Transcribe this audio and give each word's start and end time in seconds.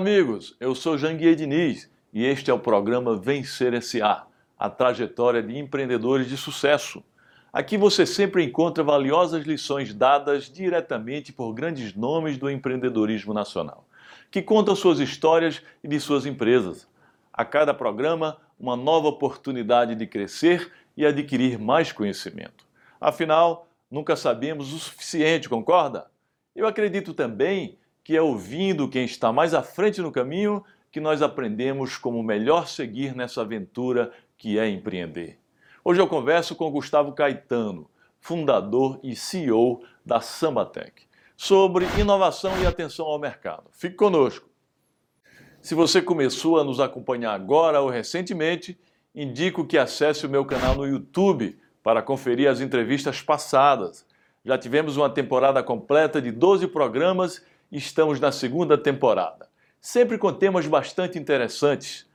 Amigos. 0.00 0.56
Eu 0.58 0.74
sou 0.74 0.96
Janguier 0.96 1.36
Diniz 1.36 1.90
e 2.10 2.24
este 2.24 2.50
é 2.50 2.54
o 2.54 2.58
programa 2.58 3.18
Vencer 3.18 3.78
SA, 3.82 4.26
a 4.58 4.70
trajetória 4.70 5.42
de 5.42 5.58
empreendedores 5.58 6.26
de 6.26 6.38
sucesso. 6.38 7.04
Aqui 7.52 7.76
você 7.76 8.06
sempre 8.06 8.42
encontra 8.42 8.82
valiosas 8.82 9.44
lições 9.44 9.92
dadas 9.92 10.50
diretamente 10.50 11.34
por 11.34 11.52
grandes 11.52 11.94
nomes 11.94 12.38
do 12.38 12.48
empreendedorismo 12.48 13.34
nacional, 13.34 13.86
que 14.30 14.40
contam 14.40 14.74
suas 14.74 15.00
histórias 15.00 15.60
e 15.84 15.88
de 15.88 16.00
suas 16.00 16.24
empresas. 16.24 16.88
A 17.30 17.44
cada 17.44 17.74
programa, 17.74 18.38
uma 18.58 18.76
nova 18.76 19.08
oportunidade 19.08 19.94
de 19.94 20.06
crescer 20.06 20.72
e 20.96 21.04
adquirir 21.04 21.58
mais 21.58 21.92
conhecimento. 21.92 22.64
Afinal, 22.98 23.68
nunca 23.90 24.16
sabemos 24.16 24.72
o 24.72 24.78
suficiente, 24.78 25.46
concorda? 25.46 26.06
Eu 26.56 26.66
acredito 26.66 27.12
também 27.12 27.78
que 28.10 28.16
é 28.16 28.20
ouvindo 28.20 28.88
quem 28.88 29.04
está 29.04 29.32
mais 29.32 29.54
à 29.54 29.62
frente 29.62 30.00
no 30.00 30.10
caminho 30.10 30.64
que 30.90 30.98
nós 30.98 31.22
aprendemos 31.22 31.96
como 31.96 32.20
melhor 32.24 32.66
seguir 32.66 33.14
nessa 33.14 33.42
aventura 33.42 34.10
que 34.36 34.58
é 34.58 34.68
empreender. 34.68 35.38
Hoje 35.84 36.00
eu 36.00 36.08
converso 36.08 36.56
com 36.56 36.72
Gustavo 36.72 37.12
Caetano, 37.12 37.88
fundador 38.18 38.98
e 39.00 39.14
CEO 39.14 39.84
da 40.04 40.20
Sambatec, 40.20 41.04
sobre 41.36 41.86
inovação 42.00 42.50
e 42.60 42.66
atenção 42.66 43.06
ao 43.06 43.16
mercado. 43.16 43.70
Fique 43.70 43.94
conosco. 43.94 44.48
Se 45.62 45.76
você 45.76 46.02
começou 46.02 46.58
a 46.58 46.64
nos 46.64 46.80
acompanhar 46.80 47.32
agora 47.32 47.80
ou 47.80 47.88
recentemente, 47.88 48.76
indico 49.14 49.64
que 49.64 49.78
acesse 49.78 50.26
o 50.26 50.28
meu 50.28 50.44
canal 50.44 50.74
no 50.74 50.84
YouTube 50.84 51.56
para 51.80 52.02
conferir 52.02 52.50
as 52.50 52.60
entrevistas 52.60 53.22
passadas. 53.22 54.04
Já 54.44 54.58
tivemos 54.58 54.96
uma 54.96 55.08
temporada 55.08 55.62
completa 55.62 56.20
de 56.20 56.32
12 56.32 56.66
programas 56.66 57.48
estamos 57.70 58.18
na 58.18 58.32
segunda 58.32 58.76
temporada, 58.76 59.48
sempre 59.80 60.18
com 60.18 60.32
temas 60.32 60.66
bastante 60.66 61.18
interessantes. 61.18 62.06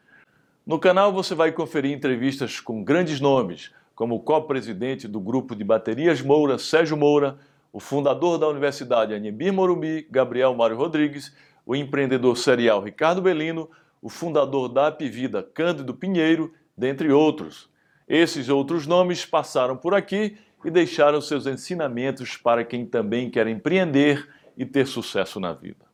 No 0.66 0.80
canal 0.80 1.14
você 1.14 1.34
vai 1.34 1.52
conferir 1.52 1.92
entrevistas 1.92 2.60
com 2.60 2.84
grandes 2.84 3.20
nomes, 3.22 3.72
como 3.96 4.16
o 4.16 4.20
co-presidente 4.20 5.08
do 5.08 5.20
grupo 5.20 5.56
de 5.56 5.64
baterias 5.64 6.22
Moura, 6.22 6.58
Sérgio 6.58 6.98
Moura, 6.98 7.38
o 7.72 7.80
fundador 7.80 8.38
da 8.38 8.48
Universidade 8.48 9.14
Anhembi 9.14 9.52
Morumbi, 9.52 10.08
Gabriel 10.12 10.54
Mário 10.54 10.76
Rodrigues, 10.76 11.34
o 11.66 11.76
empreendedor 11.76 12.38
serial 12.38 12.84
Ricardo 12.84 13.22
Belino, 13.22 13.70
o 14.02 14.10
fundador 14.10 14.70
da 14.70 14.88
Apivida 14.88 15.42
Cândido 15.42 15.94
Pinheiro, 15.94 16.54
dentre 16.78 17.12
outros. 17.12 17.70
Esses 18.08 18.50
outros 18.50 18.86
nomes 18.86 19.26
passaram 19.26 19.76
por 19.78 19.96
aqui 19.96 20.38
e 20.64 20.70
deixaram 20.70 21.22
seus 21.22 21.48
ensinamentos 21.48 22.38
para 22.38 22.64
quem 22.64 22.86
também 22.86 23.30
quer 23.30 23.48
empreender 23.48 24.28
e 24.58 24.66
ter 24.66 24.88
sucesso 24.88 25.40
na 25.40 25.54
vida. 25.54 25.86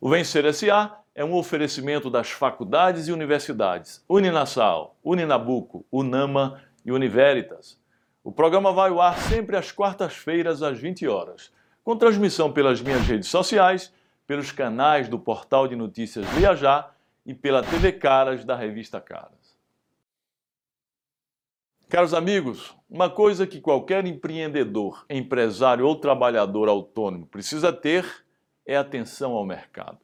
O 0.00 0.10
Vencer 0.10 0.52
SA 0.52 0.98
é 1.14 1.24
um 1.24 1.34
oferecimento 1.34 2.10
das 2.10 2.30
faculdades 2.30 3.08
e 3.08 3.12
universidades 3.12 4.04
Uninasal, 4.08 4.96
Uninabuco, 5.02 5.84
Unama 5.90 6.60
e 6.84 6.92
Univeritas. 6.92 7.80
O 8.22 8.30
programa 8.30 8.72
vai 8.72 8.90
ao 8.90 9.00
ar 9.00 9.18
sempre 9.18 9.56
às 9.56 9.72
quartas-feiras 9.72 10.62
às 10.62 10.78
20 10.78 11.08
horas, 11.08 11.52
com 11.82 11.96
transmissão 11.96 12.52
pelas 12.52 12.82
minhas 12.82 13.06
redes 13.06 13.28
sociais, 13.28 13.92
pelos 14.26 14.52
canais 14.52 15.08
do 15.08 15.18
portal 15.18 15.68
de 15.68 15.76
notícias 15.76 16.26
Viajar 16.30 16.94
e 17.24 17.32
pela 17.32 17.62
TV 17.62 17.92
Caras 17.92 18.44
da 18.44 18.56
revista 18.56 19.00
Caras. 19.00 19.45
Caros 21.88 22.12
amigos, 22.12 22.74
uma 22.90 23.08
coisa 23.08 23.46
que 23.46 23.60
qualquer 23.60 24.04
empreendedor, 24.06 25.06
empresário 25.08 25.86
ou 25.86 25.94
trabalhador 25.94 26.68
autônomo 26.68 27.26
precisa 27.26 27.72
ter 27.72 28.04
é 28.66 28.76
atenção 28.76 29.34
ao 29.34 29.46
mercado. 29.46 29.98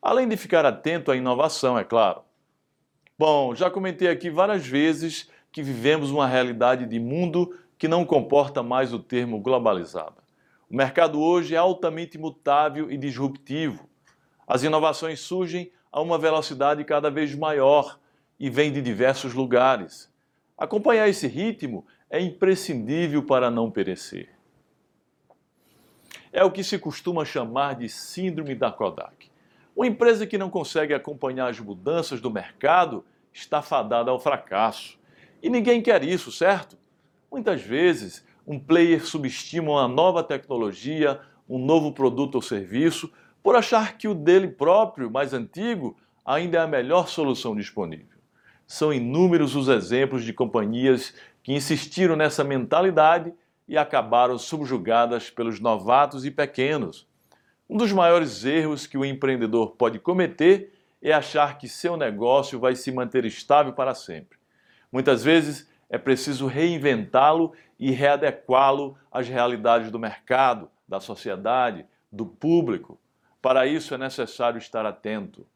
Além 0.00 0.28
de 0.28 0.36
ficar 0.36 0.64
atento 0.64 1.10
à 1.10 1.16
inovação, 1.16 1.76
é 1.76 1.82
claro. 1.82 2.20
Bom, 3.18 3.56
já 3.56 3.68
comentei 3.68 4.06
aqui 4.06 4.30
várias 4.30 4.64
vezes 4.64 5.28
que 5.50 5.64
vivemos 5.64 6.12
uma 6.12 6.28
realidade 6.28 6.86
de 6.86 7.00
mundo 7.00 7.58
que 7.76 7.88
não 7.88 8.04
comporta 8.04 8.62
mais 8.62 8.92
o 8.92 9.00
termo 9.00 9.40
globalizada. 9.40 10.22
O 10.70 10.76
mercado 10.76 11.20
hoje 11.20 11.56
é 11.56 11.58
altamente 11.58 12.16
mutável 12.16 12.88
e 12.88 12.96
disruptivo. 12.96 13.88
As 14.46 14.62
inovações 14.62 15.18
surgem 15.18 15.72
a 15.90 16.00
uma 16.00 16.18
velocidade 16.18 16.84
cada 16.84 17.10
vez 17.10 17.34
maior 17.34 17.98
e 18.38 18.48
vêm 18.48 18.72
de 18.72 18.80
diversos 18.80 19.34
lugares. 19.34 20.08
Acompanhar 20.56 21.08
esse 21.08 21.26
ritmo 21.26 21.86
é 22.08 22.18
imprescindível 22.18 23.22
para 23.22 23.50
não 23.50 23.70
perecer. 23.70 24.30
É 26.32 26.42
o 26.44 26.50
que 26.50 26.64
se 26.64 26.78
costuma 26.78 27.24
chamar 27.24 27.74
de 27.74 27.88
síndrome 27.88 28.54
da 28.54 28.70
Kodak. 28.70 29.30
Uma 29.74 29.86
empresa 29.86 30.26
que 30.26 30.38
não 30.38 30.48
consegue 30.48 30.94
acompanhar 30.94 31.48
as 31.48 31.60
mudanças 31.60 32.20
do 32.20 32.30
mercado 32.30 33.04
está 33.32 33.60
fadada 33.60 34.10
ao 34.10 34.18
fracasso. 34.18 34.98
E 35.42 35.50
ninguém 35.50 35.82
quer 35.82 36.02
isso, 36.02 36.32
certo? 36.32 36.78
Muitas 37.30 37.60
vezes, 37.60 38.24
um 38.46 38.58
player 38.58 39.04
subestima 39.04 39.72
uma 39.72 39.86
nova 39.86 40.22
tecnologia, 40.22 41.20
um 41.46 41.58
novo 41.58 41.92
produto 41.92 42.36
ou 42.36 42.42
serviço, 42.42 43.12
por 43.42 43.54
achar 43.54 43.98
que 43.98 44.08
o 44.08 44.14
dele 44.14 44.48
próprio, 44.48 45.10
mais 45.10 45.34
antigo, 45.34 45.96
ainda 46.24 46.58
é 46.58 46.60
a 46.62 46.66
melhor 46.66 47.08
solução 47.08 47.54
disponível. 47.54 48.15
São 48.66 48.92
inúmeros 48.92 49.54
os 49.54 49.68
exemplos 49.68 50.24
de 50.24 50.32
companhias 50.32 51.14
que 51.42 51.52
insistiram 51.52 52.16
nessa 52.16 52.42
mentalidade 52.42 53.32
e 53.68 53.76
acabaram 53.76 54.38
subjugadas 54.38 55.30
pelos 55.30 55.60
novatos 55.60 56.24
e 56.24 56.30
pequenos. 56.30 57.06
Um 57.68 57.76
dos 57.76 57.92
maiores 57.92 58.44
erros 58.44 58.86
que 58.86 58.98
o 58.98 59.04
empreendedor 59.04 59.72
pode 59.72 59.98
cometer 59.98 60.72
é 61.02 61.12
achar 61.12 61.58
que 61.58 61.68
seu 61.68 61.96
negócio 61.96 62.58
vai 62.58 62.74
se 62.74 62.90
manter 62.90 63.24
estável 63.24 63.72
para 63.72 63.94
sempre. 63.94 64.38
Muitas 64.90 65.22
vezes 65.22 65.68
é 65.88 65.98
preciso 65.98 66.46
reinventá-lo 66.46 67.52
e 67.78 67.90
readequá-lo 67.90 68.96
às 69.10 69.28
realidades 69.28 69.90
do 69.90 69.98
mercado, 69.98 70.70
da 70.88 71.00
sociedade, 71.00 71.84
do 72.10 72.26
público. 72.26 72.98
Para 73.42 73.66
isso 73.66 73.94
é 73.94 73.98
necessário 73.98 74.58
estar 74.58 74.86
atento. 74.86 75.46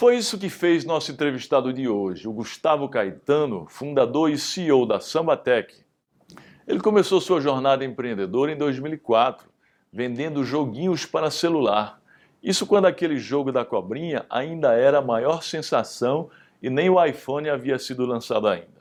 Foi 0.00 0.16
isso 0.16 0.38
que 0.38 0.48
fez 0.48 0.82
nosso 0.82 1.12
entrevistado 1.12 1.74
de 1.74 1.86
hoje, 1.86 2.26
o 2.26 2.32
Gustavo 2.32 2.88
Caetano, 2.88 3.66
fundador 3.68 4.30
e 4.30 4.38
CEO 4.38 4.86
da 4.86 4.98
Sambatec. 4.98 5.74
Ele 6.66 6.80
começou 6.80 7.20
sua 7.20 7.38
jornada 7.38 7.84
empreendedora 7.84 8.50
em 8.50 8.56
2004, 8.56 9.46
vendendo 9.92 10.42
joguinhos 10.42 11.04
para 11.04 11.30
celular. 11.30 12.00
Isso 12.42 12.66
quando 12.66 12.86
aquele 12.86 13.18
jogo 13.18 13.52
da 13.52 13.62
cobrinha 13.62 14.24
ainda 14.30 14.72
era 14.72 15.00
a 15.00 15.02
maior 15.02 15.42
sensação 15.42 16.30
e 16.62 16.70
nem 16.70 16.88
o 16.88 17.04
iPhone 17.04 17.50
havia 17.50 17.78
sido 17.78 18.06
lançado 18.06 18.48
ainda. 18.48 18.80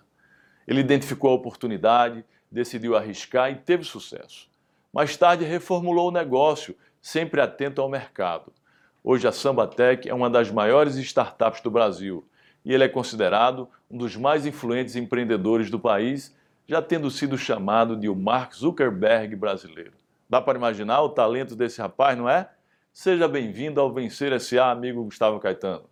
Ele 0.66 0.80
identificou 0.80 1.32
a 1.32 1.36
oportunidade, 1.36 2.24
decidiu 2.50 2.96
arriscar 2.96 3.52
e 3.52 3.56
teve 3.56 3.84
sucesso. 3.84 4.48
Mais 4.94 5.18
tarde 5.18 5.44
reformulou 5.44 6.08
o 6.08 6.14
negócio, 6.14 6.78
sempre 7.02 7.42
atento 7.42 7.82
ao 7.82 7.90
mercado. 7.90 8.54
Hoje 9.04 9.28
a 9.28 9.32
Sambatec 9.32 10.10
é 10.10 10.14
uma 10.14 10.30
das 10.30 10.52
maiores 10.52 10.96
startups 10.98 11.62
do 11.62 11.72
Brasil 11.72 12.28
e 12.66 12.74
ele 12.74 12.84
é 12.84 12.90
considerado 12.90 13.70
um 13.90 13.98
dos 13.98 14.16
mais 14.18 14.46
influentes 14.46 14.98
empreendedores 14.98 15.70
do 15.70 15.80
país, 15.80 16.36
já 16.68 16.82
tendo 16.82 17.10
sido 17.10 17.38
chamado 17.38 17.96
de 17.96 18.10
o 18.10 18.16
Mark 18.16 18.54
Zuckerberg 18.54 19.36
brasileiro. 19.38 19.94
Dá 20.30 20.42
para 20.42 20.58
imaginar 20.58 21.02
o 21.02 21.10
talento 21.10 21.56
desse 21.56 21.82
rapaz, 21.82 22.18
não 22.18 22.30
é? 22.30 22.50
Seja 22.94 23.28
bem-vindo 23.28 23.80
ao 23.80 23.92
Vencer 23.92 24.38
SA, 24.40 24.70
amigo 24.70 25.04
Gustavo 25.06 25.40
Caetano. 25.40 25.86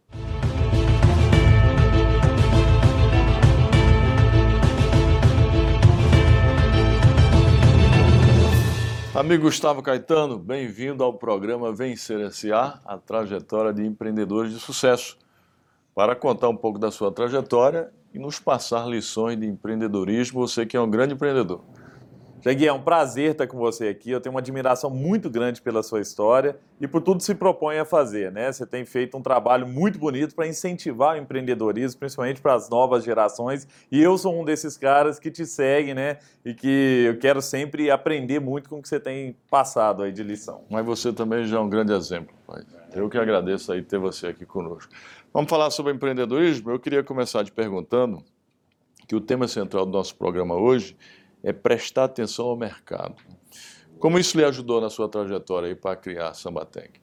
Amigo 9.18 9.46
Gustavo 9.46 9.81
Caetano, 9.81 10.38
bem-vindo 10.38 11.04
ao 11.04 11.12
programa 11.12 11.74
Vencer 11.74 12.31
SA, 12.31 12.80
a 12.86 13.00
trajetória 13.00 13.74
de 13.74 13.84
empreendedores 13.84 14.54
de 14.54 14.60
sucesso. 14.60 15.18
Para 15.96 16.16
contar 16.16 16.50
um 16.50 16.56
pouco 16.56 16.78
da 16.78 16.92
sua 16.92 17.12
trajetória 17.12 17.92
e 18.14 18.19
nos 18.19 18.40
passar 18.40 18.88
lições 18.88 19.40
de 19.40 19.48
empreendedorismo, 19.48 20.40
você 20.40 20.68
que 20.68 20.78
é 20.78 20.80
um 20.80 20.88
grande 20.88 21.16
empreendedor. 21.16 21.64
Jagui, 22.39 22.68
é 22.68 22.74
um 22.74 22.81
prazer 22.81 23.31
estar 23.31 23.48
com 23.48 23.57
você 23.57 23.88
aqui. 23.88 24.12
Eu 24.12 24.22
tenho 24.22 24.34
uma 24.34 24.39
admiração 24.39 24.92
muito 24.92 25.28
grande 25.28 25.60
pela 25.60 25.81
sua 25.81 26.00
história 26.00 26.57
e 26.80 26.88
por 26.88 27.01
tudo 27.01 27.18
que 27.18 27.24
se 27.24 27.34
propõe 27.34 27.80
a 27.80 27.86
fazer. 27.86 28.31
Né? 28.31 28.51
Você 28.51 28.66
tem 28.66 28.86
feito 28.86 29.18
um 29.18 29.22
trabalho 29.22 29.68
muito 29.68 29.98
bonito 29.98 30.36
para 30.36 30.48
incentivar 30.48 31.16
o 31.16 31.18
empreendedorismo, 31.19 32.00
principalmente 32.00 32.39
para 32.39 32.54
as 32.54 32.69
novas 32.69 33.04
gerações. 33.04 33.68
E 33.92 34.01
eu 34.01 34.18
sou 34.19 34.39
um 34.39 34.45
desses 34.45 34.78
caras 34.78 35.18
que 35.18 35.31
te 35.31 35.45
segue, 35.48 35.95
né? 35.95 36.19
E 36.45 36.54
que 36.54 37.06
eu 37.07 37.18
quero 37.18 37.42
sempre 37.42 37.89
aprender 37.89 38.39
muito 38.39 38.69
com 38.69 38.78
o 38.78 38.81
que 38.81 38.88
você 38.88 39.00
tem 39.00 39.36
passado 39.50 40.04
aí 40.04 40.12
de 40.12 40.22
lição. 40.22 40.63
Mas 40.69 40.86
você 40.86 41.12
também 41.12 41.44
já 41.45 41.57
é 41.57 41.60
um 41.60 41.69
grande 41.69 41.92
exemplo, 41.92 42.36
pai. 42.45 42.63
Eu 42.94 43.10
que 43.10 43.18
agradeço 43.18 43.72
aí 43.72 43.81
ter 43.81 43.98
você 43.98 44.28
aqui 44.28 44.45
conosco. 44.45 44.92
Vamos 45.34 45.50
falar 45.50 45.72
sobre 45.72 45.92
empreendedorismo? 45.92 46.69
Eu 46.69 46.80
queria 46.80 47.04
começar 47.04 47.44
te 47.44 47.51
perguntando 47.51 48.24
que 49.07 49.16
o 49.16 49.22
tema 49.22 49.48
central 49.48 49.86
do 49.86 49.92
nosso 49.92 50.16
programa 50.16 50.56
hoje 50.56 50.95
é 51.48 51.54
prestar 51.54 52.04
atenção 52.04 52.48
ao 52.48 52.58
mercado. 52.58 53.16
Como 54.00 54.20
isso 54.20 54.38
lhe 54.38 54.44
ajudou 54.44 54.82
na 54.82 54.90
sua 54.90 55.08
trajetória 55.08 55.74
para 55.78 55.96
criar 55.96 56.30
a 56.30 56.34
Sambatec? 56.34 57.00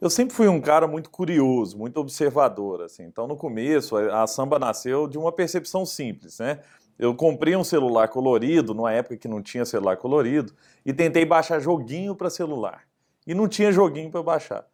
Eu 0.00 0.08
sempre 0.08 0.34
fui 0.34 0.48
um 0.48 0.62
cara 0.62 0.88
muito 0.88 1.10
curioso, 1.10 1.76
muito 1.76 2.00
observador, 2.00 2.80
assim. 2.80 3.02
Então, 3.02 3.26
no 3.26 3.36
começo, 3.36 3.98
a 3.98 4.26
samba 4.26 4.58
nasceu 4.58 5.06
de 5.06 5.18
uma 5.18 5.30
percepção 5.30 5.84
simples, 5.84 6.38
né? 6.38 6.60
Eu 6.98 7.14
comprei 7.14 7.54
um 7.54 7.62
celular 7.62 8.08
colorido, 8.08 8.72
numa 8.72 8.92
época 8.92 9.18
que 9.18 9.28
não 9.28 9.42
tinha 9.42 9.66
celular 9.66 9.98
colorido, 9.98 10.54
e 10.84 10.90
tentei 10.94 11.26
baixar 11.26 11.60
joguinho 11.60 12.16
para 12.16 12.30
celular. 12.30 12.84
E 13.26 13.34
não 13.34 13.46
tinha 13.46 13.70
joguinho 13.70 14.10
para 14.10 14.22
baixar. 14.22 14.66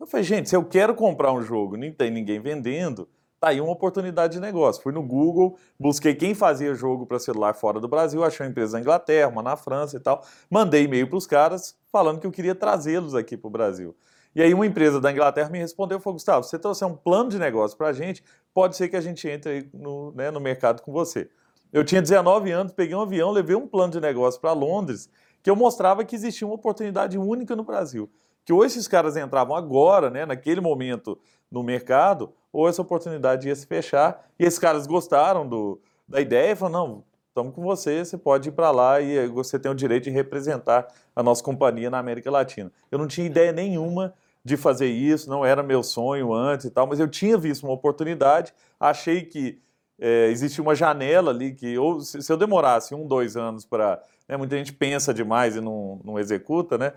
Eu 0.00 0.06
falei, 0.06 0.24
gente, 0.24 0.48
se 0.48 0.56
eu 0.56 0.64
quero 0.64 0.94
comprar 0.94 1.34
um 1.34 1.42
jogo, 1.42 1.76
nem 1.76 1.92
tem 1.92 2.10
ninguém 2.10 2.40
vendendo, 2.40 3.06
tá 3.42 3.48
aí 3.48 3.60
uma 3.60 3.72
oportunidade 3.72 4.34
de 4.34 4.40
negócio. 4.40 4.80
Fui 4.80 4.92
no 4.92 5.02
Google, 5.02 5.58
busquei 5.76 6.14
quem 6.14 6.32
fazia 6.32 6.72
jogo 6.76 7.04
para 7.04 7.18
celular 7.18 7.54
fora 7.54 7.80
do 7.80 7.88
Brasil, 7.88 8.22
achei 8.22 8.46
uma 8.46 8.50
empresa 8.50 8.74
na 8.74 8.80
Inglaterra, 8.80 9.28
uma 9.28 9.42
na 9.42 9.56
França 9.56 9.96
e 9.96 10.00
tal. 10.00 10.24
Mandei 10.48 10.84
e-mail 10.84 11.08
para 11.08 11.16
os 11.16 11.26
caras 11.26 11.76
falando 11.90 12.20
que 12.20 12.26
eu 12.26 12.30
queria 12.30 12.54
trazê-los 12.54 13.16
aqui 13.16 13.36
para 13.36 13.48
o 13.48 13.50
Brasil. 13.50 13.96
E 14.32 14.40
aí 14.40 14.54
uma 14.54 14.64
empresa 14.64 15.00
da 15.00 15.10
Inglaterra 15.10 15.50
me 15.50 15.58
respondeu, 15.58 15.98
falou, 15.98 16.14
Gustavo, 16.14 16.44
você 16.44 16.56
trouxer 16.56 16.86
um 16.86 16.94
plano 16.94 17.30
de 17.30 17.38
negócio 17.38 17.76
para 17.76 17.88
a 17.88 17.92
gente, 17.92 18.22
pode 18.54 18.76
ser 18.76 18.88
que 18.88 18.94
a 18.94 19.00
gente 19.00 19.28
entre 19.28 19.68
no, 19.74 20.12
né, 20.12 20.30
no 20.30 20.38
mercado 20.38 20.80
com 20.80 20.92
você. 20.92 21.28
Eu 21.72 21.84
tinha 21.84 22.00
19 22.00 22.48
anos, 22.52 22.72
peguei 22.72 22.94
um 22.94 23.00
avião, 23.00 23.32
levei 23.32 23.56
um 23.56 23.66
plano 23.66 23.92
de 23.92 24.00
negócio 24.00 24.40
para 24.40 24.52
Londres, 24.52 25.10
que 25.42 25.50
eu 25.50 25.56
mostrava 25.56 26.04
que 26.04 26.14
existia 26.14 26.46
uma 26.46 26.54
oportunidade 26.54 27.18
única 27.18 27.56
no 27.56 27.64
Brasil. 27.64 28.08
Que 28.44 28.52
ou 28.52 28.64
esses 28.64 28.86
caras 28.86 29.16
entravam 29.16 29.56
agora, 29.56 30.10
né, 30.10 30.24
naquele 30.24 30.60
momento, 30.60 31.18
no 31.50 31.64
mercado, 31.64 32.32
ou 32.52 32.68
essa 32.68 32.82
oportunidade 32.82 33.48
ia 33.48 33.54
se 33.56 33.66
fechar. 33.66 34.28
E 34.38 34.44
esses 34.44 34.58
caras 34.58 34.86
gostaram 34.86 35.48
do, 35.48 35.80
da 36.06 36.20
ideia 36.20 36.52
e 36.52 36.56
falaram, 36.56 36.86
não, 36.86 37.04
estamos 37.28 37.54
com 37.54 37.62
você, 37.62 38.04
você 38.04 38.18
pode 38.18 38.50
ir 38.50 38.52
para 38.52 38.70
lá 38.70 39.00
e 39.00 39.26
você 39.28 39.58
tem 39.58 39.70
o 39.70 39.74
direito 39.74 40.04
de 40.04 40.10
representar 40.10 40.86
a 41.16 41.22
nossa 41.22 41.42
companhia 41.42 41.90
na 41.90 41.98
América 41.98 42.30
Latina. 42.30 42.70
Eu 42.90 42.98
não 42.98 43.06
tinha 43.06 43.26
ideia 43.26 43.52
nenhuma 43.52 44.14
de 44.44 44.56
fazer 44.56 44.88
isso, 44.88 45.30
não 45.30 45.44
era 45.44 45.62
meu 45.62 45.82
sonho 45.82 46.32
antes 46.32 46.66
e 46.66 46.70
tal, 46.70 46.86
mas 46.86 47.00
eu 47.00 47.08
tinha 47.08 47.38
visto 47.38 47.62
uma 47.62 47.72
oportunidade, 47.72 48.52
achei 48.78 49.22
que 49.22 49.60
é, 50.00 50.28
existia 50.30 50.62
uma 50.62 50.74
janela 50.74 51.30
ali 51.30 51.52
que, 51.54 51.78
ou 51.78 52.00
se, 52.00 52.18
eu 52.28 52.36
demorasse 52.36 52.94
um, 52.94 53.06
dois 53.06 53.36
anos 53.36 53.64
para. 53.64 54.02
Né, 54.28 54.36
muita 54.36 54.56
gente 54.56 54.72
pensa 54.72 55.14
demais 55.14 55.54
e 55.54 55.60
não, 55.60 56.00
não 56.04 56.18
executa, 56.18 56.76
né? 56.76 56.92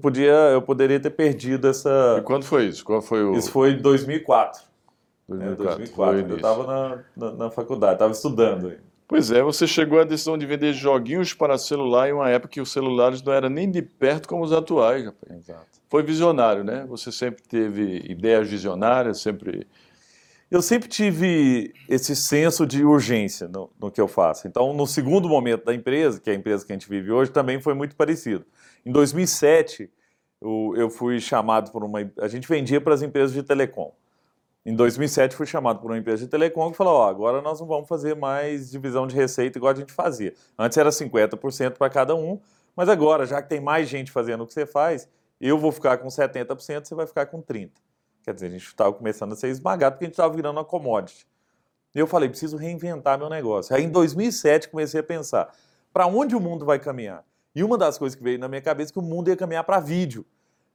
Podia, 0.00 0.32
eu 0.52 0.62
poderia 0.62 1.00
ter 1.00 1.10
perdido 1.10 1.68
essa. 1.68 2.16
E 2.18 2.22
quando 2.22 2.44
foi 2.44 2.66
isso? 2.66 2.84
Qual 2.84 3.00
foi 3.00 3.22
o... 3.22 3.34
Isso 3.34 3.50
foi 3.50 3.72
em 3.72 3.82
2004. 3.82 4.62
2004. 5.28 5.72
É, 5.72 5.76
2004. 5.76 6.30
Eu 6.30 6.36
estava 6.36 6.66
na, 6.66 7.04
na, 7.16 7.32
na, 7.32 7.50
faculdade, 7.50 7.94
estava 7.94 8.12
estudando. 8.12 8.72
Pois 9.06 9.30
é, 9.30 9.42
você 9.42 9.66
chegou 9.66 10.00
à 10.00 10.04
decisão 10.04 10.36
de 10.36 10.46
vender 10.46 10.72
joguinhos 10.72 11.32
para 11.32 11.56
celular 11.56 12.08
em 12.08 12.12
uma 12.12 12.28
época 12.28 12.52
que 12.52 12.60
os 12.60 12.70
celulares 12.70 13.22
não 13.22 13.32
eram 13.32 13.48
nem 13.48 13.70
de 13.70 13.80
perto 13.82 14.28
como 14.28 14.42
os 14.42 14.52
atuais. 14.52 15.04
Rapaz. 15.04 15.38
Exato. 15.38 15.66
Foi 15.88 16.02
visionário, 16.02 16.62
né? 16.62 16.84
Você 16.88 17.10
sempre 17.10 17.42
teve 17.42 18.04
ideias 18.06 18.48
visionárias, 18.48 19.20
sempre. 19.20 19.66
Eu 20.50 20.62
sempre 20.62 20.88
tive 20.88 21.74
esse 21.88 22.16
senso 22.16 22.66
de 22.66 22.84
urgência 22.84 23.48
no, 23.48 23.70
no 23.78 23.90
que 23.90 24.00
eu 24.00 24.08
faço. 24.08 24.46
Então, 24.46 24.72
no 24.72 24.86
segundo 24.86 25.28
momento 25.28 25.64
da 25.64 25.74
empresa, 25.74 26.20
que 26.20 26.30
é 26.30 26.32
a 26.32 26.36
empresa 26.36 26.64
que 26.64 26.72
a 26.72 26.74
gente 26.74 26.88
vive 26.88 27.10
hoje, 27.10 27.30
também 27.30 27.60
foi 27.60 27.74
muito 27.74 27.96
parecido. 27.96 28.46
Em 28.84 28.92
2007, 28.92 29.90
eu, 30.40 30.74
eu 30.76 30.90
fui 30.90 31.20
chamado 31.20 31.70
por 31.70 31.82
uma. 31.82 32.00
A 32.20 32.28
gente 32.28 32.46
vendia 32.46 32.80
para 32.80 32.94
as 32.94 33.02
empresas 33.02 33.32
de 33.32 33.42
telecom. 33.42 33.92
Em 34.68 34.74
2007 34.74 35.34
fui 35.34 35.46
chamado 35.46 35.80
por 35.80 35.90
uma 35.90 35.96
empresa 35.96 36.22
de 36.24 36.28
telecom 36.28 36.70
que 36.70 36.76
falou, 36.76 36.96
ó, 36.96 37.08
agora 37.08 37.40
nós 37.40 37.58
não 37.58 37.66
vamos 37.66 37.88
fazer 37.88 38.14
mais 38.14 38.70
divisão 38.70 39.06
de 39.06 39.16
receita 39.16 39.56
igual 39.56 39.72
a 39.72 39.74
gente 39.74 39.90
fazia. 39.90 40.34
Antes 40.58 40.76
era 40.76 40.90
50% 40.90 41.78
para 41.78 41.88
cada 41.88 42.14
um, 42.14 42.38
mas 42.76 42.90
agora, 42.90 43.24
já 43.24 43.40
que 43.40 43.48
tem 43.48 43.60
mais 43.60 43.88
gente 43.88 44.12
fazendo 44.12 44.44
o 44.44 44.46
que 44.46 44.52
você 44.52 44.66
faz, 44.66 45.08
eu 45.40 45.56
vou 45.56 45.72
ficar 45.72 45.96
com 45.96 46.08
70%, 46.08 46.84
você 46.84 46.94
vai 46.94 47.06
ficar 47.06 47.24
com 47.24 47.40
30%. 47.40 47.70
Quer 48.22 48.34
dizer, 48.34 48.48
a 48.48 48.50
gente 48.50 48.66
estava 48.66 48.92
começando 48.92 49.32
a 49.32 49.36
ser 49.36 49.48
esmagado 49.48 49.94
porque 49.94 50.04
a 50.04 50.08
gente 50.08 50.12
estava 50.12 50.36
virando 50.36 50.58
uma 50.58 50.64
commodity. 50.66 51.26
E 51.94 51.98
eu 51.98 52.06
falei, 52.06 52.28
preciso 52.28 52.58
reinventar 52.58 53.18
meu 53.18 53.30
negócio. 53.30 53.74
Aí 53.74 53.84
em 53.84 53.90
2007 53.90 54.68
comecei 54.68 55.00
a 55.00 55.02
pensar, 55.02 55.50
para 55.94 56.06
onde 56.06 56.36
o 56.36 56.40
mundo 56.40 56.66
vai 56.66 56.78
caminhar? 56.78 57.24
E 57.54 57.64
uma 57.64 57.78
das 57.78 57.96
coisas 57.96 58.14
que 58.14 58.22
veio 58.22 58.38
na 58.38 58.48
minha 58.48 58.60
cabeça 58.60 58.90
é 58.90 58.92
que 58.92 58.98
o 58.98 59.02
mundo 59.02 59.28
ia 59.30 59.36
caminhar 59.36 59.64
para 59.64 59.80
vídeo. 59.80 60.26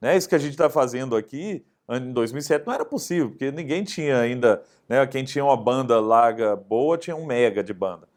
Né? 0.01 0.17
Isso 0.17 0.27
que 0.27 0.33
a 0.33 0.39
gente 0.39 0.53
está 0.53 0.67
fazendo 0.67 1.15
aqui 1.15 1.63
em 1.89 2.13
2007 2.13 2.65
não 2.65 2.73
era 2.73 2.85
possível, 2.85 3.29
porque 3.29 3.51
ninguém 3.51 3.83
tinha 3.83 4.19
ainda, 4.19 4.63
né, 4.87 5.05
quem 5.07 5.23
tinha 5.23 5.43
uma 5.43 5.57
banda 5.57 5.99
larga 5.99 6.55
boa 6.55 6.97
tinha 6.97 7.15
um 7.15 7.25
mega 7.25 7.63
de 7.63 7.73
banda. 7.73 8.07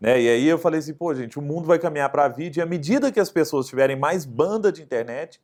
Né? 0.00 0.20
E 0.20 0.28
aí 0.28 0.46
eu 0.46 0.58
falei 0.58 0.80
assim, 0.80 0.92
pô, 0.92 1.14
gente, 1.14 1.38
o 1.38 1.42
mundo 1.42 1.66
vai 1.66 1.78
caminhar 1.78 2.10
para 2.10 2.28
vídeo 2.28 2.60
e 2.60 2.62
à 2.62 2.66
medida 2.66 3.10
que 3.10 3.20
as 3.20 3.30
pessoas 3.30 3.66
tiverem 3.66 3.96
mais 3.96 4.26
banda 4.26 4.70
de 4.70 4.82
internet, 4.82 5.40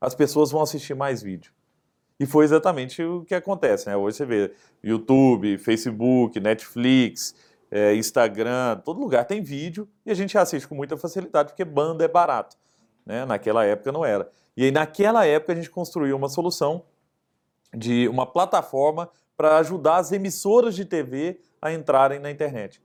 as 0.00 0.14
pessoas 0.14 0.50
vão 0.50 0.62
assistir 0.62 0.94
mais 0.94 1.22
vídeo. 1.22 1.52
E 2.18 2.26
foi 2.26 2.44
exatamente 2.44 3.02
o 3.02 3.24
que 3.24 3.34
acontece, 3.34 3.88
né? 3.88 3.96
Hoje 3.96 4.18
você 4.18 4.26
vê 4.26 4.52
YouTube, 4.82 5.56
Facebook, 5.58 6.38
Netflix, 6.38 7.34
é, 7.70 7.94
Instagram, 7.94 8.78
todo 8.84 9.00
lugar 9.00 9.24
tem 9.24 9.42
vídeo 9.42 9.88
e 10.04 10.10
a 10.10 10.14
gente 10.14 10.36
assiste 10.36 10.66
com 10.66 10.74
muita 10.74 10.96
facilidade 10.96 11.50
porque 11.50 11.64
banda 11.64 12.04
é 12.04 12.08
barato. 12.08 12.56
Né? 13.06 13.24
Naquela 13.24 13.64
época 13.64 13.92
não 13.92 14.04
era. 14.04 14.28
E 14.56 14.64
aí 14.64 14.70
naquela 14.70 15.24
época 15.24 15.52
a 15.52 15.56
gente 15.56 15.70
construiu 15.70 16.16
uma 16.16 16.28
solução 16.28 16.84
de 17.74 18.08
uma 18.08 18.26
plataforma 18.26 19.08
para 19.36 19.58
ajudar 19.58 19.96
as 19.96 20.12
emissoras 20.12 20.74
de 20.74 20.84
TV 20.84 21.40
a 21.60 21.72
entrarem 21.72 22.18
na 22.18 22.30
internet. 22.30 22.82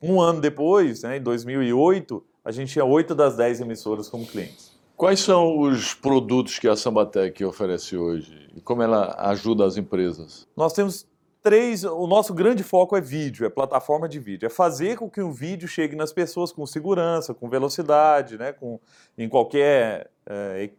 Um 0.00 0.20
ano 0.20 0.40
depois, 0.40 1.02
né, 1.02 1.18
em 1.18 1.22
2008, 1.22 2.24
a 2.44 2.50
gente 2.50 2.72
tinha 2.72 2.84
oito 2.84 3.14
das 3.14 3.36
dez 3.36 3.60
emissoras 3.60 4.08
como 4.08 4.26
clientes. 4.26 4.78
Quais 4.96 5.20
são 5.20 5.58
os 5.60 5.94
produtos 5.94 6.58
que 6.58 6.68
a 6.68 6.76
Sambatec 6.76 7.42
oferece 7.44 7.96
hoje 7.96 8.50
e 8.54 8.60
como 8.60 8.82
ela 8.82 9.14
ajuda 9.30 9.64
as 9.64 9.76
empresas? 9.76 10.46
Nós 10.56 10.72
temos 10.72 11.06
três. 11.42 11.84
O 11.84 12.06
nosso 12.06 12.34
grande 12.34 12.62
foco 12.62 12.96
é 12.96 13.00
vídeo, 13.00 13.46
é 13.46 13.50
plataforma 13.50 14.08
de 14.08 14.18
vídeo. 14.18 14.46
É 14.46 14.50
fazer 14.50 14.96
com 14.96 15.08
que 15.08 15.20
o 15.20 15.32
vídeo 15.32 15.66
chegue 15.66 15.96
nas 15.96 16.12
pessoas 16.12 16.52
com 16.52 16.66
segurança, 16.66 17.32
com 17.32 17.48
velocidade, 17.48 18.36
né, 18.36 18.52
com, 18.52 18.78
em 19.16 19.28
qualquer 19.28 20.10
é, 20.26 20.70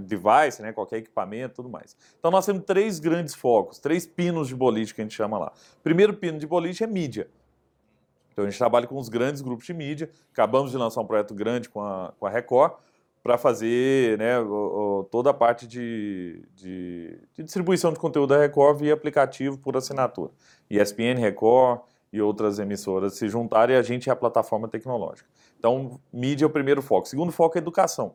device, 0.00 0.62
né, 0.62 0.72
qualquer 0.72 0.98
equipamento 0.98 1.56
tudo 1.56 1.68
mais. 1.68 1.96
Então 2.18 2.30
nós 2.30 2.44
temos 2.46 2.64
três 2.64 2.98
grandes 2.98 3.34
focos, 3.34 3.78
três 3.78 4.06
pinos 4.06 4.48
de 4.48 4.54
boliche 4.54 4.94
que 4.94 5.00
a 5.00 5.04
gente 5.04 5.14
chama 5.14 5.38
lá. 5.38 5.52
Primeiro 5.82 6.14
pino 6.14 6.38
de 6.38 6.46
boliche 6.46 6.84
é 6.84 6.86
mídia. 6.86 7.28
Então 8.32 8.44
a 8.44 8.50
gente 8.50 8.58
trabalha 8.58 8.86
com 8.86 8.98
os 8.98 9.08
grandes 9.08 9.40
grupos 9.40 9.64
de 9.64 9.72
mídia. 9.72 10.10
Acabamos 10.32 10.70
de 10.70 10.76
lançar 10.76 11.00
um 11.00 11.06
projeto 11.06 11.34
grande 11.34 11.68
com 11.70 11.80
a, 11.80 12.12
com 12.18 12.26
a 12.26 12.30
Record 12.30 12.74
para 13.22 13.38
fazer 13.38 14.18
né, 14.18 14.38
o, 14.38 15.00
o, 15.00 15.04
toda 15.10 15.30
a 15.30 15.34
parte 15.34 15.66
de, 15.66 16.42
de, 16.54 17.18
de, 17.34 17.42
distribuição 17.42 17.92
de 17.92 17.98
conteúdo 17.98 18.34
da 18.34 18.38
Record 18.38 18.78
via 18.78 18.94
aplicativo 18.94 19.58
por 19.58 19.76
assinatura. 19.76 20.30
ESPN, 20.70 21.18
Record 21.18 21.80
e 22.12 22.20
outras 22.20 22.58
emissoras 22.58 23.14
se 23.14 23.28
juntarem 23.28 23.74
e 23.74 23.78
a 23.78 23.82
gente 23.82 24.08
é 24.08 24.12
a 24.12 24.16
plataforma 24.16 24.68
tecnológica. 24.68 25.28
Então, 25.58 25.98
mídia 26.12 26.44
é 26.44 26.46
o 26.46 26.50
primeiro 26.50 26.80
foco. 26.80 27.08
Segundo 27.08 27.32
foco 27.32 27.58
é 27.58 27.60
educação. 27.60 28.14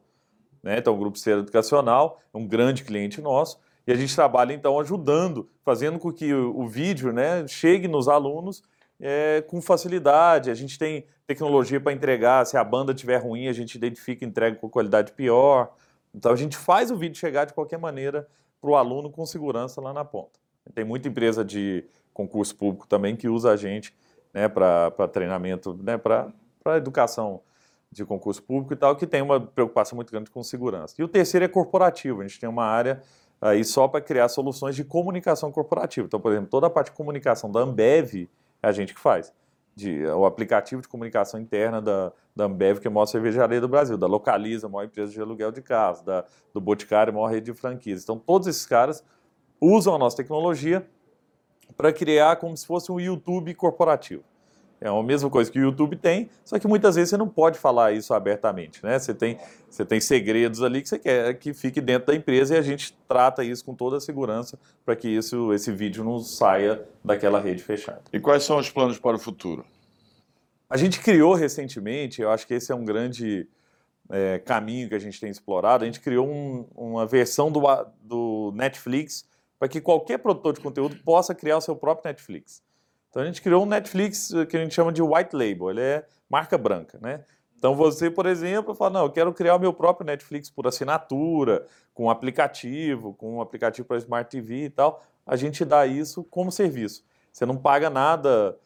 Né? 0.63 0.77
Então, 0.77 0.93
o 0.93 0.97
Grupo 0.97 1.17
Ser 1.17 1.37
Educacional 1.37 2.21
é 2.33 2.37
um 2.37 2.45
grande 2.45 2.83
cliente 2.83 3.21
nosso 3.21 3.59
e 3.85 3.91
a 3.91 3.95
gente 3.95 4.15
trabalha, 4.15 4.53
então, 4.53 4.79
ajudando, 4.79 5.49
fazendo 5.63 5.97
com 5.97 6.11
que 6.11 6.33
o, 6.33 6.59
o 6.59 6.67
vídeo 6.67 7.11
né, 7.11 7.47
chegue 7.47 7.87
nos 7.87 8.07
alunos 8.07 8.63
é, 8.99 9.41
com 9.47 9.61
facilidade. 9.61 10.51
A 10.51 10.53
gente 10.53 10.77
tem 10.77 11.05
tecnologia 11.25 11.79
para 11.79 11.91
entregar. 11.91 12.45
Se 12.45 12.57
a 12.57 12.63
banda 12.63 12.91
estiver 12.91 13.17
ruim, 13.17 13.47
a 13.47 13.53
gente 13.53 13.75
identifica 13.75 14.23
e 14.23 14.27
entrega 14.27 14.55
com 14.57 14.69
qualidade 14.69 15.11
pior. 15.13 15.73
Então, 16.13 16.31
a 16.31 16.35
gente 16.35 16.55
faz 16.55 16.91
o 16.91 16.95
vídeo 16.95 17.17
chegar 17.17 17.45
de 17.45 17.53
qualquer 17.53 17.79
maneira 17.79 18.27
para 18.61 18.69
o 18.69 18.75
aluno 18.75 19.09
com 19.09 19.25
segurança 19.25 19.81
lá 19.81 19.91
na 19.91 20.05
ponta. 20.05 20.39
Tem 20.75 20.85
muita 20.85 21.07
empresa 21.07 21.43
de 21.43 21.83
concurso 22.13 22.55
público 22.55 22.87
também 22.87 23.15
que 23.15 23.27
usa 23.27 23.51
a 23.51 23.57
gente 23.57 23.93
né, 24.33 24.47
para 24.47 25.07
treinamento, 25.11 25.73
né, 25.81 25.97
para 25.97 26.31
educação 26.77 27.41
de 27.91 28.05
concurso 28.05 28.41
público 28.41 28.73
e 28.73 28.77
tal, 28.77 28.95
que 28.95 29.05
tem 29.05 29.21
uma 29.21 29.39
preocupação 29.39 29.95
muito 29.95 30.11
grande 30.11 30.31
com 30.31 30.41
segurança. 30.41 30.95
E 30.97 31.03
o 31.03 31.07
terceiro 31.07 31.45
é 31.45 31.47
corporativo. 31.47 32.21
A 32.21 32.27
gente 32.27 32.39
tem 32.39 32.47
uma 32.47 32.63
área 32.63 33.01
aí 33.41 33.65
só 33.65 33.87
para 33.87 33.99
criar 33.99 34.29
soluções 34.29 34.75
de 34.75 34.83
comunicação 34.83 35.51
corporativa. 35.51 36.07
Então, 36.07 36.19
por 36.19 36.31
exemplo, 36.31 36.49
toda 36.49 36.67
a 36.67 36.69
parte 36.69 36.87
de 36.87 36.95
comunicação 36.95 37.51
da 37.51 37.59
Ambev 37.59 38.29
é 38.63 38.67
a 38.67 38.71
gente 38.71 38.93
que 38.93 38.99
faz. 38.99 39.33
De, 39.75 40.05
o 40.05 40.25
aplicativo 40.25 40.81
de 40.81 40.87
comunicação 40.87 41.39
interna 41.39 41.81
da, 41.81 42.11
da 42.35 42.45
Ambev, 42.45 42.79
que 42.79 42.87
é 42.87 42.89
a 42.89 42.93
maior 42.93 43.05
cervejaria 43.05 43.59
do 43.59 43.67
Brasil, 43.67 43.97
da 43.97 44.07
Localiza, 44.07 44.67
a 44.67 44.69
maior 44.69 44.85
empresa 44.85 45.11
de 45.11 45.19
aluguel 45.19 45.51
de 45.51 45.61
casa, 45.61 46.03
da, 46.03 46.25
do 46.53 46.61
Boticário, 46.61 47.11
a 47.11 47.15
maior 47.15 47.27
rede 47.27 47.51
de 47.51 47.53
franquias. 47.53 48.03
Então, 48.03 48.17
todos 48.17 48.47
esses 48.47 48.65
caras 48.65 49.03
usam 49.59 49.95
a 49.95 49.97
nossa 49.97 50.17
tecnologia 50.17 50.87
para 51.75 51.91
criar 51.91 52.37
como 52.37 52.55
se 52.55 52.65
fosse 52.65 52.91
um 52.91 52.99
YouTube 52.99 53.53
corporativo. 53.55 54.23
É 54.81 54.87
a 54.87 55.03
mesma 55.03 55.29
coisa 55.29 55.51
que 55.51 55.59
o 55.59 55.61
YouTube 55.61 55.95
tem, 55.95 56.27
só 56.43 56.57
que 56.57 56.67
muitas 56.67 56.95
vezes 56.95 57.11
você 57.11 57.17
não 57.17 57.29
pode 57.29 57.59
falar 57.59 57.91
isso 57.91 58.15
abertamente, 58.15 58.83
né? 58.83 58.97
Você 58.97 59.13
tem, 59.13 59.37
você 59.69 59.85
tem 59.85 60.01
segredos 60.01 60.63
ali 60.63 60.81
que 60.81 60.89
você 60.89 60.97
quer 60.97 61.35
que 61.35 61.53
fique 61.53 61.79
dentro 61.79 62.07
da 62.07 62.15
empresa 62.15 62.55
e 62.55 62.57
a 62.57 62.63
gente 62.63 62.97
trata 63.07 63.43
isso 63.43 63.63
com 63.63 63.75
toda 63.75 63.97
a 63.97 63.99
segurança 64.01 64.57
para 64.83 64.95
que 64.95 65.07
isso, 65.07 65.53
esse 65.53 65.71
vídeo 65.71 66.03
não 66.03 66.17
saia 66.17 66.83
daquela 67.05 67.39
rede 67.39 67.61
fechada. 67.61 68.01
E 68.11 68.19
quais 68.19 68.43
são 68.43 68.57
os 68.57 68.71
planos 68.71 68.97
para 68.97 69.15
o 69.15 69.19
futuro? 69.19 69.63
A 70.67 70.77
gente 70.77 70.99
criou 70.99 71.35
recentemente, 71.35 72.19
eu 72.19 72.31
acho 72.31 72.47
que 72.47 72.55
esse 72.55 72.71
é 72.71 72.75
um 72.75 72.83
grande 72.83 73.47
é, 74.09 74.39
caminho 74.39 74.89
que 74.89 74.95
a 74.95 74.99
gente 74.99 75.19
tem 75.19 75.29
explorado, 75.29 75.83
a 75.83 75.85
gente 75.85 75.99
criou 75.99 76.27
um, 76.27 76.65
uma 76.75 77.05
versão 77.05 77.51
do, 77.51 77.61
do 78.01 78.51
Netflix, 78.55 79.25
para 79.59 79.67
que 79.67 79.79
qualquer 79.79 80.17
produtor 80.17 80.53
de 80.53 80.59
conteúdo 80.59 80.95
possa 81.03 81.35
criar 81.35 81.57
o 81.57 81.61
seu 81.61 81.75
próprio 81.75 82.09
Netflix. 82.09 82.63
Então 83.11 83.21
a 83.21 83.25
gente 83.25 83.41
criou 83.41 83.63
um 83.63 83.65
Netflix 83.65 84.31
que 84.49 84.55
a 84.55 84.59
gente 84.61 84.73
chama 84.73 84.91
de 84.91 85.01
white 85.01 85.35
label, 85.35 85.69
ele 85.69 85.81
é 85.81 86.05
marca 86.29 86.57
branca, 86.57 86.97
né? 87.01 87.25
Então 87.57 87.75
você, 87.75 88.09
por 88.09 88.25
exemplo, 88.25 88.73
fala, 88.73 88.89
não, 88.89 89.03
eu 89.03 89.11
quero 89.11 89.31
criar 89.33 89.55
o 89.55 89.59
meu 89.59 89.73
próprio 89.73 90.05
Netflix 90.05 90.49
por 90.49 90.65
assinatura, 90.65 91.67
com 91.93 92.09
aplicativo, 92.09 93.13
com 93.13 93.35
um 93.35 93.41
aplicativo 93.41 93.87
para 93.87 93.97
Smart 93.97 94.29
TV 94.31 94.65
e 94.65 94.69
tal. 94.69 95.03
A 95.27 95.35
gente 95.35 95.63
dá 95.63 95.85
isso 95.85 96.23
como 96.23 96.51
serviço. 96.51 97.03
Você 97.31 97.45
não 97.45 97.57
paga 97.57 97.89
nada 97.89 98.57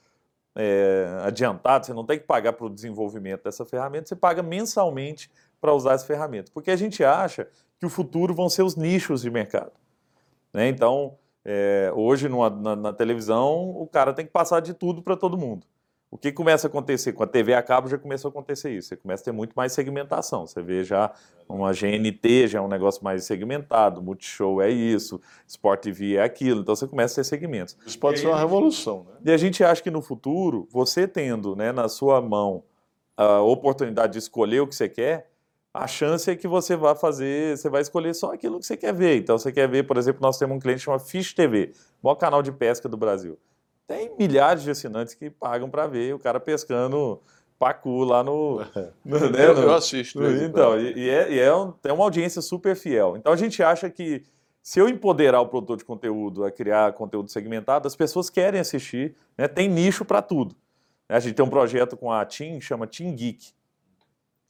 é, 0.55 1.07
adiantado, 1.23 1.85
você 1.85 1.93
não 1.93 2.05
tem 2.05 2.19
que 2.19 2.25
pagar 2.25 2.53
para 2.53 2.67
o 2.67 2.69
desenvolvimento 2.69 3.43
dessa 3.43 3.65
ferramenta, 3.65 4.07
você 4.07 4.15
paga 4.15 4.41
mensalmente 4.41 5.29
para 5.59 5.73
usar 5.73 5.93
essa 5.93 6.05
ferramenta. 6.05 6.51
Porque 6.53 6.71
a 6.71 6.75
gente 6.75 7.03
acha 7.03 7.49
que 7.79 7.85
o 7.85 7.89
futuro 7.89 8.33
vão 8.33 8.47
ser 8.47 8.63
os 8.63 8.75
nichos 8.75 9.23
de 9.23 9.29
mercado. 9.29 9.73
Né? 10.53 10.69
Então, 10.69 11.17
é, 11.45 11.91
hoje 11.93 12.27
numa, 12.27 12.49
na, 12.49 12.75
na, 12.75 12.93
televisão, 12.93 13.69
o 13.69 13.87
cara 13.87 14.11
tem 14.11 14.25
que 14.25 14.31
passar 14.31 14.59
de 14.59 14.73
tudo 14.73 15.03
para 15.03 15.15
todo 15.15 15.37
mundo. 15.37 15.67
O 16.09 16.17
que 16.17 16.31
começa 16.31 16.67
a 16.67 16.69
acontecer? 16.69 17.13
Com 17.13 17.23
a 17.23 17.27
TV 17.27 17.53
a 17.53 17.61
cabo 17.61 17.87
já 17.87 17.97
começou 17.97 18.29
a 18.29 18.31
acontecer 18.31 18.71
isso. 18.71 18.89
Você 18.89 18.95
começa 18.95 19.21
a 19.21 19.25
ter 19.25 19.31
muito 19.31 19.53
mais 19.53 19.73
segmentação. 19.73 20.47
Você 20.47 20.61
vê 20.61 20.83
já 20.83 21.11
uma 21.47 21.71
GNT, 21.71 22.47
já 22.47 22.59
é 22.59 22.61
um 22.61 22.67
negócio 22.67 23.03
mais 23.03 23.25
segmentado, 23.25 24.01
Multishow 24.01 24.61
é 24.61 24.69
isso, 24.69 25.21
Sport 25.45 25.81
TV 25.81 26.15
é 26.15 26.23
aquilo. 26.23 26.61
Então 26.61 26.75
você 26.75 26.87
começa 26.87 27.13
a 27.13 27.15
ter 27.17 27.25
segmentos. 27.25 27.77
Isso 27.85 27.99
pode 27.99 28.19
ser 28.19 28.27
uma 28.27 28.39
revolução. 28.39 29.05
Né? 29.05 29.17
E 29.25 29.31
a 29.31 29.37
gente 29.37 29.63
acha 29.63 29.83
que 29.83 29.91
no 29.91 30.01
futuro, 30.01 30.67
você 30.71 31.07
tendo 31.07 31.55
né, 31.55 31.71
na 31.71 31.89
sua 31.89 32.21
mão 32.21 32.63
a 33.17 33.41
oportunidade 33.41 34.13
de 34.13 34.19
escolher 34.19 34.61
o 34.61 34.67
que 34.67 34.75
você 34.75 34.89
quer, 34.89 35.29
a 35.75 35.87
chance 35.87 36.31
é 36.31 36.35
que 36.35 36.47
você 36.47 36.75
vai 36.75 36.95
fazer, 36.95 37.57
você 37.57 37.69
vai 37.69 37.81
escolher 37.81 38.13
só 38.13 38.33
aquilo 38.33 38.59
que 38.59 38.65
você 38.65 38.77
quer 38.77 38.93
ver. 38.93 39.17
Então, 39.17 39.37
você 39.37 39.51
quer 39.51 39.67
ver, 39.67 39.83
por 39.83 39.97
exemplo, 39.97 40.21
nós 40.21 40.37
temos 40.37 40.55
um 40.55 40.59
cliente 40.59 40.79
chamado 40.79 41.03
Fish 41.03 41.33
TV, 41.33 41.73
o 42.01 42.07
maior 42.07 42.15
canal 42.15 42.41
de 42.41 42.51
pesca 42.51 42.87
do 42.87 42.95
Brasil. 42.95 43.37
Tem 43.85 44.15
milhares 44.17 44.63
de 44.63 44.71
assinantes 44.71 45.13
que 45.13 45.29
pagam 45.29 45.69
para 45.69 45.85
ver 45.85 46.15
o 46.15 46.19
cara 46.19 46.39
pescando 46.39 47.21
pacu 47.59 48.05
lá 48.05 48.23
no. 48.23 48.61
no 49.03 49.19
né, 49.29 49.45
eu, 49.45 49.53
eu, 49.53 49.73
assisto. 49.73 50.21
No, 50.21 50.43
então, 50.43 50.79
e, 50.79 50.93
e, 50.93 51.09
é, 51.09 51.33
e 51.33 51.39
é 51.39 51.53
um, 51.53 51.71
tem 51.73 51.91
uma 51.91 52.05
audiência 52.05 52.41
super 52.41 52.73
fiel. 52.75 53.17
Então, 53.17 53.33
a 53.33 53.37
gente 53.37 53.61
acha 53.61 53.89
que 53.89 54.23
se 54.63 54.79
eu 54.79 54.87
empoderar 54.87 55.41
o 55.41 55.47
produtor 55.47 55.75
de 55.75 55.83
conteúdo 55.83 56.45
a 56.45 56.51
criar 56.51 56.93
conteúdo 56.93 57.29
segmentado, 57.29 57.85
as 57.85 57.97
pessoas 57.97 58.29
querem 58.29 58.61
assistir, 58.61 59.13
né? 59.37 59.45
tem 59.45 59.67
nicho 59.67 60.05
para 60.05 60.21
tudo. 60.21 60.55
A 61.09 61.19
gente 61.19 61.35
tem 61.35 61.45
um 61.45 61.49
projeto 61.49 61.97
com 61.97 62.11
a 62.11 62.25
Team, 62.25 62.61
chama 62.61 62.87
Team 62.87 63.13
Geek 63.13 63.53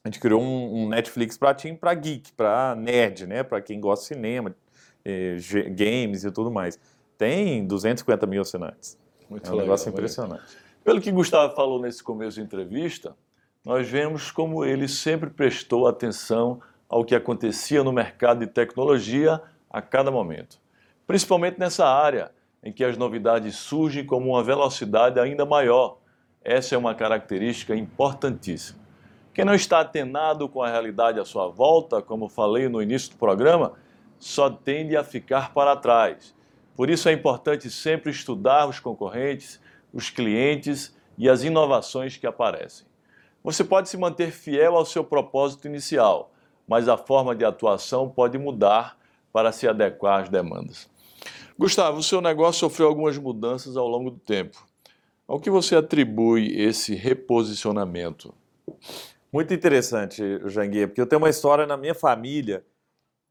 a 0.05 0.07
gente 0.07 0.19
criou 0.19 0.39
um, 0.39 0.83
um 0.83 0.89
Netflix 0.89 1.35
para 1.35 1.51
Team, 1.55 1.75
para 1.75 1.91
geek, 1.95 2.31
para 2.33 2.75
nerd, 2.75 3.25
né? 3.25 3.41
Para 3.41 3.59
quem 3.59 3.79
gosta 3.79 4.03
de 4.03 4.07
cinema, 4.09 4.55
eh, 5.03 5.38
games 5.71 6.24
e 6.24 6.29
tudo 6.29 6.51
mais. 6.51 6.79
Tem 7.17 7.65
250 7.65 8.27
mil 8.27 8.43
assinantes. 8.43 9.00
Muito 9.27 9.47
é 9.47 9.50
um 9.50 9.53
legal, 9.53 9.65
negócio 9.65 9.89
impressionante. 9.89 10.43
Pelo 10.83 11.01
que 11.01 11.12
Gustavo 11.12 11.55
falou 11.55 11.81
nesse 11.81 12.03
começo 12.03 12.38
da 12.38 12.43
entrevista, 12.43 13.15
nós 13.65 13.89
vemos 13.89 14.29
como 14.29 14.63
ele 14.63 14.88
sempre 14.88 15.27
prestou 15.27 15.88
atenção 15.88 16.62
ao 16.88 17.03
que 17.03 17.15
acontecia 17.15 17.83
no 17.83 17.91
mercado 17.91 18.41
de 18.41 18.47
tecnologia 18.47 19.41
a 19.67 19.81
cada 19.81 20.12
momento. 20.12 20.59
Principalmente 21.07 21.59
nessa 21.59 21.88
área 21.88 22.29
em 22.63 22.71
que 22.71 22.83
as 22.83 22.95
novidades 22.95 23.55
surgem 23.55 24.05
com 24.05 24.17
uma 24.17 24.43
velocidade 24.43 25.19
ainda 25.19 25.47
maior. 25.47 25.97
Essa 26.43 26.75
é 26.75 26.77
uma 26.77 26.93
característica 26.93 27.75
importantíssima. 27.75 28.84
Quem 29.35 29.43
não 29.43 29.53
está 29.53 29.81
atenado 29.81 30.47
com 30.47 30.63
a 30.63 30.69
realidade 30.69 31.19
à 31.19 31.25
sua 31.25 31.49
volta, 31.49 32.01
como 32.01 32.29
falei 32.29 32.69
no 32.69 32.81
início 32.81 33.11
do 33.11 33.17
programa, 33.17 33.73
só 34.17 34.49
tende 34.49 34.95
a 34.95 35.03
ficar 35.03 35.53
para 35.53 35.75
trás. 35.75 36.33
Por 36.73 36.89
isso 36.89 37.09
é 37.09 37.11
importante 37.11 37.69
sempre 37.69 38.11
estudar 38.11 38.65
os 38.65 38.79
concorrentes, 38.79 39.59
os 39.93 40.09
clientes 40.09 40.95
e 41.17 41.27
as 41.27 41.43
inovações 41.43 42.15
que 42.15 42.25
aparecem. 42.25 42.87
Você 43.43 43.61
pode 43.61 43.89
se 43.89 43.97
manter 43.97 44.31
fiel 44.31 44.77
ao 44.77 44.85
seu 44.85 45.03
propósito 45.03 45.67
inicial, 45.67 46.31
mas 46.65 46.87
a 46.87 46.95
forma 46.95 47.35
de 47.35 47.43
atuação 47.43 48.09
pode 48.09 48.37
mudar 48.37 48.97
para 49.33 49.51
se 49.51 49.67
adequar 49.67 50.21
às 50.21 50.29
demandas. 50.29 50.89
Gustavo, 51.59 51.97
o 51.97 52.03
seu 52.03 52.21
negócio 52.21 52.61
sofreu 52.61 52.87
algumas 52.87 53.17
mudanças 53.17 53.75
ao 53.75 53.85
longo 53.85 54.11
do 54.11 54.19
tempo. 54.19 54.65
Ao 55.27 55.41
que 55.41 55.49
você 55.49 55.75
atribui 55.75 56.57
esse 56.57 56.95
reposicionamento? 56.95 58.33
Muito 59.35 59.53
interessante, 59.53 60.23
Janguê, 60.45 60.87
porque 60.87 61.01
eu 61.01 61.05
tenho 61.05 61.21
uma 61.21 61.29
história 61.29 61.67
na 61.67 61.75
minha 61.75 61.93
família 61.93 62.65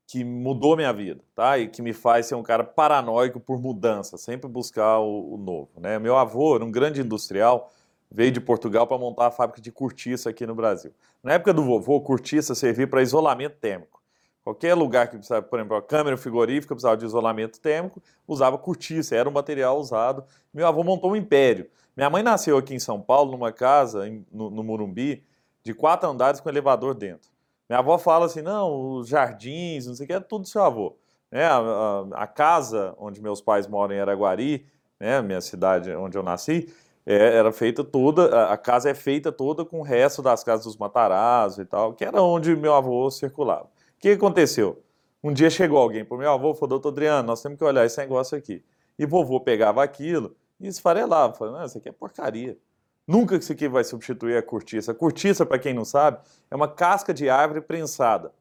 que 0.07 0.23
mudou 0.23 0.77
minha 0.77 0.93
vida, 0.93 1.23
tá? 1.35 1.57
E 1.57 1.67
que 1.67 1.81
me 1.81 1.95
faz 1.95 2.27
ser 2.27 2.35
um 2.35 2.43
cara 2.43 2.63
paranoico 2.63 3.41
por 3.41 3.59
mudança, 3.59 4.19
sempre 4.19 4.47
buscar 4.47 4.99
o, 4.99 5.33
o 5.33 5.39
novo, 5.39 5.71
né? 5.81 5.99
Meu 5.99 6.15
avô 6.15 6.57
era 6.57 6.63
um 6.63 6.71
grande 6.71 7.01
industrial, 7.01 7.73
veio 8.11 8.31
de 8.31 8.39
Portugal 8.39 8.87
para 8.87 8.99
montar 8.99 9.29
a 9.29 9.31
fábrica 9.31 9.63
de 9.63 9.73
cortiça 9.73 10.29
aqui 10.29 10.47
no 10.47 10.55
Brasil. 10.55 10.93
Na 11.23 11.33
época 11.33 11.55
do 11.55 11.65
vovô, 11.65 11.99
cortiça 12.03 12.55
servia 12.55 12.87
para 12.87 13.01
isolamento 13.01 13.57
térmico. 13.57 14.03
Qualquer 14.43 14.75
lugar 14.75 15.09
que 15.09 15.17
precisava, 15.17 15.41
por 15.47 15.59
exemplo, 15.59 15.75
a 15.75 15.81
câmera 15.81 16.19
frigorífica 16.19 16.75
precisava 16.75 16.99
de 16.99 17.07
isolamento 17.07 17.59
térmico, 17.59 18.03
usava 18.29 18.59
cortiça, 18.59 19.17
era 19.17 19.27
um 19.27 19.33
material 19.33 19.79
usado. 19.79 20.23
Meu 20.53 20.67
avô 20.67 20.85
montou 20.85 21.13
um 21.13 21.17
império. 21.17 21.67
Minha 21.97 22.11
mãe 22.11 22.23
nasceu 22.23 22.59
aqui 22.59 22.75
em 22.75 22.79
São 22.79 23.01
Paulo, 23.01 23.33
numa 23.33 23.51
casa 23.51 24.05
no, 24.31 24.51
no 24.51 24.63
Morumbi, 24.63 25.25
de 25.65 25.73
quatro 25.73 26.09
andares 26.09 26.41
com 26.41 26.49
elevador 26.49 26.95
dentro. 26.95 27.31
Minha 27.69 27.79
avó 27.79 27.97
fala 27.97 28.27
assim, 28.27 28.43
não, 28.43 28.99
os 28.99 29.09
jardins, 29.09 29.87
não 29.87 29.95
sei 29.95 30.05
o 30.05 30.07
que, 30.07 30.13
é 30.13 30.21
tudo 30.21 30.43
do 30.43 30.49
seu 30.49 30.63
avô. 30.63 30.97
Né? 31.33 31.45
A, 31.45 31.57
a, 31.57 32.23
a, 32.23 32.27
casa 32.27 32.95
onde 32.99 33.21
meus 33.23 33.41
pais 33.41 33.67
moram 33.67 33.95
em 33.95 34.01
Araguari, 34.01 34.67
né, 35.01 35.23
minha 35.23 35.41
cidade 35.41 35.91
onde 35.93 36.17
eu 36.17 36.23
nasci, 36.23 36.73
é, 37.07 37.37
era 37.37 37.51
feita 37.51 37.83
toda, 37.83 38.51
a, 38.51 38.57
casa 38.59 38.91
é 38.91 38.95
feita 38.95 39.33
toda 39.33 39.65
com 39.65 39.81
o 39.81 39.83
resto 39.83 40.21
das 40.21 40.45
casas 40.45 40.67
dos 40.67 40.77
Matarazzo 40.77 41.63
e 41.63 41.65
tal, 41.65 41.95
que 41.95 42.05
era 42.05 42.23
onde 42.23 42.55
meu 42.55 42.75
avô 42.75 43.11
circulava. 43.11 43.65
O 43.65 44.01
que 44.01 44.11
aconteceu? 44.11 44.83
Um 45.23 45.33
dia 45.33 45.49
chegou 45.49 45.79
alguém 45.79 46.05
para 46.05 46.15
o 46.15 46.19
meu 46.19 46.31
avô 46.31 46.51
e 46.51 46.55
falou, 46.55 46.69
doutor 46.69 46.91
Adriano, 46.91 47.27
nós 47.27 47.41
temos 47.41 47.59
que 47.59 47.65
olhar 47.65 47.87
esse 47.87 47.99
negócio 47.99 48.37
aqui. 48.37 48.63
E 48.99 49.07
vovô 49.07 49.41
pegava 49.41 49.83
aquilo 49.83 50.37
e 50.61 50.67
esfarelava, 50.67 51.33
falando, 51.35 51.59
não, 51.59 51.65
isso 51.65 51.79
aqui 51.79 51.89
é 51.89 51.93
porcaria. 51.93 52.59
Nunca 53.07 53.37
que 53.37 53.45
isso 53.45 53.53
aqui 53.53 53.69
vai 53.69 53.85
substituir 53.85 54.37
a 54.37 54.43
cortiça. 54.43 54.93
A 54.93 54.95
cortiça, 54.95 55.45
para 55.45 55.59
quem 55.59 55.75
não 55.75 55.85
sabe, 55.85 56.19
é 56.51 56.57
uma 56.57 56.69
casca 56.69 57.13
de 57.13 57.29
árvore 57.29 57.61
prensada. 57.61 58.33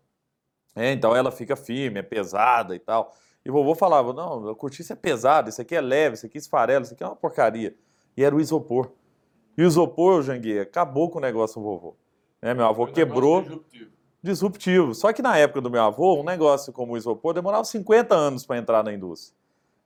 É, 0.75 0.91
então 0.91 1.15
ela 1.15 1.31
fica 1.31 1.55
firme, 1.55 1.99
é 1.99 2.03
pesada 2.03 2.75
e 2.75 2.79
tal. 2.79 3.13
E 3.45 3.49
o 3.49 3.53
vovô 3.53 3.75
falava: 3.75 4.13
não, 4.13 4.49
a 4.49 4.55
cortiça 4.55 4.93
é 4.93 4.95
pesada, 4.95 5.49
isso 5.49 5.61
aqui 5.61 5.75
é 5.75 5.81
leve, 5.81 6.15
isso 6.15 6.25
aqui 6.25 6.37
é 6.37 6.39
esfarela, 6.39 6.83
isso 6.83 6.93
aqui 6.93 7.03
é 7.03 7.07
uma 7.07 7.15
porcaria. 7.15 7.75
E 8.15 8.23
era 8.23 8.35
o 8.35 8.39
isopor. 8.39 8.91
E 9.57 9.63
o 9.63 9.67
isopor, 9.67 10.23
Janguê, 10.23 10.59
acabou 10.59 11.09
com 11.09 11.19
o 11.19 11.21
negócio 11.21 11.61
do 11.61 11.63
vovô. 11.63 11.95
É, 12.41 12.53
meu 12.53 12.65
avô 12.65 12.87
quebrou. 12.87 13.41
Disruptivo. 13.41 13.91
disruptivo. 14.21 14.95
Só 14.95 15.13
que 15.13 15.21
na 15.21 15.37
época 15.37 15.61
do 15.61 15.69
meu 15.69 15.81
avô, 15.83 16.19
um 16.19 16.23
negócio 16.23 16.73
como 16.73 16.93
o 16.93 16.97
isopor 16.97 17.33
demorava 17.33 17.63
50 17.63 18.15
anos 18.15 18.45
para 18.45 18.57
entrar 18.57 18.83
na 18.83 18.93
indústria. 18.93 19.37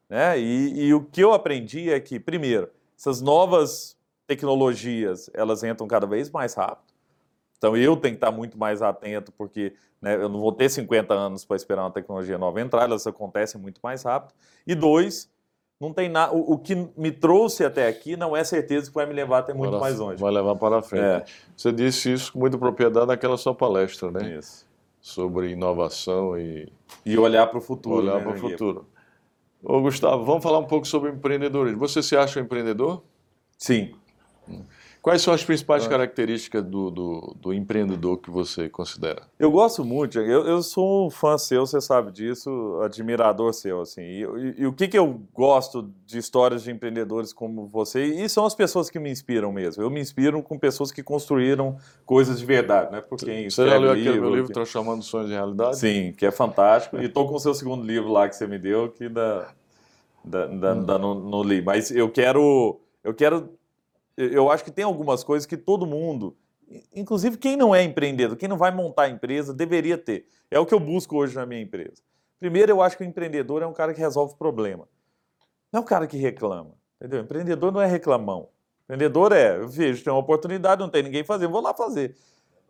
Né? 0.09 0.39
E, 0.39 0.85
e 0.85 0.93
o 0.93 1.03
que 1.03 1.21
eu 1.21 1.33
aprendi 1.33 1.91
é 1.91 1.99
que, 1.99 2.19
primeiro, 2.19 2.69
essas 2.97 3.21
novas 3.21 3.96
tecnologias 4.27 5.29
elas 5.33 5.63
entram 5.63 5.87
cada 5.87 6.05
vez 6.05 6.29
mais 6.29 6.53
rápido. 6.53 6.93
Então 7.57 7.75
eu 7.75 7.95
tenho 7.97 8.13
que 8.13 8.17
estar 8.17 8.31
muito 8.31 8.57
mais 8.57 8.81
atento, 8.81 9.31
porque 9.31 9.73
né, 9.99 10.15
eu 10.15 10.29
não 10.29 10.39
vou 10.39 10.51
ter 10.51 10.69
50 10.69 11.13
anos 11.13 11.43
para 11.43 11.55
esperar 11.55 11.83
uma 11.83 11.91
tecnologia 11.91 12.37
nova 12.37 12.61
entrar, 12.61 12.83
elas 12.83 13.07
acontecem 13.07 13.59
muito 13.59 13.79
mais 13.81 14.03
rápido. 14.03 14.33
E 14.65 14.75
dois, 14.75 15.27
não 15.79 15.91
tem 15.91 16.09
nada. 16.09 16.33
O, 16.35 16.53
o, 16.53 16.57
que 16.57 16.75
me 16.95 17.11
trouxe 17.11 17.63
até 17.63 17.87
aqui 17.87 18.15
não 18.15 18.35
é 18.35 18.43
certeza 18.43 18.89
que 18.89 18.95
vai 18.95 19.05
me 19.05 19.13
levar 19.13 19.39
até 19.39 19.53
muito 19.53 19.71
para, 19.71 19.79
mais 19.79 19.97
longe. 19.97 20.21
Vai 20.21 20.31
levar 20.31 20.55
para 20.55 20.81
frente. 20.83 21.03
É. 21.03 21.25
Você 21.55 21.71
disse 21.71 22.13
isso 22.13 22.33
com 22.33 22.39
muita 22.39 22.57
propriedade 22.57 23.07
naquela 23.07 23.37
sua 23.37 23.55
palestra, 23.55 24.11
né? 24.11 24.37
Isso. 24.37 24.67
Sobre 25.01 25.51
inovação 25.51 26.37
e. 26.37 26.71
E 27.05 27.17
olhar 27.17 27.47
para 27.47 27.57
o 27.57 27.61
futuro. 27.61 27.97
Olhar 27.97 28.17
né, 28.17 28.23
para 28.23 28.33
o 28.33 28.37
futuro. 28.37 28.85
Ô, 29.63 29.81
Gustavo, 29.81 30.23
vamos 30.23 30.43
falar 30.43 30.59
um 30.59 30.65
pouco 30.65 30.87
sobre 30.87 31.09
empreendedorismo. 31.09 31.79
Você 31.79 32.03
se 32.03 32.15
acha 32.15 32.39
um 32.39 32.43
empreendedor? 32.43 33.03
Sim. 33.57 33.93
Quais 35.07 35.21
são 35.21 35.33
as 35.33 35.41
principais 35.41 35.85
ah. 35.85 35.89
características 35.89 36.61
do, 36.63 36.91
do, 36.91 37.35
do, 37.39 37.53
empreendedor 37.53 38.17
que 38.17 38.29
você 38.29 38.67
considera? 38.67 39.21
Eu 39.39 39.49
gosto 39.49 39.85
muito, 39.85 40.19
eu, 40.19 40.45
eu 40.45 40.61
sou 40.61 41.07
um 41.07 41.09
fã 41.09 41.37
seu, 41.37 41.65
você 41.65 41.79
sabe 41.79 42.11
disso, 42.11 42.81
admirador 42.83 43.53
seu, 43.53 43.79
assim. 43.79 44.01
E, 44.01 44.23
e, 44.23 44.55
e, 44.63 44.67
o 44.67 44.73
que, 44.73 44.85
que 44.85 44.97
eu 44.97 45.21
gosto 45.33 45.89
de 46.05 46.17
histórias 46.17 46.61
de 46.61 46.71
empreendedores 46.71 47.31
como 47.31 47.67
você, 47.67 48.03
e 48.03 48.27
são 48.27 48.45
as 48.45 48.53
pessoas 48.53 48.89
que 48.89 48.99
me 48.99 49.09
inspiram 49.09 49.49
mesmo. 49.49 49.81
Eu 49.81 49.89
me 49.89 50.01
inspiro 50.01 50.43
com 50.43 50.59
pessoas 50.59 50.91
que 50.91 51.01
construíram 51.01 51.77
coisas 52.05 52.37
de 52.37 52.45
verdade, 52.45 52.91
né? 52.91 52.99
Por 52.99 53.17
quem 53.17 53.49
você 53.49 53.65
já 53.65 53.77
leu 53.77 53.91
aquele 53.91 54.09
livro, 54.09 54.21
meu 54.23 54.31
livro, 54.31 54.47
que... 54.47 54.53
Transformando 54.53 55.03
Sonhos 55.03 55.29
em 55.29 55.35
Realidade? 55.35 55.77
Sim, 55.77 56.13
que 56.17 56.25
é 56.25 56.31
fantástico. 56.31 56.97
e 56.97 57.05
estou 57.05 57.29
com 57.29 57.35
o 57.35 57.39
seu 57.39 57.53
segundo 57.53 57.85
livro 57.85 58.11
lá 58.11 58.27
que 58.27 58.35
você 58.35 58.45
me 58.45 58.59
deu, 58.59 58.89
que 58.89 59.07
da, 59.07 59.53
da, 60.21 60.47
da, 60.47 60.73
hum. 60.73 60.83
da 60.83 60.97
no, 60.97 61.15
no 61.15 61.43
li. 61.43 61.61
Mas 61.61 61.91
eu 61.91 62.09
quero... 62.09 62.81
Eu 63.03 63.13
quero 63.13 63.56
eu 64.17 64.51
acho 64.51 64.63
que 64.63 64.71
tem 64.71 64.83
algumas 64.83 65.23
coisas 65.23 65.45
que 65.45 65.55
todo 65.55 65.85
mundo, 65.85 66.35
inclusive 66.93 67.37
quem 67.37 67.55
não 67.55 67.73
é 67.73 67.83
empreendedor, 67.83 68.35
quem 68.35 68.49
não 68.49 68.57
vai 68.57 68.71
montar 68.71 69.09
empresa, 69.09 69.53
deveria 69.53 69.97
ter. 69.97 70.27
É 70.49 70.59
o 70.59 70.65
que 70.65 70.73
eu 70.73 70.79
busco 70.79 71.15
hoje 71.15 71.35
na 71.35 71.45
minha 71.45 71.61
empresa. 71.61 72.01
Primeiro, 72.39 72.71
eu 72.71 72.81
acho 72.81 72.97
que 72.97 73.03
o 73.03 73.05
empreendedor 73.05 73.61
é 73.61 73.67
um 73.67 73.73
cara 73.73 73.93
que 73.93 73.99
resolve 73.99 74.35
problema. 74.35 74.87
Não 75.71 75.79
é 75.79 75.83
um 75.83 75.85
cara 75.85 76.07
que 76.07 76.17
reclama. 76.17 76.75
Entendeu? 76.99 77.21
Empreendedor 77.21 77.71
não 77.71 77.81
é 77.81 77.85
reclamão. 77.85 78.49
Empreendedor 78.83 79.31
é, 79.31 79.57
eu 79.57 79.67
vejo, 79.67 80.03
tem 80.03 80.11
uma 80.11 80.19
oportunidade, 80.19 80.81
não 80.81 80.89
tem 80.89 81.03
ninguém 81.03 81.23
fazer, 81.23 81.47
vou 81.47 81.61
lá 81.61 81.73
fazer. 81.73 82.15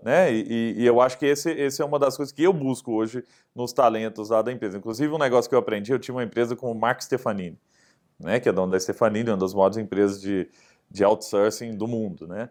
Né? 0.01 0.31
E, 0.31 0.75
e, 0.77 0.85
eu 0.85 1.01
acho 1.01 1.17
que 1.17 1.25
esse, 1.25 1.49
esse 1.51 1.81
é 1.81 1.85
uma 1.85 1.97
das 1.97 2.15
coisas 2.15 2.31
que 2.31 2.43
eu 2.43 2.53
busco 2.53 2.91
hoje 2.91 3.23
nos 3.55 3.73
talentos 3.73 4.29
lá 4.29 4.41
da 4.41 4.51
empresa. 4.51 4.77
Inclusive, 4.77 5.13
um 5.13 5.17
negócio 5.17 5.49
que 5.49 5.55
eu 5.55 5.59
aprendi, 5.59 5.91
eu 5.91 5.99
tinha 5.99 6.13
uma 6.13 6.23
empresa 6.23 6.55
com 6.55 6.71
o 6.71 6.75
Mark 6.75 7.01
Stefanini, 7.01 7.57
né? 8.19 8.39
que 8.39 8.49
é 8.49 8.51
dono 8.51 8.71
da 8.71 8.79
Stefanini, 8.79 9.29
uma 9.29 9.37
das 9.37 9.53
maiores 9.53 9.77
empresas 9.77 10.21
de, 10.21 10.47
de 10.89 11.03
outsourcing 11.03 11.75
do 11.75 11.87
mundo. 11.87 12.27
Né? 12.27 12.49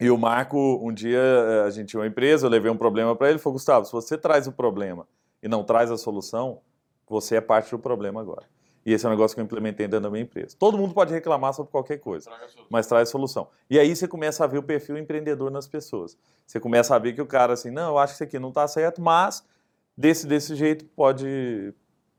E 0.00 0.10
o 0.10 0.18
Marco, 0.18 0.80
um 0.82 0.92
dia, 0.92 1.18
eh, 1.18 1.62
a 1.66 1.70
gente 1.70 1.88
tinha 1.88 2.00
uma 2.00 2.06
empresa, 2.06 2.46
eu 2.46 2.50
levei 2.50 2.70
um 2.70 2.76
problema 2.76 3.14
para 3.14 3.28
ele, 3.28 3.34
ele 3.34 3.42
falou, 3.42 3.54
Gustavo, 3.54 3.84
se 3.86 3.92
você 3.92 4.18
traz 4.18 4.46
o 4.46 4.52
problema 4.52 5.06
e 5.42 5.48
não 5.48 5.62
traz 5.62 5.90
a 5.90 5.96
solução, 5.96 6.60
você 7.08 7.36
é 7.36 7.40
parte 7.40 7.70
do 7.70 7.78
problema 7.78 8.20
agora. 8.20 8.46
E 8.84 8.92
esse 8.92 9.06
é 9.06 9.08
um 9.08 9.12
negócio 9.12 9.34
que 9.34 9.40
eu 9.40 9.44
implementei 9.44 9.86
dentro 9.86 10.04
da 10.04 10.10
minha 10.10 10.24
empresa. 10.24 10.56
Todo 10.58 10.76
mundo 10.76 10.92
pode 10.92 11.12
reclamar 11.12 11.54
sobre 11.54 11.70
qualquer 11.70 11.98
coisa, 11.98 12.30
mas 12.68 12.86
traz 12.86 13.08
solução. 13.08 13.48
E 13.70 13.78
aí 13.78 13.94
você 13.94 14.08
começa 14.08 14.42
a 14.42 14.46
ver 14.46 14.58
o 14.58 14.62
perfil 14.62 14.98
empreendedor 14.98 15.50
nas 15.50 15.68
pessoas. 15.68 16.18
Você 16.44 16.58
começa 16.58 16.94
a 16.96 16.98
ver 16.98 17.12
que 17.12 17.22
o 17.22 17.26
cara 17.26 17.52
assim, 17.52 17.70
não, 17.70 17.90
eu 17.90 17.98
acho 17.98 18.14
que 18.14 18.16
isso 18.16 18.24
aqui 18.24 18.38
não 18.40 18.48
está 18.48 18.66
certo, 18.66 19.00
mas 19.00 19.44
desse, 19.96 20.26
desse 20.26 20.56
jeito 20.56 20.84
pode, 20.84 21.72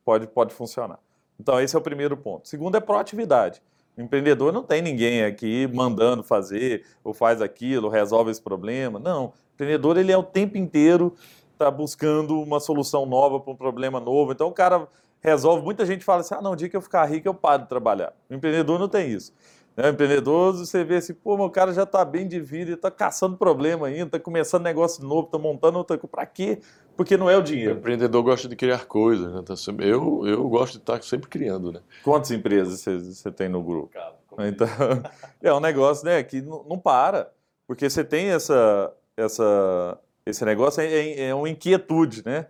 pode, 0.06 0.28
pode 0.28 0.54
funcionar. 0.54 1.00
Então 1.38 1.60
esse 1.60 1.76
é 1.76 1.80
o 1.80 1.82
primeiro 1.82 2.16
ponto. 2.16 2.48
Segundo 2.48 2.78
é 2.78 2.80
proatividade. 2.80 3.62
Empreendedor 3.98 4.52
não 4.52 4.64
tem 4.64 4.82
ninguém 4.82 5.24
aqui 5.24 5.70
mandando 5.72 6.24
fazer, 6.24 6.84
ou 7.04 7.14
faz 7.14 7.42
aquilo, 7.42 7.90
resolve 7.90 8.32
esse 8.32 8.42
problema. 8.42 9.00
Não. 9.00 9.34
Empreendedor 9.54 9.98
ele 9.98 10.12
é 10.12 10.18
o 10.18 10.24
tempo 10.24 10.58
inteiro 10.58 11.16
está 11.54 11.72
buscando 11.72 12.42
uma 12.42 12.60
solução 12.60 13.06
nova 13.06 13.40
para 13.40 13.54
um 13.54 13.56
problema 13.56 14.00
novo. 14.00 14.32
Então 14.32 14.48
o 14.48 14.52
cara 14.52 14.88
resolve. 15.22 15.64
Muita 15.64 15.86
gente 15.86 16.04
fala 16.04 16.22
assim: 16.22 16.36
ah, 16.36 16.42
não, 16.42 16.52
o 16.52 16.56
dia 16.56 16.68
que 16.68 16.76
eu 16.76 16.82
ficar 16.82 17.06
rico 17.06 17.28
eu 17.28 17.34
paro 17.34 17.64
de 17.64 17.70
trabalhar. 17.70 18.14
O 18.30 18.34
empreendedor 18.34 18.78
não 18.80 18.90
tem 18.90 19.12
isso. 19.12 19.34
Né? 19.76 19.88
O 19.88 19.90
empreendedor, 19.90 20.54
você 20.54 20.84
vê 20.84 20.98
assim, 20.98 21.14
pô, 21.14 21.38
meu 21.38 21.50
cara 21.50 21.74
já 21.74 21.84
está 21.84 22.04
bem 22.04 22.28
de 22.28 22.40
vida, 22.40 22.74
está 22.74 22.92
caçando 22.92 23.38
problema 23.38 23.88
ainda, 23.88 24.04
está 24.04 24.20
começando 24.20 24.64
negócio 24.64 25.04
novo, 25.04 25.26
está 25.26 25.38
montando 25.38 25.78
outra 25.78 25.98
coisa. 25.98 26.12
Para 26.12 26.26
quê? 26.26 26.60
Porque 26.96 27.18
não 27.18 27.30
é 27.30 27.36
o 27.36 27.42
dinheiro. 27.42 27.76
O 27.76 27.78
empreendedor 27.78 28.24
gosta 28.24 28.48
de 28.48 28.56
criar 28.56 28.86
coisas, 28.86 29.34
né? 29.34 29.42
Tá 29.44 29.56
sempre... 29.56 29.88
eu, 29.88 30.26
eu 30.28 30.48
gosto 30.48 30.74
de 30.74 30.80
estar 30.80 31.02
sempre 31.02 31.28
criando, 31.28 31.72
né? 31.72 31.80
Quantas 32.04 32.32
empresas 32.32 32.80
você, 32.80 32.98
você 32.98 33.32
tem 33.32 33.50
no 33.50 33.64
grupo? 33.64 33.92
Então, 34.40 34.68
é 35.42 35.54
um 35.54 35.60
negócio 35.60 36.06
né, 36.06 36.22
que 36.24 36.42
não, 36.42 36.64
não 36.64 36.78
para, 36.78 37.32
porque 37.68 37.90
você 37.90 38.04
tem 38.04 38.28
essa, 38.28 38.94
essa, 39.18 40.00
esse 40.26 40.46
negócio, 40.46 40.82
é, 40.82 40.86
é, 40.86 41.30
é 41.30 41.36
uma 41.36 41.50
inquietude, 41.50 42.24
né? 42.26 42.48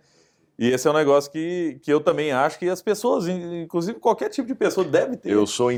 E 0.58 0.70
esse 0.70 0.86
é 0.86 0.90
um 0.90 0.94
negócio 0.94 1.32
que, 1.32 1.80
que 1.82 1.92
eu 1.92 2.00
também 2.00 2.30
acho 2.30 2.58
que 2.58 2.68
as 2.68 2.80
pessoas, 2.80 3.26
inclusive 3.26 3.98
qualquer 3.98 4.28
tipo 4.28 4.46
de 4.46 4.54
pessoa, 4.54 4.86
deve 4.86 5.16
ter. 5.16 5.30
Eu 5.30 5.46
sou 5.46 5.70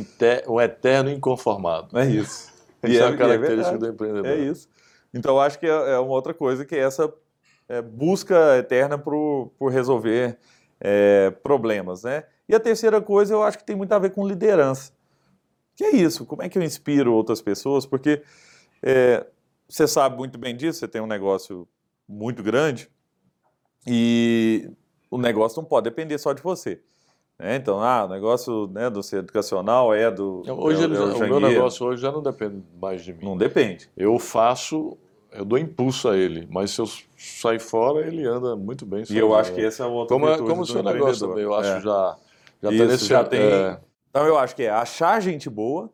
um 0.48 0.60
eterno 0.60 1.10
inconformado. 1.10 1.98
É 1.98 2.04
isso. 2.04 2.52
e 2.84 2.98
é, 2.98 3.00
é 3.00 3.04
a 3.06 3.16
característica 3.16 3.76
é 3.76 3.78
do 3.78 3.88
empreendedor. 3.88 4.26
É 4.26 4.36
isso. 4.36 4.68
Então, 5.14 5.36
eu 5.36 5.40
acho 5.40 5.58
que 5.58 5.66
é, 5.66 5.70
é 5.70 5.98
uma 5.98 6.12
outra 6.12 6.34
coisa 6.34 6.64
que 6.66 6.74
é 6.74 6.80
essa 6.80 7.10
é, 7.68 7.82
busca 7.82 8.58
eterna 8.58 8.96
por, 8.96 9.52
por 9.58 9.72
resolver 9.72 10.38
é, 10.80 11.30
problemas, 11.42 12.02
né? 12.04 12.24
E 12.48 12.54
a 12.54 12.60
terceira 12.60 13.00
coisa, 13.00 13.34
eu 13.34 13.42
acho 13.42 13.58
que 13.58 13.64
tem 13.64 13.76
muito 13.76 13.92
a 13.92 13.98
ver 13.98 14.10
com 14.10 14.26
liderança. 14.26 14.92
Que 15.74 15.84
é 15.84 15.90
isso, 15.96 16.24
como 16.24 16.42
é 16.42 16.48
que 16.48 16.56
eu 16.56 16.62
inspiro 16.62 17.12
outras 17.12 17.42
pessoas? 17.42 17.84
Porque 17.84 18.22
é, 18.82 19.26
você 19.68 19.86
sabe 19.86 20.16
muito 20.16 20.38
bem 20.38 20.56
disso, 20.56 20.78
você 20.78 20.88
tem 20.88 21.00
um 21.00 21.06
negócio 21.06 21.68
muito 22.08 22.42
grande, 22.42 22.88
e 23.86 24.70
o 25.10 25.18
negócio 25.18 25.60
não 25.60 25.68
pode 25.68 25.84
depender 25.84 26.18
só 26.18 26.32
de 26.32 26.42
você. 26.42 26.80
Né? 27.38 27.56
Então, 27.56 27.80
ah, 27.80 28.04
o 28.04 28.08
negócio 28.08 28.66
né, 28.68 28.90
do 28.90 29.02
ser 29.02 29.18
educacional 29.18 29.94
é 29.94 30.10
do. 30.10 30.42
Hoje 30.48 30.82
é, 30.82 30.84
é 30.84 30.88
o, 30.88 31.16
o 31.16 31.18
meu 31.20 31.40
negócio 31.40 31.86
hoje 31.86 32.02
já 32.02 32.10
não 32.10 32.22
depende 32.22 32.62
mais 32.80 33.04
de 33.04 33.12
mim. 33.12 33.24
Não 33.24 33.36
depende. 33.36 33.88
Eu 33.96 34.18
faço, 34.18 34.96
eu 35.36 35.44
dou 35.44 35.58
impulso 35.58 36.08
a 36.08 36.16
ele, 36.16 36.46
mas 36.50 36.70
se 36.70 36.80
eu 36.80 36.86
sair 37.16 37.60
fora, 37.60 38.06
ele 38.06 38.26
anda 38.26 38.56
muito 38.56 38.86
bem. 38.86 39.04
E 39.08 39.16
eu 39.16 39.34
acho 39.34 39.52
que 39.52 39.60
esse 39.60 39.80
é 39.82 39.84
um 39.84 39.92
outro 39.92 40.14
Como, 40.14 40.28
é, 40.28 40.38
como 40.38 40.62
o 40.62 40.66
seu 40.66 40.82
negócio 40.82 41.28
também, 41.28 41.44
eu 41.44 41.54
acho 41.54 41.70
é. 41.70 41.80
já. 41.80 42.16
Já, 42.62 42.70
Isso, 42.70 42.78
tá 42.78 42.90
nesse, 42.90 43.04
já 43.06 43.24
tem. 43.24 43.40
É... 43.40 43.78
Então, 44.10 44.26
eu 44.26 44.38
acho 44.38 44.56
que 44.56 44.62
é 44.62 44.70
achar 44.70 45.20
gente 45.20 45.50
boa 45.50 45.90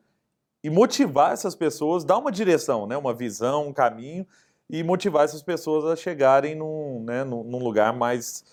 e 0.63 0.71
motivar 0.71 1.33
essas 1.33 1.55
pessoas, 1.55 2.05
dar 2.05 2.19
uma 2.19 2.31
direção, 2.31 2.87
né, 2.87 2.97
uma 2.97 3.13
visão, 3.13 3.69
um 3.69 3.73
caminho 3.73 4.27
e 4.71 4.83
motivar 4.83 5.25
essas 5.25 5.43
pessoas 5.43 5.85
a 5.85 5.97
chegarem 5.97 6.55
num, 6.55 7.03
né, 7.05 7.25
num 7.25 7.59
lugar 7.59 7.93
mais, 7.93 8.45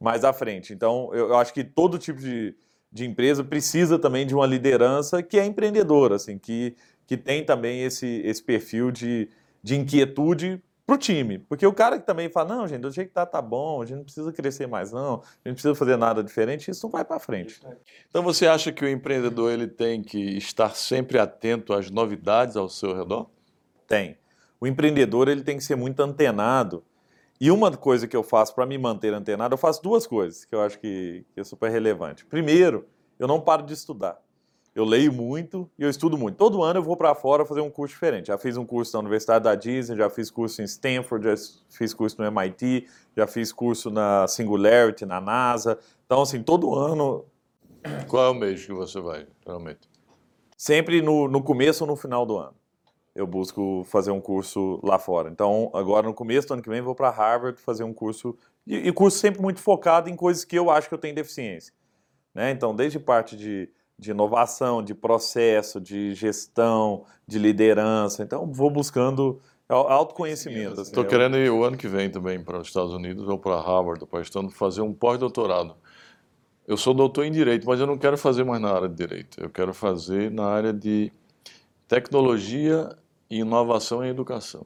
mais 0.00 0.24
à 0.24 0.32
frente. 0.32 0.72
Então, 0.72 1.10
eu, 1.12 1.30
eu 1.30 1.36
acho 1.36 1.52
que 1.52 1.64
todo 1.64 1.98
tipo 1.98 2.20
de, 2.20 2.54
de 2.92 3.04
empresa 3.04 3.42
precisa 3.42 3.98
também 3.98 4.24
de 4.24 4.34
uma 4.34 4.46
liderança 4.46 5.20
que 5.22 5.38
é 5.38 5.44
empreendedora, 5.44 6.14
assim, 6.14 6.38
que, 6.38 6.76
que 7.06 7.16
tem 7.16 7.44
também 7.44 7.82
esse, 7.82 8.22
esse 8.24 8.42
perfil 8.42 8.92
de, 8.92 9.28
de 9.62 9.76
inquietude 9.76 10.62
para 10.86 10.94
o 10.94 10.98
time. 10.98 11.38
Porque 11.38 11.66
o 11.66 11.72
cara 11.72 11.98
que 11.98 12.06
também 12.06 12.28
fala, 12.30 12.56
não, 12.56 12.68
gente, 12.68 12.80
do 12.80 12.90
jeito 12.90 13.08
que 13.08 13.14
tá, 13.14 13.26
tá 13.26 13.42
bom, 13.42 13.82
a 13.82 13.86
gente 13.86 13.96
não 13.98 14.04
precisa 14.04 14.32
crescer 14.32 14.66
mais, 14.66 14.90
não, 14.90 15.14
a 15.14 15.16
gente 15.16 15.46
não 15.46 15.52
precisa 15.52 15.74
fazer 15.74 15.96
nada 15.96 16.22
diferente, 16.22 16.70
isso 16.70 16.86
não 16.86 16.90
vai 16.90 17.04
para 17.04 17.18
frente. 17.18 17.60
Então 18.08 18.22
você 18.22 18.46
acha 18.46 18.72
que 18.72 18.84
o 18.84 18.88
empreendedor 18.88 19.52
ele 19.52 19.66
tem 19.66 20.02
que 20.02 20.36
estar 20.36 20.74
sempre 20.74 21.18
atento 21.18 21.72
às 21.72 21.90
novidades 21.90 22.56
ao 22.56 22.68
seu 22.68 22.96
redor? 22.96 23.28
Tem 23.86 24.16
o 24.60 24.66
empreendedor 24.66 25.28
ele 25.28 25.42
tem 25.42 25.56
que 25.56 25.64
ser 25.64 25.76
muito 25.76 26.00
antenado. 26.00 26.84
E 27.40 27.50
uma 27.50 27.74
coisa 27.76 28.08
que 28.08 28.16
eu 28.16 28.22
faço 28.22 28.54
para 28.54 28.66
me 28.66 28.76
manter 28.76 29.14
antenado, 29.14 29.54
eu 29.54 29.58
faço 29.58 29.82
duas 29.82 30.06
coisas 30.06 30.44
que 30.44 30.54
eu 30.54 30.60
acho 30.60 30.78
que, 30.80 31.24
que 31.32 31.40
é 31.40 31.44
super 31.44 31.70
relevante. 31.70 32.24
Primeiro, 32.26 32.86
eu 33.18 33.28
não 33.28 33.40
paro 33.40 33.62
de 33.62 33.72
estudar. 33.72 34.18
Eu 34.78 34.84
leio 34.84 35.12
muito 35.12 35.68
e 35.76 35.82
eu 35.82 35.90
estudo 35.90 36.16
muito. 36.16 36.36
Todo 36.36 36.62
ano 36.62 36.78
eu 36.78 36.82
vou 36.84 36.96
para 36.96 37.12
fora 37.12 37.44
fazer 37.44 37.60
um 37.60 37.68
curso 37.68 37.94
diferente. 37.94 38.28
Já 38.28 38.38
fiz 38.38 38.56
um 38.56 38.64
curso 38.64 38.92
na 38.92 39.00
Universidade 39.00 39.42
da 39.42 39.56
Disney, 39.56 39.96
já 39.96 40.08
fiz 40.08 40.30
curso 40.30 40.62
em 40.62 40.64
Stanford, 40.66 41.24
já 41.24 41.34
fiz 41.68 41.92
curso 41.92 42.16
no 42.22 42.24
MIT, 42.24 42.86
já 43.16 43.26
fiz 43.26 43.50
curso 43.52 43.90
na 43.90 44.28
Singularity, 44.28 45.04
na 45.04 45.20
NASA. 45.20 45.80
Então, 46.06 46.22
assim, 46.22 46.44
todo 46.44 46.76
ano. 46.76 47.24
Qual 48.06 48.24
é 48.24 48.30
o 48.30 48.34
mês 48.34 48.64
que 48.64 48.72
você 48.72 49.00
vai, 49.00 49.26
geralmente? 49.44 49.80
Sempre 50.56 51.02
no, 51.02 51.26
no 51.26 51.42
começo 51.42 51.82
ou 51.82 51.90
no 51.90 51.96
final 51.96 52.24
do 52.24 52.38
ano 52.38 52.54
eu 53.16 53.26
busco 53.26 53.82
fazer 53.82 54.12
um 54.12 54.20
curso 54.20 54.78
lá 54.84 54.96
fora. 54.96 55.28
Então, 55.28 55.72
agora 55.74 56.06
no 56.06 56.14
começo 56.14 56.46
do 56.46 56.54
ano 56.54 56.62
que 56.62 56.70
vem, 56.70 56.80
vou 56.80 56.94
para 56.94 57.10
Harvard 57.10 57.60
fazer 57.60 57.82
um 57.82 57.92
curso, 57.92 58.38
e, 58.64 58.76
e, 58.76 58.92
curso 58.92 59.18
sempre 59.18 59.42
muito 59.42 59.58
focado 59.58 60.08
em 60.08 60.14
coisas 60.14 60.44
que 60.44 60.56
eu 60.56 60.70
acho 60.70 60.88
que 60.88 60.94
eu 60.94 60.98
tenho 60.98 61.16
deficiência. 61.16 61.74
Né? 62.32 62.52
Então, 62.52 62.72
desde 62.72 63.00
parte 63.00 63.36
de, 63.36 63.68
de 63.98 64.12
inovação, 64.12 64.82
de 64.82 64.94
processo, 64.94 65.80
de 65.80 66.14
gestão, 66.14 67.04
de 67.26 67.38
liderança. 67.38 68.22
Então, 68.22 68.46
vou 68.52 68.70
buscando 68.70 69.40
autoconhecimento. 69.68 70.80
Estou 70.80 71.02
assim, 71.02 71.10
querendo 71.10 71.36
ir 71.36 71.50
o 71.50 71.64
ano 71.64 71.76
que 71.76 71.88
vem 71.88 72.08
também 72.10 72.42
para 72.42 72.58
os 72.58 72.68
Estados 72.68 72.92
Unidos 72.92 73.28
ou 73.28 73.38
para 73.38 73.60
Harvard, 73.60 74.06
para 74.06 74.20
estando 74.20 74.50
fazer 74.50 74.80
um 74.80 74.94
pós-doutorado. 74.94 75.76
Eu 76.66 76.76
sou 76.76 76.94
doutor 76.94 77.24
em 77.24 77.32
Direito, 77.32 77.66
mas 77.66 77.80
eu 77.80 77.86
não 77.86 77.98
quero 77.98 78.16
fazer 78.16 78.44
mais 78.44 78.60
na 78.60 78.70
área 78.72 78.88
de 78.88 78.94
Direito. 78.94 79.40
Eu 79.40 79.50
quero 79.50 79.74
fazer 79.74 80.30
na 80.30 80.46
área 80.46 80.72
de 80.72 81.10
tecnologia 81.88 82.90
e 83.30 83.38
inovação 83.40 84.04
em 84.04 84.08
educação. 84.08 84.64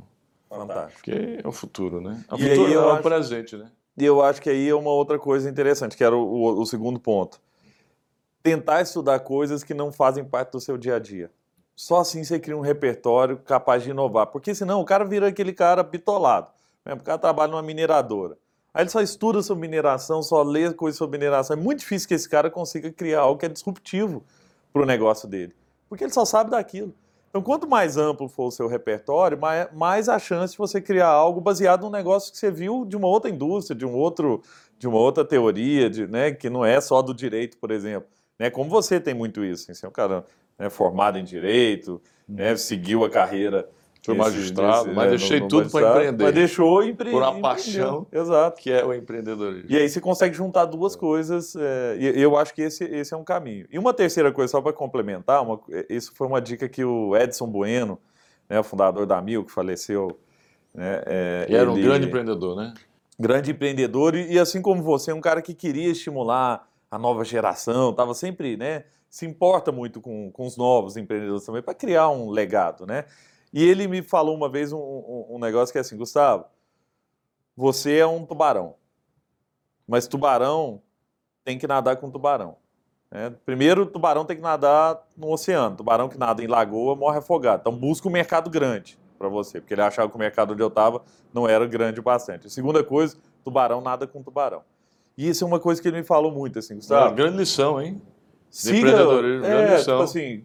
Fantástico. 0.48 0.94
Porque 0.94 1.38
é 1.42 1.48
o 1.48 1.52
futuro, 1.52 2.00
né? 2.00 2.22
O 2.30 2.36
e 2.36 2.48
futuro 2.48 2.72
é 2.72 2.78
o 2.78 2.90
acho, 2.90 3.02
presente, 3.02 3.56
né? 3.56 3.70
E 3.96 4.04
eu 4.04 4.20
acho 4.20 4.42
que 4.42 4.50
aí 4.50 4.68
é 4.68 4.74
uma 4.74 4.90
outra 4.90 5.18
coisa 5.18 5.48
interessante, 5.48 5.96
que 5.96 6.04
era 6.04 6.16
o, 6.16 6.60
o 6.60 6.66
segundo 6.66 7.00
ponto. 7.00 7.40
Tentar 8.42 8.82
estudar 8.82 9.20
coisas 9.20 9.62
que 9.62 9.74
não 9.74 9.92
fazem 9.92 10.24
parte 10.24 10.52
do 10.52 10.60
seu 10.60 10.76
dia 10.76 10.96
a 10.96 10.98
dia. 10.98 11.30
Só 11.76 12.00
assim 12.00 12.22
você 12.24 12.38
cria 12.38 12.56
um 12.56 12.60
repertório 12.60 13.38
capaz 13.38 13.82
de 13.82 13.90
inovar. 13.90 14.26
Porque 14.26 14.54
senão 14.54 14.80
o 14.80 14.84
cara 14.84 15.04
vira 15.04 15.28
aquele 15.28 15.52
cara 15.52 15.82
bitolado. 15.82 16.48
Né? 16.84 16.94
O 16.94 17.00
cara 17.00 17.18
trabalha 17.18 17.50
numa 17.50 17.62
mineradora. 17.62 18.36
Aí 18.74 18.82
ele 18.82 18.90
só 18.90 19.00
estuda 19.00 19.42
sobre 19.42 19.68
mineração, 19.68 20.22
só 20.22 20.42
lê 20.42 20.72
coisas 20.72 20.96
sobre 20.96 21.18
mineração. 21.18 21.56
É 21.56 21.60
muito 21.60 21.80
difícil 21.80 22.08
que 22.08 22.14
esse 22.14 22.28
cara 22.28 22.50
consiga 22.50 22.90
criar 22.90 23.20
algo 23.20 23.38
que 23.38 23.46
é 23.46 23.48
disruptivo 23.48 24.24
para 24.72 24.82
o 24.82 24.86
negócio 24.86 25.28
dele. 25.28 25.54
Porque 25.88 26.04
ele 26.04 26.12
só 26.12 26.24
sabe 26.24 26.50
daquilo. 26.50 26.94
Então, 27.28 27.40
quanto 27.42 27.66
mais 27.66 27.96
amplo 27.96 28.28
for 28.28 28.48
o 28.48 28.50
seu 28.50 28.66
repertório, 28.66 29.38
mais, 29.72 30.08
a 30.08 30.18
chance 30.18 30.52
de 30.52 30.58
você 30.58 30.82
criar 30.82 31.08
algo 31.08 31.40
baseado 31.40 31.82
num 31.82 31.90
negócio 31.90 32.30
que 32.30 32.36
você 32.36 32.50
viu 32.50 32.84
de 32.84 32.94
uma 32.94 33.08
outra 33.08 33.30
indústria, 33.30 33.74
de 33.74 33.86
um 33.86 33.94
outro, 33.94 34.42
de 34.78 34.86
uma 34.86 34.98
outra 34.98 35.24
teoria, 35.24 35.88
de, 35.88 36.06
né, 36.06 36.32
que 36.32 36.50
não 36.50 36.62
é 36.62 36.78
só 36.78 37.00
do 37.00 37.14
direito, 37.14 37.56
por 37.56 37.70
exemplo. 37.70 38.06
Né, 38.38 38.50
como 38.50 38.68
você 38.68 39.00
tem 39.00 39.14
muito 39.14 39.44
isso, 39.44 39.64
assim, 39.64 39.74
você 39.74 39.86
é 39.86 39.88
um 39.88 39.92
cara 39.92 40.24
né, 40.58 40.68
formado 40.70 41.18
em 41.18 41.24
direito, 41.24 42.00
né, 42.28 42.56
seguiu 42.56 43.04
a 43.04 43.10
carreira 43.10 43.68
Fui 44.04 44.16
magistrado, 44.16 44.92
mas 44.92 45.06
é, 45.06 45.10
deixei 45.10 45.36
no, 45.38 45.44
no 45.44 45.48
tudo 45.48 45.70
para 45.70 45.90
empreender. 45.90 46.24
Mas 46.24 46.34
deixou 46.34 46.82
empreender. 46.82 47.16
Por 47.16 47.22
a 47.22 47.32
paixão 47.34 48.04
Exato. 48.10 48.60
que 48.60 48.72
é 48.72 48.84
o 48.84 48.92
empreendedorismo. 48.92 49.70
E 49.70 49.76
aí 49.76 49.88
você 49.88 50.00
consegue 50.00 50.34
juntar 50.34 50.64
duas 50.64 50.96
coisas, 50.96 51.54
é, 51.54 51.96
e 52.00 52.20
eu 52.20 52.36
acho 52.36 52.52
que 52.52 52.62
esse, 52.62 52.82
esse 52.82 53.14
é 53.14 53.16
um 53.16 53.22
caminho. 53.22 53.64
E 53.70 53.78
uma 53.78 53.94
terceira 53.94 54.32
coisa, 54.32 54.50
só 54.50 54.60
para 54.60 54.72
complementar, 54.72 55.40
uma, 55.42 55.60
isso 55.88 56.12
foi 56.16 56.26
uma 56.26 56.40
dica 56.40 56.68
que 56.68 56.84
o 56.84 57.16
Edson 57.16 57.46
Bueno, 57.46 57.96
né, 58.48 58.58
o 58.58 58.64
fundador 58.64 59.06
da 59.06 59.22
Mil, 59.22 59.44
que 59.44 59.52
faleceu... 59.52 60.18
Né, 60.74 61.02
é, 61.06 61.46
e 61.48 61.54
era 61.54 61.70
ele, 61.70 61.80
um 61.80 61.82
grande 61.84 62.06
empreendedor, 62.08 62.56
né? 62.56 62.74
grande 63.20 63.52
empreendedor 63.52 64.16
e, 64.16 64.32
e 64.32 64.38
assim 64.38 64.60
como 64.60 64.82
você, 64.82 65.12
um 65.12 65.20
cara 65.20 65.40
que 65.40 65.54
queria 65.54 65.90
estimular 65.90 66.68
a 66.92 66.98
nova 66.98 67.24
geração, 67.24 67.88
estava 67.88 68.12
sempre, 68.12 68.54
né, 68.54 68.84
se 69.08 69.24
importa 69.24 69.72
muito 69.72 69.98
com, 69.98 70.30
com 70.30 70.46
os 70.46 70.58
novos 70.58 70.94
empreendedores 70.94 71.42
também 71.42 71.62
para 71.62 71.72
criar 71.72 72.10
um 72.10 72.28
legado, 72.28 72.86
né? 72.86 73.06
E 73.50 73.64
ele 73.64 73.88
me 73.88 74.02
falou 74.02 74.36
uma 74.36 74.46
vez 74.46 74.74
um, 74.74 74.78
um, 74.78 75.26
um 75.30 75.38
negócio 75.38 75.72
que 75.72 75.78
é 75.78 75.80
assim, 75.80 75.96
Gustavo, 75.96 76.44
você 77.56 77.96
é 77.96 78.06
um 78.06 78.26
tubarão, 78.26 78.74
mas 79.88 80.06
tubarão 80.06 80.82
tem 81.42 81.58
que 81.58 81.66
nadar 81.66 81.96
com 81.96 82.10
tubarão. 82.10 82.56
Né? 83.10 83.30
Primeiro, 83.44 83.86
tubarão 83.86 84.26
tem 84.26 84.36
que 84.36 84.42
nadar 84.42 85.02
no 85.16 85.30
oceano. 85.30 85.76
Tubarão 85.76 86.08
que 86.08 86.18
nada 86.18 86.42
em 86.42 86.46
lagoa 86.46 86.94
morre 86.94 87.18
afogado. 87.18 87.60
Então, 87.60 87.76
busca 87.76 88.08
um 88.08 88.12
mercado 88.12 88.48
grande 88.48 88.98
para 89.18 89.28
você, 89.28 89.60
porque 89.60 89.74
ele 89.74 89.82
achava 89.82 90.08
que 90.08 90.16
o 90.16 90.18
mercado 90.18 90.52
onde 90.52 90.62
eu 90.62 90.68
estava 90.68 91.02
não 91.32 91.48
era 91.48 91.66
grande 91.66 92.00
o 92.00 92.02
bastante. 92.02 92.48
Segunda 92.48 92.82
coisa, 92.84 93.16
tubarão 93.44 93.80
nada 93.80 94.06
com 94.06 94.22
tubarão. 94.22 94.62
E 95.16 95.28
isso 95.28 95.44
é 95.44 95.46
uma 95.46 95.60
coisa 95.60 95.80
que 95.80 95.88
ele 95.88 95.98
me 95.98 96.04
falou 96.04 96.32
muito, 96.32 96.58
assim, 96.58 96.76
Gustavo. 96.76 97.06
Uma 97.06 97.14
grande 97.14 97.36
lição, 97.36 97.80
hein? 97.80 98.00
Siga, 98.50 98.90
é, 99.44 99.78
tipo 99.78 99.92
assim, 100.02 100.44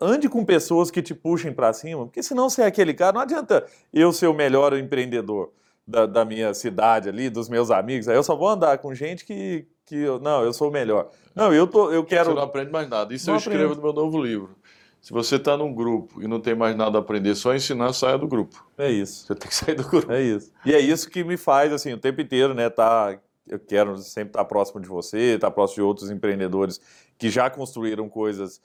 ande 0.00 0.28
com 0.28 0.44
pessoas 0.44 0.90
que 0.90 1.00
te 1.00 1.14
puxem 1.14 1.52
para 1.52 1.72
cima, 1.72 2.04
porque 2.04 2.22
senão 2.22 2.50
você 2.50 2.62
é 2.62 2.66
aquele 2.66 2.92
cara, 2.92 3.12
não 3.12 3.20
adianta 3.20 3.66
eu 3.92 4.12
ser 4.12 4.26
o 4.26 4.34
melhor 4.34 4.76
empreendedor 4.76 5.52
da, 5.86 6.06
da, 6.06 6.24
minha 6.24 6.52
cidade 6.54 7.08
ali, 7.08 7.30
dos 7.30 7.48
meus 7.48 7.70
amigos, 7.70 8.08
aí 8.08 8.16
eu 8.16 8.22
só 8.22 8.34
vou 8.34 8.48
andar 8.48 8.78
com 8.78 8.92
gente 8.94 9.24
que, 9.24 9.66
que 9.86 9.96
eu, 9.96 10.18
não, 10.18 10.42
eu 10.42 10.52
sou 10.52 10.68
o 10.68 10.72
melhor. 10.72 11.10
Não, 11.34 11.52
eu, 11.52 11.66
tô, 11.66 11.92
eu 11.92 12.04
quero... 12.04 12.30
Você 12.30 12.36
não 12.36 12.42
aprende 12.42 12.70
mais 12.70 12.88
nada. 12.88 13.14
Isso 13.14 13.26
não 13.26 13.34
eu 13.34 13.38
escrevo 13.38 13.74
no 13.74 13.82
meu 13.82 13.92
novo 13.92 14.20
livro. 14.20 14.56
Se 15.00 15.12
você 15.12 15.36
está 15.36 15.56
num 15.56 15.72
grupo 15.72 16.22
e 16.22 16.28
não 16.28 16.40
tem 16.40 16.54
mais 16.54 16.76
nada 16.76 16.98
a 16.98 17.00
aprender, 17.00 17.34
só 17.34 17.54
ensinar, 17.54 17.92
saia 17.92 18.18
do 18.18 18.28
grupo. 18.28 18.64
É 18.76 18.90
isso. 18.90 19.26
Você 19.26 19.34
tem 19.34 19.48
que 19.48 19.54
sair 19.54 19.74
do 19.74 19.84
grupo. 19.84 20.12
É 20.12 20.20
isso. 20.20 20.52
E 20.64 20.74
é 20.74 20.80
isso 20.80 21.08
que 21.08 21.24
me 21.24 21.36
faz, 21.36 21.72
assim, 21.72 21.92
o 21.92 21.98
tempo 21.98 22.20
inteiro, 22.20 22.54
né, 22.54 22.68
tá... 22.68 23.18
Eu 23.50 23.58
quero 23.58 23.96
sempre 23.98 24.30
estar 24.30 24.44
próximo 24.44 24.80
de 24.80 24.88
você, 24.88 25.34
estar 25.34 25.50
próximo 25.50 25.76
de 25.76 25.82
outros 25.82 26.10
empreendedores 26.10 26.80
que 27.18 27.28
já 27.28 27.50
construíram 27.50 28.08
coisas 28.08 28.62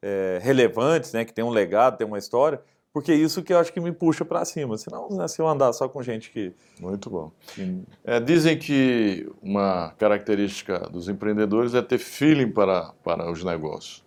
é, 0.00 0.38
relevantes, 0.40 1.12
né, 1.12 1.24
que 1.24 1.32
tem 1.32 1.44
um 1.44 1.50
legado, 1.50 1.98
tem 1.98 2.06
uma 2.06 2.18
história, 2.18 2.60
porque 2.92 3.12
é 3.12 3.14
isso 3.14 3.42
que 3.42 3.52
eu 3.52 3.58
acho 3.58 3.72
que 3.72 3.80
me 3.80 3.92
puxa 3.92 4.24
para 4.24 4.44
cima. 4.44 4.78
Senão, 4.78 5.08
né, 5.10 5.28
se 5.28 5.40
eu 5.40 5.48
andar 5.48 5.72
só 5.72 5.88
com 5.88 6.02
gente 6.02 6.30
que. 6.30 6.52
Muito 6.80 7.10
bom. 7.10 7.32
É, 8.04 8.18
dizem 8.18 8.58
que 8.58 9.28
uma 9.42 9.92
característica 9.98 10.78
dos 10.88 11.08
empreendedores 11.08 11.74
é 11.74 11.82
ter 11.82 11.98
feeling 11.98 12.50
para, 12.50 12.92
para 13.02 13.30
os 13.30 13.44
negócios. 13.44 14.04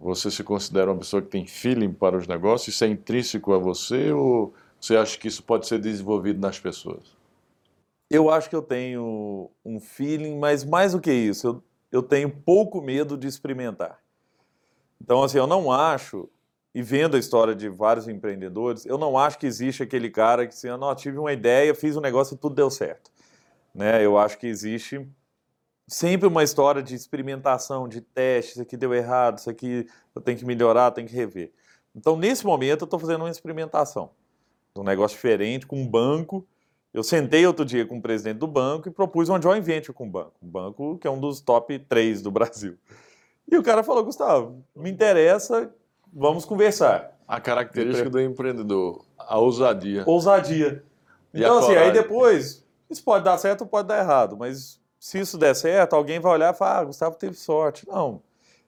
Você 0.00 0.30
se 0.30 0.42
considera 0.42 0.90
uma 0.90 0.98
pessoa 0.98 1.22
que 1.22 1.28
tem 1.28 1.46
feeling 1.46 1.92
para 1.92 2.16
os 2.16 2.26
negócios? 2.26 2.74
Isso 2.74 2.84
é 2.84 2.88
intrínseco 2.88 3.52
a 3.52 3.58
você 3.58 4.10
ou 4.10 4.52
você 4.80 4.96
acha 4.96 5.16
que 5.16 5.28
isso 5.28 5.42
pode 5.42 5.66
ser 5.66 5.78
desenvolvido 5.78 6.40
nas 6.40 6.58
pessoas? 6.58 7.17
Eu 8.10 8.30
acho 8.30 8.48
que 8.48 8.56
eu 8.56 8.62
tenho 8.62 9.50
um 9.64 9.78
feeling, 9.78 10.38
mas 10.38 10.64
mais 10.64 10.92
do 10.92 11.00
que 11.00 11.12
isso, 11.12 11.46
eu, 11.46 11.64
eu 11.90 12.02
tenho 12.02 12.30
pouco 12.30 12.80
medo 12.80 13.16
de 13.16 13.26
experimentar. 13.26 14.00
Então, 15.00 15.22
assim, 15.22 15.38
eu 15.38 15.46
não 15.46 15.70
acho 15.70 16.28
e 16.74 16.82
vendo 16.82 17.16
a 17.16 17.18
história 17.18 17.54
de 17.54 17.68
vários 17.68 18.08
empreendedores, 18.08 18.84
eu 18.86 18.98
não 18.98 19.18
acho 19.18 19.38
que 19.38 19.46
existe 19.46 19.82
aquele 19.82 20.10
cara 20.10 20.46
que 20.46 20.54
assim, 20.54 20.68
não, 20.68 20.94
tive 20.94 21.18
uma 21.18 21.32
ideia, 21.32 21.74
fiz 21.74 21.96
um 21.96 22.00
negócio 22.00 22.34
e 22.34 22.38
tudo 22.38 22.54
deu 22.54 22.70
certo. 22.70 23.10
Né? 23.74 24.04
Eu 24.04 24.18
acho 24.18 24.38
que 24.38 24.46
existe 24.46 25.04
sempre 25.86 26.28
uma 26.28 26.44
história 26.44 26.82
de 26.82 26.94
experimentação, 26.94 27.88
de 27.88 28.00
teste, 28.00 28.52
isso 28.52 28.62
aqui 28.62 28.76
deu 28.76 28.94
errado, 28.94 29.38
isso 29.38 29.50
aqui 29.50 29.86
eu 30.14 30.20
tenho 30.20 30.38
que 30.38 30.44
melhorar, 30.44 30.90
tenho 30.90 31.08
que 31.08 31.14
rever. 31.14 31.50
Então, 31.94 32.16
nesse 32.16 32.44
momento, 32.44 32.82
eu 32.82 32.84
estou 32.84 33.00
fazendo 33.00 33.22
uma 33.22 33.30
experimentação. 33.30 34.10
Um 34.76 34.84
negócio 34.84 35.16
diferente, 35.16 35.66
com 35.66 35.80
um 35.80 35.88
banco. 35.88 36.46
Eu 36.92 37.02
sentei 37.02 37.46
outro 37.46 37.64
dia 37.64 37.86
com 37.86 37.98
o 37.98 38.02
presidente 38.02 38.38
do 38.38 38.46
banco 38.46 38.88
e 38.88 38.90
propus 38.90 39.28
uma 39.28 39.40
joint 39.40 39.62
venture 39.62 39.92
com 39.92 40.06
o 40.06 40.10
banco. 40.10 40.32
Um 40.42 40.48
banco 40.48 40.98
que 40.98 41.06
é 41.06 41.10
um 41.10 41.20
dos 41.20 41.40
top 41.40 41.78
3 41.78 42.22
do 42.22 42.30
Brasil. 42.32 42.76
E 43.50 43.56
o 43.56 43.62
cara 43.62 43.82
falou, 43.82 44.04
Gustavo, 44.04 44.62
me 44.74 44.90
interessa 44.90 45.72
vamos 46.12 46.44
conversar. 46.44 47.16
A 47.26 47.40
característica 47.40 48.08
do 48.08 48.20
empreendedor, 48.20 49.04
a 49.18 49.38
ousadia. 49.38 50.02
Ousadia. 50.06 50.82
Então, 51.32 51.58
assim, 51.58 51.76
aí 51.76 51.92
depois, 51.92 52.64
isso 52.88 53.04
pode 53.04 53.24
dar 53.24 53.36
certo 53.36 53.62
ou 53.62 53.66
pode 53.66 53.86
dar 53.86 53.98
errado, 53.98 54.36
mas 54.36 54.80
se 54.98 55.20
isso 55.20 55.36
der 55.36 55.54
certo, 55.54 55.94
alguém 55.94 56.18
vai 56.18 56.32
olhar 56.32 56.54
e 56.54 56.56
falar, 56.56 56.78
ah, 56.78 56.84
Gustavo 56.84 57.16
teve 57.16 57.34
sorte. 57.34 57.86
Não. 57.86 58.22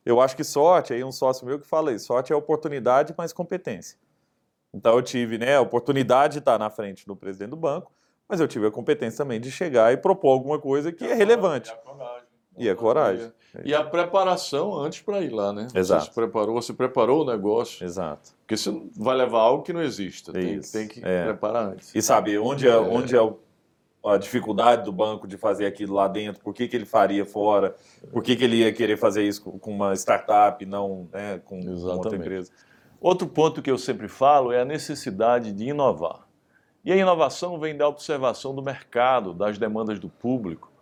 Eu 0.04 0.20
acho 0.20 0.36
que 0.36 0.44
sorte, 0.44 0.92
aí 0.92 1.02
um 1.02 1.12
sócio 1.12 1.46
meu 1.46 1.58
que 1.58 1.66
fala 1.66 1.92
isso, 1.92 2.06
sorte 2.06 2.32
é 2.32 2.36
oportunidade 2.36 3.14
mais 3.16 3.32
competência. 3.32 3.98
Então 4.72 4.94
eu 4.94 5.02
tive 5.02 5.38
né, 5.38 5.56
a 5.56 5.60
oportunidade 5.60 6.34
de 6.34 6.38
estar 6.40 6.58
na 6.58 6.70
frente 6.70 7.06
do 7.06 7.16
presidente 7.16 7.50
do 7.50 7.56
banco, 7.56 7.90
mas 8.30 8.38
eu 8.38 8.46
tive 8.46 8.68
a 8.68 8.70
competência 8.70 9.18
também 9.18 9.40
de 9.40 9.50
chegar 9.50 9.92
e 9.92 9.96
propor 9.96 10.30
alguma 10.30 10.58
coisa 10.58 10.92
que 10.92 11.04
é 11.04 11.14
relevante. 11.14 11.74
E 12.56 12.68
a 12.68 12.76
coragem. 12.76 13.32
E 13.64 13.74
a 13.74 13.82
preparação 13.82 14.76
antes 14.78 15.00
para 15.00 15.20
ir 15.20 15.30
lá, 15.30 15.52
né? 15.52 15.66
Exato. 15.74 16.04
Você 16.04 16.10
se 16.10 16.14
preparou, 16.14 16.54
você 16.54 16.72
preparou 16.72 17.22
o 17.22 17.24
negócio. 17.24 17.84
Exato. 17.84 18.30
Porque 18.42 18.56
você 18.56 18.70
vai 18.96 19.16
levar 19.16 19.40
algo 19.40 19.64
que 19.64 19.72
não 19.72 19.82
exista. 19.82 20.32
Tem, 20.32 20.60
tem, 20.60 20.86
que 20.86 21.00
é. 21.04 21.24
preparar 21.24 21.72
antes. 21.72 21.92
E 21.92 22.00
saber 22.00 22.38
onde 22.38 22.68
é, 22.68 22.70
é. 22.70 22.76
onde 22.76 23.16
é 23.16 23.32
a 24.04 24.16
dificuldade 24.16 24.84
do 24.84 24.92
banco 24.92 25.26
de 25.26 25.36
fazer 25.36 25.66
aquilo 25.66 25.94
lá 25.94 26.06
dentro, 26.06 26.40
por 26.42 26.54
que, 26.54 26.68
que 26.68 26.76
ele 26.76 26.86
faria 26.86 27.26
fora, 27.26 27.74
por 28.12 28.22
que, 28.22 28.36
que 28.36 28.44
ele 28.44 28.56
ia 28.58 28.72
querer 28.72 28.96
fazer 28.96 29.24
isso 29.24 29.42
com 29.42 29.70
uma 29.72 29.92
startup, 29.94 30.64
não 30.64 31.08
né, 31.12 31.40
com 31.44 31.58
Exatamente. 31.58 31.86
outra 31.88 32.16
empresa. 32.16 32.52
Outro 33.00 33.26
ponto 33.26 33.60
que 33.60 33.70
eu 33.70 33.78
sempre 33.78 34.08
falo 34.08 34.52
é 34.52 34.60
a 34.60 34.64
necessidade 34.64 35.52
de 35.52 35.64
inovar. 35.64 36.29
E 36.84 36.92
a 36.92 36.96
inovação 36.96 37.58
vem 37.58 37.76
da 37.76 37.86
observação 37.86 38.54
do 38.54 38.62
mercado, 38.62 39.34
das 39.34 39.58
demandas 39.58 39.98
do 39.98 40.08
público. 40.08 40.72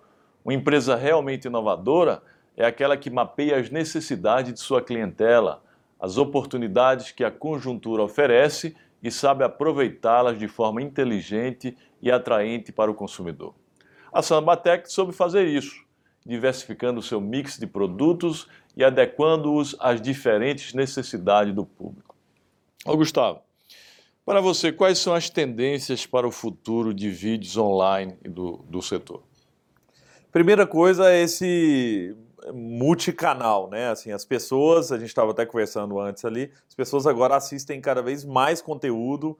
Uma 0.44 0.54
empresa 0.54 0.94
realmente 0.94 1.46
inovadora 1.46 2.22
é 2.56 2.64
aquela 2.64 2.96
que 2.96 3.10
mapeia 3.10 3.56
as 3.56 3.70
necessidades 3.70 4.54
de 4.54 4.60
sua 4.60 4.80
clientela, 4.80 5.62
as 5.98 6.16
oportunidades 6.16 7.10
que 7.10 7.24
a 7.24 7.30
conjuntura 7.30 8.02
oferece 8.02 8.76
e 9.02 9.10
sabe 9.10 9.44
aproveitá-las 9.44 10.38
de 10.38 10.46
forma 10.46 10.80
inteligente 10.80 11.76
e 12.00 12.10
atraente 12.10 12.72
para 12.72 12.90
o 12.90 12.94
consumidor. 12.94 13.54
A 14.12 14.22
Sambatec 14.22 14.90
soube 14.90 15.12
fazer 15.12 15.46
isso, 15.46 15.84
diversificando 16.24 17.02
seu 17.02 17.20
mix 17.20 17.58
de 17.58 17.66
produtos 17.66 18.48
e 18.76 18.84
adequando-os 18.84 19.76
às 19.80 20.00
diferentes 20.00 20.74
necessidades 20.74 21.52
do 21.52 21.64
público. 21.64 22.14
Ô 22.86 22.96
Gustavo, 22.96 23.40
para 24.28 24.42
você, 24.42 24.70
quais 24.70 24.98
são 24.98 25.14
as 25.14 25.30
tendências 25.30 26.04
para 26.04 26.28
o 26.28 26.30
futuro 26.30 26.92
de 26.92 27.08
vídeos 27.08 27.56
online 27.56 28.14
do, 28.22 28.58
do 28.68 28.82
setor? 28.82 29.22
Primeira 30.30 30.66
coisa 30.66 31.10
é 31.10 31.22
esse 31.22 32.14
multicanal, 32.52 33.70
né? 33.70 33.88
Assim, 33.88 34.12
as 34.12 34.26
pessoas, 34.26 34.92
a 34.92 34.98
gente 34.98 35.08
estava 35.08 35.30
até 35.30 35.46
conversando 35.46 35.98
antes 35.98 36.26
ali, 36.26 36.52
as 36.68 36.74
pessoas 36.74 37.06
agora 37.06 37.36
assistem 37.36 37.80
cada 37.80 38.02
vez 38.02 38.22
mais 38.22 38.60
conteúdo 38.60 39.34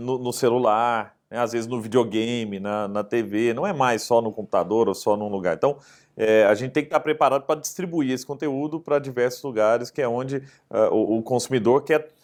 no, 0.00 0.16
no 0.18 0.32
celular, 0.32 1.16
né? 1.28 1.40
às 1.40 1.50
vezes 1.50 1.66
no 1.66 1.80
videogame, 1.80 2.60
na, 2.60 2.86
na 2.86 3.02
TV, 3.02 3.52
não 3.52 3.66
é 3.66 3.72
mais 3.72 4.02
só 4.02 4.22
no 4.22 4.30
computador 4.30 4.86
ou 4.86 4.94
só 4.94 5.16
num 5.16 5.28
lugar. 5.28 5.56
Então, 5.56 5.76
é, 6.16 6.44
a 6.44 6.54
gente 6.54 6.70
tem 6.70 6.84
que 6.84 6.88
estar 6.88 7.00
preparado 7.00 7.42
para 7.42 7.58
distribuir 7.58 8.12
esse 8.12 8.24
conteúdo 8.24 8.78
para 8.78 9.00
diversos 9.00 9.42
lugares, 9.42 9.90
que 9.90 10.00
é 10.00 10.06
onde 10.06 10.36
uh, 10.70 10.92
o, 10.92 11.18
o 11.18 11.22
consumidor 11.24 11.82
quer 11.82 12.14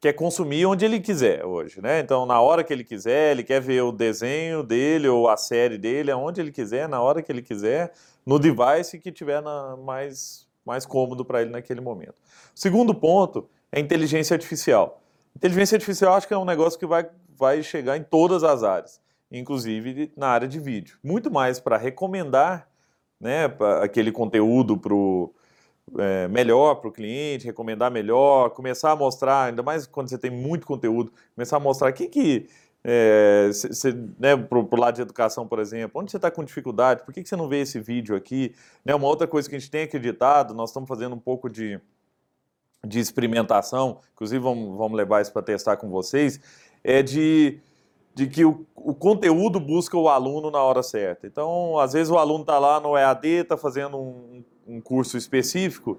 quer 0.00 0.14
consumir 0.14 0.64
onde 0.64 0.84
ele 0.84 0.98
quiser 0.98 1.44
hoje, 1.44 1.80
né? 1.80 2.00
Então, 2.00 2.24
na 2.24 2.40
hora 2.40 2.64
que 2.64 2.72
ele 2.72 2.82
quiser, 2.82 3.32
ele 3.32 3.44
quer 3.44 3.60
ver 3.60 3.82
o 3.82 3.92
desenho 3.92 4.62
dele 4.62 5.06
ou 5.06 5.28
a 5.28 5.36
série 5.36 5.76
dele, 5.76 6.10
aonde 6.10 6.40
ele 6.40 6.50
quiser, 6.50 6.88
na 6.88 7.00
hora 7.02 7.22
que 7.22 7.30
ele 7.30 7.42
quiser, 7.42 7.92
no 8.24 8.38
device 8.38 8.98
que 8.98 9.12
tiver 9.12 9.42
na, 9.42 9.76
mais, 9.76 10.48
mais 10.64 10.86
cômodo 10.86 11.22
para 11.22 11.42
ele 11.42 11.50
naquele 11.50 11.82
momento. 11.82 12.14
Segundo 12.54 12.94
ponto 12.94 13.48
é 13.70 13.78
inteligência 13.78 14.34
artificial. 14.34 15.02
Inteligência 15.36 15.76
artificial 15.76 16.14
acho 16.14 16.26
que 16.26 16.34
é 16.34 16.38
um 16.38 16.46
negócio 16.46 16.78
que 16.78 16.86
vai, 16.86 17.06
vai 17.36 17.62
chegar 17.62 17.96
em 17.98 18.02
todas 18.02 18.42
as 18.42 18.62
áreas, 18.62 19.00
inclusive 19.30 20.10
na 20.16 20.28
área 20.28 20.48
de 20.48 20.58
vídeo. 20.58 20.98
Muito 21.04 21.30
mais 21.30 21.60
para 21.60 21.76
recomendar 21.76 22.66
né, 23.20 23.44
aquele 23.82 24.10
conteúdo 24.10 24.78
para 24.78 24.94
o 24.94 25.34
é, 25.98 26.28
melhor 26.28 26.76
para 26.76 26.88
o 26.88 26.92
cliente, 26.92 27.46
recomendar 27.46 27.90
melhor, 27.90 28.50
começar 28.50 28.92
a 28.92 28.96
mostrar, 28.96 29.48
ainda 29.48 29.62
mais 29.62 29.86
quando 29.86 30.08
você 30.08 30.18
tem 30.18 30.30
muito 30.30 30.66
conteúdo, 30.66 31.12
começar 31.34 31.56
a 31.56 31.60
mostrar 31.60 31.90
o 31.90 31.92
que, 31.92 32.46
é, 32.82 33.50
cê, 33.52 33.92
né, 34.18 34.36
para 34.36 34.58
o 34.58 34.76
lado 34.76 34.96
de 34.96 35.02
educação, 35.02 35.46
por 35.46 35.58
exemplo, 35.58 36.00
onde 36.00 36.10
você 36.10 36.16
está 36.16 36.30
com 36.30 36.44
dificuldade, 36.44 37.04
por 37.04 37.12
que, 37.12 37.22
que 37.22 37.28
você 37.28 37.36
não 37.36 37.48
vê 37.48 37.60
esse 37.60 37.78
vídeo 37.78 38.16
aqui? 38.16 38.54
Né, 38.84 38.94
uma 38.94 39.06
outra 39.06 39.26
coisa 39.26 39.48
que 39.48 39.54
a 39.54 39.58
gente 39.58 39.70
tem 39.70 39.82
acreditado, 39.82 40.54
nós 40.54 40.70
estamos 40.70 40.88
fazendo 40.88 41.14
um 41.14 41.18
pouco 41.18 41.50
de, 41.50 41.78
de 42.86 42.98
experimentação, 42.98 43.98
inclusive 44.14 44.42
vamos, 44.42 44.76
vamos 44.78 44.96
levar 44.96 45.20
isso 45.20 45.32
para 45.32 45.42
testar 45.42 45.76
com 45.76 45.90
vocês, 45.90 46.40
é 46.82 47.02
de, 47.02 47.58
de 48.14 48.26
que 48.26 48.44
o, 48.44 48.64
o 48.74 48.94
conteúdo 48.94 49.60
busca 49.60 49.96
o 49.98 50.08
aluno 50.08 50.50
na 50.50 50.62
hora 50.62 50.82
certa. 50.82 51.26
Então, 51.26 51.78
às 51.78 51.92
vezes 51.92 52.10
o 52.10 52.16
aluno 52.16 52.42
está 52.42 52.58
lá 52.58 52.80
no 52.80 52.96
EAD, 52.96 53.28
está 53.28 53.56
fazendo 53.58 53.98
um 53.98 54.42
um 54.70 54.80
curso 54.80 55.16
específico 55.16 55.98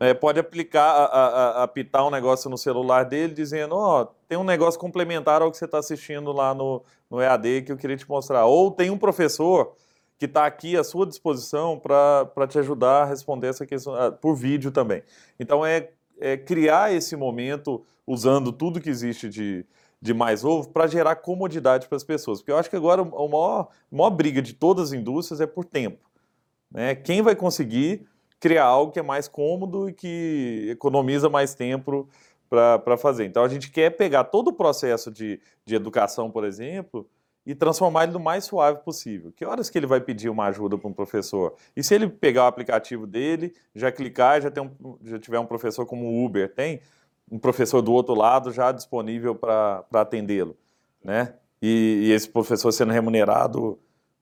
é, 0.00 0.12
pode 0.12 0.40
aplicar, 0.40 0.90
a, 0.90 1.04
a, 1.04 1.62
apitar 1.62 2.06
um 2.06 2.10
negócio 2.10 2.50
no 2.50 2.58
celular 2.58 3.04
dele, 3.04 3.32
dizendo, 3.32 3.76
ó, 3.76 4.02
oh, 4.02 4.06
tem 4.28 4.36
um 4.36 4.44
negócio 4.44 4.78
complementar 4.78 5.40
ao 5.40 5.50
que 5.50 5.56
você 5.56 5.64
está 5.64 5.78
assistindo 5.78 6.32
lá 6.32 6.52
no, 6.52 6.82
no 7.08 7.20
EAD 7.20 7.62
que 7.62 7.72
eu 7.72 7.76
queria 7.76 7.96
te 7.96 8.08
mostrar. 8.08 8.44
Ou 8.44 8.70
tem 8.70 8.90
um 8.90 8.98
professor 8.98 9.74
que 10.18 10.26
está 10.26 10.46
aqui 10.46 10.76
à 10.76 10.82
sua 10.82 11.06
disposição 11.06 11.78
para 11.78 12.46
te 12.48 12.58
ajudar 12.58 13.02
a 13.02 13.04
responder 13.04 13.48
essa 13.48 13.64
questão 13.64 13.94
ah, 13.94 14.10
por 14.10 14.34
vídeo 14.34 14.70
também. 14.70 15.02
Então, 15.38 15.64
é, 15.64 15.90
é 16.20 16.36
criar 16.36 16.92
esse 16.92 17.16
momento 17.16 17.84
usando 18.06 18.52
tudo 18.52 18.80
que 18.80 18.90
existe 18.90 19.28
de, 19.28 19.64
de 20.00 20.12
mais 20.12 20.42
novo 20.42 20.68
para 20.68 20.86
gerar 20.86 21.16
comodidade 21.16 21.88
para 21.88 21.96
as 21.96 22.04
pessoas. 22.04 22.40
Porque 22.40 22.50
eu 22.50 22.58
acho 22.58 22.68
que 22.68 22.76
agora 22.76 23.02
a 23.02 23.04
maior, 23.04 23.68
a 23.92 23.96
maior 23.96 24.10
briga 24.10 24.42
de 24.42 24.52
todas 24.52 24.88
as 24.88 24.92
indústrias 24.92 25.40
é 25.40 25.46
por 25.46 25.64
tempo. 25.64 26.03
Né? 26.74 26.94
Quem 26.96 27.22
vai 27.22 27.36
conseguir 27.36 28.04
criar 28.40 28.64
algo 28.64 28.92
que 28.92 28.98
é 28.98 29.02
mais 29.02 29.26
cômodo 29.26 29.88
e 29.88 29.92
que 29.94 30.66
economiza 30.70 31.30
mais 31.30 31.54
tempo 31.54 32.06
para 32.50 32.96
fazer. 32.98 33.24
Então 33.24 33.42
a 33.42 33.48
gente 33.48 33.70
quer 33.70 33.90
pegar 33.90 34.24
todo 34.24 34.48
o 34.48 34.52
processo 34.52 35.10
de, 35.10 35.40
de 35.64 35.74
educação, 35.74 36.30
por 36.30 36.44
exemplo, 36.44 37.08
e 37.46 37.54
transformar 37.54 38.04
ele 38.04 38.12
no 38.12 38.20
mais 38.20 38.44
suave 38.44 38.80
possível. 38.82 39.32
Que 39.32 39.44
horas 39.44 39.70
que 39.70 39.78
ele 39.78 39.86
vai 39.86 40.00
pedir 40.00 40.28
uma 40.28 40.46
ajuda 40.46 40.76
para 40.76 40.88
um 40.88 40.92
professor? 40.92 41.54
E 41.74 41.82
se 41.82 41.94
ele 41.94 42.08
pegar 42.08 42.44
o 42.44 42.46
aplicativo 42.46 43.06
dele, 43.06 43.54
já 43.74 43.90
clicar, 43.90 44.42
já, 44.42 44.50
um, 44.60 44.98
já 45.02 45.18
tiver 45.18 45.38
um 45.38 45.46
professor 45.46 45.86
como 45.86 46.06
o 46.06 46.24
Uber 46.24 46.52
tem, 46.52 46.80
um 47.30 47.38
professor 47.38 47.80
do 47.80 47.92
outro 47.92 48.14
lado 48.14 48.52
já 48.52 48.72
disponível 48.72 49.34
para 49.34 49.84
atendê-lo, 49.92 50.56
né? 51.02 51.34
E, 51.62 52.08
e, 52.08 52.12
esse 52.12 52.28
professor 52.28 52.70
sendo 52.72 52.92
remunerado 52.92 53.78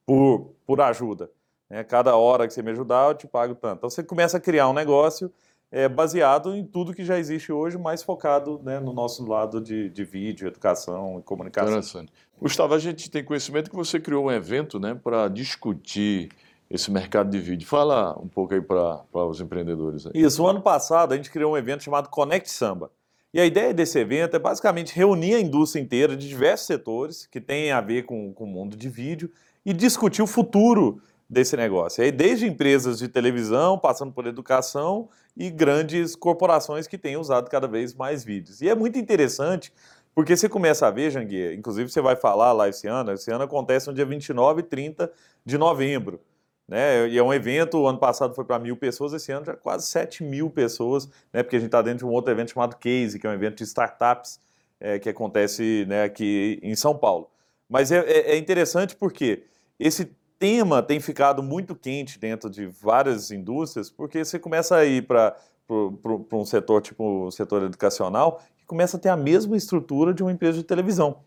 por, 0.07 0.55
por 0.65 0.81
ajuda. 0.81 1.29
Né? 1.73 1.83
Cada 1.83 2.15
hora 2.17 2.47
que 2.47 2.53
você 2.53 2.63
me 2.63 2.71
ajudar, 2.71 3.09
eu 3.09 3.15
te 3.15 3.27
pago 3.27 3.55
tanto. 3.55 3.79
Então 3.79 3.89
você 3.89 4.03
começa 4.03 4.37
a 4.37 4.41
criar 4.41 4.69
um 4.69 4.75
negócio 4.75 5.33
é, 5.71 5.89
baseado 5.89 6.55
em 6.55 6.67
tudo 6.67 6.93
que 6.93 7.03
já 7.03 7.19
existe 7.19 7.51
hoje, 7.51 7.79
mais 7.79 8.03
focado 8.03 8.61
né, 8.63 8.79
no 8.79 8.93
nosso 8.93 9.27
lado 9.27 9.59
de, 9.59 9.89
de 9.89 10.05
vídeo, 10.05 10.47
educação 10.47 11.19
e 11.19 11.23
comunicação. 11.23 11.71
Interessante. 11.71 12.13
Gustavo, 12.39 12.75
a 12.75 12.79
gente 12.79 13.11
tem 13.11 13.25
conhecimento 13.25 13.71
que 13.71 13.77
você 13.77 13.99
criou 13.99 14.27
um 14.27 14.31
evento 14.31 14.79
né, 14.79 14.95
para 15.03 15.29
discutir 15.29 16.29
esse 16.69 16.91
mercado 16.91 17.31
de 17.31 17.39
vídeo. 17.41 17.67
Fala 17.67 18.19
um 18.21 18.29
pouco 18.29 18.53
aí 18.53 18.61
para 18.61 19.03
os 19.15 19.41
empreendedores. 19.41 20.07
Aí. 20.07 20.13
Isso, 20.15 20.43
o 20.43 20.47
ano 20.47 20.61
passado 20.61 21.15
a 21.15 21.17
gente 21.17 21.31
criou 21.31 21.55
um 21.55 21.57
evento 21.57 21.83
chamado 21.83 22.11
Connect 22.11 22.51
Samba. 22.51 22.91
E 23.33 23.41
a 23.41 23.47
ideia 23.47 23.73
desse 23.73 23.99
evento 23.99 24.37
é 24.37 24.39
basicamente 24.39 24.95
reunir 24.95 25.37
a 25.37 25.41
indústria 25.41 25.81
inteira 25.81 26.15
de 26.15 26.29
diversos 26.29 26.67
setores 26.67 27.25
que 27.25 27.41
têm 27.41 27.73
a 27.73 27.81
ver 27.81 28.03
com, 28.03 28.31
com 28.35 28.45
o 28.45 28.47
mundo 28.47 28.77
de 28.77 28.91
vídeo 28.91 29.31
e 29.65 29.73
discutir 29.73 30.21
o 30.21 30.27
futuro 30.27 31.01
desse 31.33 31.57
negócio. 31.57 32.03
E 32.03 32.05
aí, 32.05 32.13
desde 32.13 32.47
empresas 32.47 32.99
de 32.99 33.09
televisão, 33.09 33.79
passando 33.79 34.13
por 34.13 34.27
educação 34.27 35.09
e 35.35 35.49
grandes 35.49 36.15
corporações 36.15 36.87
que 36.87 36.99
têm 36.99 37.17
usado 37.17 37.49
cada 37.49 37.67
vez 37.67 37.95
mais 37.95 38.23
vídeos. 38.23 38.61
E 38.61 38.69
é 38.69 38.75
muito 38.75 38.99
interessante 38.99 39.73
porque 40.15 40.37
você 40.37 40.47
começa 40.47 40.87
a 40.87 40.91
ver, 40.91 41.11
Janguier, 41.11 41.55
inclusive 41.55 41.91
você 41.91 42.03
vai 42.03 42.17
falar 42.17 42.53
lá 42.53 42.69
esse 42.69 42.87
ano, 42.87 43.13
esse 43.13 43.31
ano 43.31 43.45
acontece 43.45 43.87
no 43.87 43.95
dia 43.95 44.05
29 44.05 44.61
e 44.61 44.63
30 44.63 45.11
de 45.43 45.57
novembro. 45.57 46.21
Né? 46.69 47.09
E 47.09 47.17
é 47.17 47.23
um 47.23 47.33
evento, 47.33 47.79
o 47.79 47.89
ano 47.89 47.99
passado 47.99 48.35
foi 48.35 48.45
para 48.45 48.59
mil 48.59 48.77
pessoas, 48.77 49.15
esse 49.15 49.33
ano 49.33 49.47
já 49.47 49.55
quase 49.55 49.87
7 49.87 50.23
mil 50.23 50.51
pessoas, 50.51 51.09
né? 51.33 51.43
porque 51.43 51.57
a 51.57 51.59
gente 51.59 51.69
está 51.69 51.81
dentro 51.81 52.01
de 52.01 52.05
um 52.05 52.11
outro 52.15 52.31
evento 52.31 52.53
chamado 52.53 52.77
Case, 52.77 53.19
que 53.19 53.27
é 53.27 53.31
um 53.31 53.33
evento 53.33 53.57
de 53.57 53.65
startups 53.65 54.39
é, 54.79 54.99
que 54.99 55.09
acontece 55.09 55.87
né, 55.89 56.05
aqui 56.05 56.61
em 56.63 56.77
São 56.77 56.95
Paulo. 56.95 57.31
Mas 57.71 57.91
é, 57.91 58.01
é, 58.01 58.33
é 58.33 58.37
interessante 58.37 58.95
porque 58.95 59.45
esse 59.81 60.15
tema 60.43 60.83
tem 60.83 60.99
ficado 60.99 61.41
muito 61.41 61.73
quente 61.73 62.19
dentro 62.19 62.51
de 62.51 62.67
várias 62.67 63.31
indústrias, 63.31 63.89
porque 63.89 64.25
você 64.25 64.41
começa 64.41 64.75
a 64.75 64.85
ir 64.85 65.07
para 65.07 65.37
um 66.33 66.45
setor 66.45 66.83
tipo 66.83 67.27
o 67.27 67.31
setor 67.31 67.63
educacional, 67.63 68.43
que 68.59 68.67
começa 68.67 68.97
a 68.97 69.01
ter 69.01 69.09
a 69.09 69.17
mesma 69.17 69.57
estrutura 69.57 70.13
de 70.13 70.21
uma 70.21 70.33
empresa 70.33 70.59
de 70.59 70.65
televisão. 70.65 71.21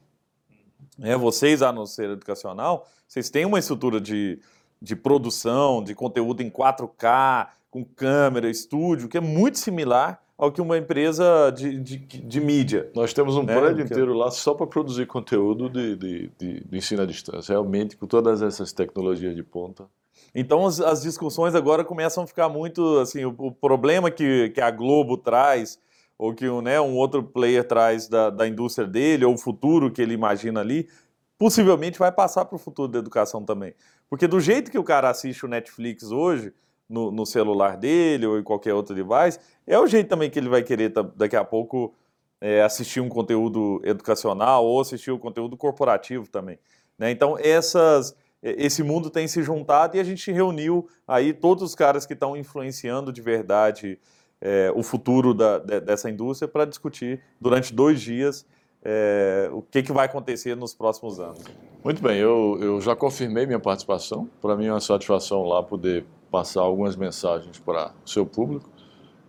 É, 1.02 1.16
vocês, 1.16 1.62
lá 1.62 1.72
no 1.72 1.88
ser 1.88 2.10
educacional, 2.10 2.86
vocês 3.08 3.30
têm 3.30 3.46
uma 3.46 3.58
estrutura 3.58 4.02
de, 4.02 4.38
de 4.82 4.98
produção, 4.98 5.82
de 5.82 5.96
conteúdo 5.96 6.44
em 6.44 6.50
4K, 6.50 7.48
com 7.72 7.86
câmera, 7.86 8.50
estúdio, 8.50 9.08
que 9.08 9.18
é 9.18 9.22
muito 9.22 9.58
similar 9.58 10.22
ao 10.38 10.52
que 10.52 10.62
uma 10.62 10.78
empresa 10.78 11.50
de, 11.52 11.80
de, 11.80 11.98
de 11.98 12.42
mídia. 12.42 12.90
Nós 12.94 13.14
temos 13.14 13.38
um 13.38 13.44
né? 13.44 13.58
prédio 13.58 13.86
inteiro 13.86 14.14
lá 14.14 14.30
só 14.30 14.54
para 14.54 14.68
produzir 14.68 15.06
conteúdo 15.08 15.70
de, 15.70 15.96
de, 15.96 16.32
de, 16.38 16.64
de, 16.66 16.78
ensino 16.78 17.04
à 17.04 17.06
distância, 17.06 17.54
realmente 17.54 17.96
com 17.96 18.06
todas 18.06 18.42
essas 18.42 18.74
tecnologias 18.74 19.36
de 19.36 19.44
ponta. 19.44 19.86
Então 20.34 20.66
as, 20.66 20.82
as 20.82 21.02
discussões 21.02 21.56
agora 21.56 21.86
começam 21.86 22.24
a 22.24 22.28
ficar 22.28 22.50
muito 22.50 23.00
assim, 23.00 23.24
o, 23.24 23.34
o, 23.38 23.52
problema 23.52 24.12
que, 24.12 24.50
que 24.50 24.60
a 24.60 24.70
Globo 24.70 25.18
traz, 25.18 25.80
ou 26.18 26.34
que 26.34 26.46
né, 26.62 26.80
um 26.82 26.96
outro 26.96 27.24
player 27.24 27.66
traz 27.66 28.10
da, 28.10 28.30
da 28.30 28.48
indústria 28.48 28.86
dele, 28.86 29.24
ou 29.24 29.34
o 29.34 29.38
futuro 29.38 29.90
que 29.90 30.02
ele 30.02 30.14
imagina 30.14 30.60
ali, 30.60 30.90
possivelmente 31.38 31.98
vai 31.98 32.12
passar 32.12 32.46
para 32.46 32.56
o 32.56 32.60
futuro 32.60 32.90
da 32.90 33.00
educação 33.00 33.44
também. 33.44 33.74
Porque 34.10 34.28
do 34.28 34.40
jeito 34.40 34.70
que 34.70 34.78
o 34.78 34.84
cara 34.84 35.10
assiste 35.10 35.46
o 35.46 35.50
Netflix 35.50 36.12
hoje, 36.12 36.54
no, 36.88 37.12
no, 37.12 37.26
celular 37.26 37.78
dele 37.78 38.26
ou 38.26 38.40
em 38.40 38.44
qualquer 38.44 38.74
outro 38.74 38.96
device, 38.96 39.40
é 39.66 39.78
o 39.80 39.88
jeito 39.88 40.08
também 40.08 40.30
que 40.30 40.38
ele 40.38 40.50
vai 40.50 40.64
querer 40.64 40.94
daqui 41.16 41.36
a 41.36 41.44
pouco 41.44 41.94
é, 42.40 42.62
assistir 42.62 43.00
um 43.00 43.10
conteúdo 43.10 43.82
educacional 43.84 44.66
ou 44.66 44.80
assistir 44.80 45.12
o 45.12 45.16
um 45.16 45.20
conteúdo 45.20 45.58
corporativo 45.58 46.28
também. 46.28 46.60
Né? 46.98 47.12
Então, 47.12 47.38
essas, 47.40 48.16
esse 48.42 48.84
mundo 48.84 49.10
tem 49.10 49.28
se 49.28 49.42
juntado 49.42 49.98
e 49.98 50.00
a 50.00 50.04
gente 50.04 50.32
reuniu 50.32 50.88
aí 51.08 51.34
todos 51.34 51.64
os 51.64 51.76
caras 51.76 52.06
que 52.06 52.14
estão 52.14 52.38
influenciando 52.38 53.12
de 53.12 53.22
verdade 53.22 54.00
é, 54.42 54.72
o 54.76 54.84
futuro 54.84 55.34
da, 55.34 55.58
de, 55.58 55.80
dessa 55.80 56.10
indústria 56.10 56.48
para 56.48 56.66
discutir 56.66 57.22
durante 57.40 57.74
dois 57.74 58.02
dias 58.02 58.46
é, 58.84 59.50
o 59.52 59.64
que, 59.64 59.82
que 59.82 59.92
vai 59.92 60.06
acontecer 60.06 60.56
nos 60.56 60.76
próximos 60.76 61.20
anos. 61.20 61.44
Muito 61.84 62.02
bem, 62.02 62.20
eu, 62.20 62.58
eu 62.62 62.82
já 62.82 62.96
confirmei 62.96 63.46
minha 63.48 63.60
participação. 63.60 64.30
Para 64.40 64.56
mim 64.56 64.68
é 64.68 64.72
uma 64.72 64.80
satisfação 64.80 65.44
lá 65.44 65.64
poder 65.64 66.06
passar 66.32 66.62
algumas 66.62 66.96
mensagens 66.96 67.60
para 67.60 67.94
o 68.06 68.10
seu 68.10 68.26
público. 68.26 68.70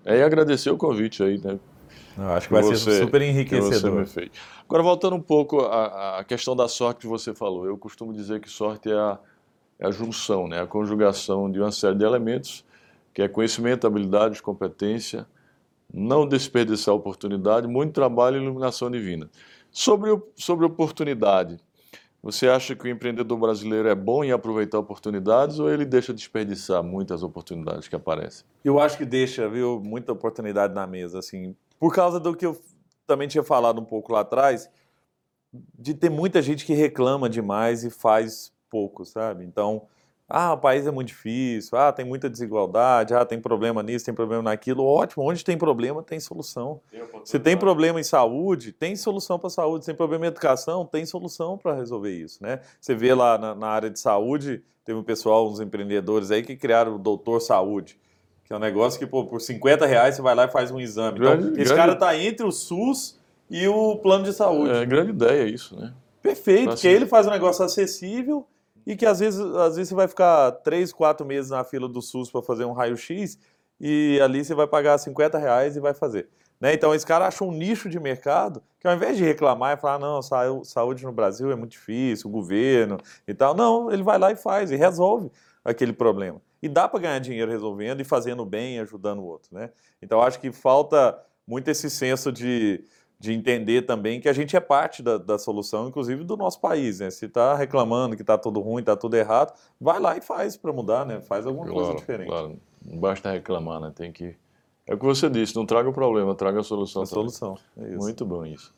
É, 0.05 0.19
e 0.19 0.23
agradecer 0.23 0.71
o 0.71 0.77
convite 0.77 1.23
aí, 1.23 1.39
né? 1.39 1.59
Acho 2.19 2.49
que 2.49 2.55
vai 2.55 2.63
você, 2.63 2.77
ser 2.77 3.03
super 3.03 3.21
enriquecedor. 3.21 4.07
Agora, 4.65 4.83
voltando 4.83 5.17
um 5.17 5.21
pouco 5.21 5.61
à, 5.61 6.21
à, 6.21 6.25
questão 6.25 6.57
da 6.57 6.67
sorte 6.67 7.01
que 7.01 7.07
você 7.07 7.35
falou. 7.35 7.67
Eu 7.67 7.77
costumo 7.77 8.13
dizer 8.13 8.41
que 8.41 8.49
sorte 8.49 8.91
é 8.91 8.95
a, 8.95 9.19
é 9.79 9.87
a 9.87 9.91
junção, 9.91 10.49
né? 10.49 10.61
a 10.61 10.67
conjugação 10.67 11.51
de 11.51 11.61
uma 11.61 11.71
série 11.71 11.97
de 11.97 12.05
elementos, 12.05 12.65
que 13.13 13.21
é 13.21 13.29
conhecimento, 13.29 13.87
habilidade, 13.87 14.41
competência, 14.41 15.27
não 15.93 16.27
desperdiçar 16.27 16.95
oportunidade, 16.95 17.67
muito 17.67 17.93
trabalho 17.93 18.39
e 18.39 18.43
iluminação 18.43 18.91
divina. 18.91 19.29
Sobre, 19.71 20.19
sobre 20.35 20.65
oportunidade, 20.65 21.59
você 22.27 22.49
acha 22.49 22.75
que 22.75 22.85
o 22.85 22.89
empreendedor 22.89 23.39
brasileiro 23.39 23.89
é 23.89 23.95
bom 23.95 24.25
em 24.25 24.33
aproveitar 24.33 24.81
oportunidades 24.81 25.61
ou 25.61 25.71
ele 25.71 25.85
deixa 25.85 26.13
desperdiçar 26.13 26.83
muitas 26.83 27.23
oportunidades 27.23 27.87
que 27.87 27.95
aparecem? 27.95 28.45
Eu 28.65 28.81
acho 28.81 28.99
que 28.99 29.05
deixa, 29.05 29.49
viu, 29.49 29.81
muita 29.81 30.11
oportunidade 30.11 30.75
na 30.75 30.89
mesa, 30.89 31.21
assim, 31.21 31.55
por 31.79 31.95
causa 31.95 32.19
do 32.19 32.35
que 32.35 32.45
eu 32.45 32.61
também 33.07 33.29
tinha 33.29 33.45
falado 33.45 33.81
um 33.81 33.85
pouco 33.85 34.13
lá 34.13 34.23
atrás, 34.23 34.69
de 35.79 35.95
ter 35.95 36.11
muita 36.11 36.43
gente 36.43 36.67
que 36.67 36.75
reclama 36.75 37.31
demais 37.31 37.85
e 37.85 37.91
faz 37.91 38.53
pouco, 38.69 39.05
sabe? 39.05 39.45
Então, 39.45 39.87
ah, 40.29 40.55
o 40.55 40.59
país 40.59 40.85
é 40.85 40.91
muito 40.91 41.09
difícil, 41.09 41.79
ah, 41.79 41.93
tem 41.93 42.05
muita 42.05 42.29
desigualdade, 42.29 43.15
ah, 43.15 43.25
tem 43.25 43.41
problema 43.41 43.81
nisso, 43.81 44.05
tem 44.05 44.15
problema 44.15 44.43
naquilo. 44.43 44.85
Ótimo, 44.85 45.23
onde 45.23 45.45
tem 45.45 45.57
problema, 45.57 46.03
tem 46.03 46.19
solução. 46.19 46.81
Se 47.25 47.39
tem 47.39 47.57
problema 47.57 48.01
em 48.01 48.03
saúde, 48.03 48.73
tem 48.73 48.97
solução 48.97 49.39
para 49.39 49.47
a 49.47 49.51
saúde. 49.51 49.85
Se 49.85 49.91
tem 49.91 49.97
problema 49.97 50.25
em 50.25 50.29
educação, 50.29 50.85
tem 50.85 51.07
solução 51.07 51.57
para 51.57 51.75
resolver 51.75 52.13
isso, 52.13 52.43
né? 52.43 52.61
Você 52.81 52.93
vê 52.93 53.15
lá 53.15 53.39
na, 53.39 53.55
na, 53.55 53.69
área 53.69 53.89
de 53.89 54.01
saúde, 54.01 54.65
teve 54.85 54.99
um 54.99 55.05
pessoal, 55.05 55.49
uns 55.49 55.61
empreendedores 55.61 56.33
aí 56.33 56.43
que 56.43 56.57
criaram 56.57 56.97
o 56.97 56.99
Doutor 56.99 57.41
Saúde, 57.41 57.97
que 58.45 58.53
é 58.53 58.57
um 58.57 58.61
negócio 58.61 58.99
que, 58.99 59.07
pô, 59.07 59.27
por 59.27 59.41
50 59.41 59.87
reais 59.87 60.17
você 60.17 60.23
vai 60.23 60.35
lá 60.35 60.47
e 60.47 60.51
faz 60.51 60.73
um 60.73 60.81
exame. 60.81 61.21
Então, 61.21 61.37
grande, 61.37 61.49
esse 61.61 61.73
grande... 61.73 61.75
cara 61.75 61.93
está 61.93 62.17
entre 62.19 62.45
o 62.45 62.51
SUS 62.51 63.17
e 63.49 63.69
o 63.69 63.97
plano 63.99 64.25
de 64.25 64.33
saúde. 64.33 64.73
É 64.73 64.85
grande 64.85 65.11
ideia 65.11 65.45
isso, 65.45 65.79
né? 65.79 65.93
Perfeito, 66.21 66.71
porque 66.71 66.89
ele 66.89 67.07
faz 67.07 67.29
um 67.29 67.31
negócio 67.31 67.65
acessível 67.65 68.45
e 68.87 68.95
que 68.97 69.05
às 69.05 69.19
vezes, 69.19 69.41
às 69.41 69.77
vezes 69.77 69.89
você 69.89 69.95
vai 69.95 70.07
ficar 70.07 70.53
três, 70.53 70.93
quatro 70.93 71.27
meses 71.27 71.51
na 71.51 71.65
fila 71.65 71.89
do 71.89 72.01
SUS 72.01 72.31
para 72.31 72.41
fazer 72.41 72.65
um 72.65 72.73
raio-x 72.73 73.39
e 73.81 74.21
ali 74.23 74.45
você 74.45 74.55
vai 74.55 74.67
pagar 74.67 74.97
50 74.97 75.37
reais 75.37 75.77
e 75.77 75.81
vai 75.81 75.93
fazer. 75.93 76.29
Né? 76.61 76.73
Então 76.73 76.95
esse 76.95 77.05
cara 77.05 77.27
achou 77.27 77.49
um 77.49 77.53
nicho 77.53 77.89
de 77.89 77.99
mercado 77.99 78.63
que 78.81 78.87
ao 78.87 78.95
invés 78.95 79.17
de 79.17 79.25
reclamar 79.25 79.77
e 79.77 79.81
falar, 79.81 79.99
não, 79.99 80.21
saúde 80.63 81.05
no 81.05 81.13
Brasil 81.13 81.51
é 81.51 81.57
muito 81.57 81.73
difícil, 81.73 82.31
o 82.31 82.33
governo 82.33 82.99
e 83.27 83.35
tal, 83.35 83.55
não, 83.55 83.91
ele 83.91 84.03
vai 84.03 84.19
lá 84.19 84.31
e 84.31 84.37
faz 84.37 84.71
e 84.71 84.77
resolve 84.77 85.31
aquele 85.65 85.93
problema. 85.93 86.41
E 86.63 86.69
dá 86.69 86.89
para 86.89 87.01
ganhar 87.01 87.19
dinheiro 87.19 87.51
resolvendo 87.51 88.01
e 88.01 88.05
fazendo 88.05 88.45
bem, 88.47 88.79
ajudando 88.79 89.19
o 89.19 89.25
outro. 89.25 89.55
Né? 89.55 89.71
Então 90.01 90.23
acho 90.23 90.41
que 90.41 90.53
falta 90.53 91.19
muito 91.47 91.69
esse 91.69 91.91
senso 91.91 92.33
de, 92.33 92.85
de 93.19 93.33
entender 93.33 93.83
também 93.83 94.21
que 94.21 94.29
a 94.29 94.33
gente 94.33 94.57
é 94.57 94.61
parte 94.61 95.03
da, 95.03 95.17
da 95.17 95.39
solução, 95.39 95.89
inclusive 95.89 96.23
do 96.23 96.37
nosso 96.37 96.61
país. 96.61 97.01
Né? 97.01 97.11
Se 97.11 97.27
está 97.27 97.55
reclamando 97.55 98.15
que 98.15 98.23
está 98.23 98.37
tudo 98.37 98.61
ruim, 98.61 98.81
está 98.81 98.97
tudo 98.97 99.17
errado, 99.17 99.55
vai 99.81 99.99
lá 99.99 100.17
e 100.17 100.21
faz 100.21 100.57
para 100.57 100.73
mudar, 100.73 101.07
né? 101.07 101.21
faz 101.21 101.47
alguma 101.47 101.67
claro, 101.67 101.81
coisa 101.81 101.99
diferente. 101.99 102.29
Claro. 102.29 102.59
Não 102.85 102.99
basta 102.99 103.31
reclamar, 103.31 103.81
né? 103.81 103.93
tem 103.95 104.13
que 104.13 104.37
É 104.87 104.95
o 104.95 104.99
que 104.99 105.05
você 105.05 105.31
disse, 105.31 105.57
não 105.57 105.65
traga 105.65 105.89
o 105.89 105.93
problema, 105.93 106.35
traga 106.35 106.61
a 106.61 106.63
solução. 106.63 107.03
A 107.03 107.07
solução. 107.07 107.59
É 107.77 107.97
Muito 107.97 108.25
bom 108.25 108.45
isso. 108.45 108.75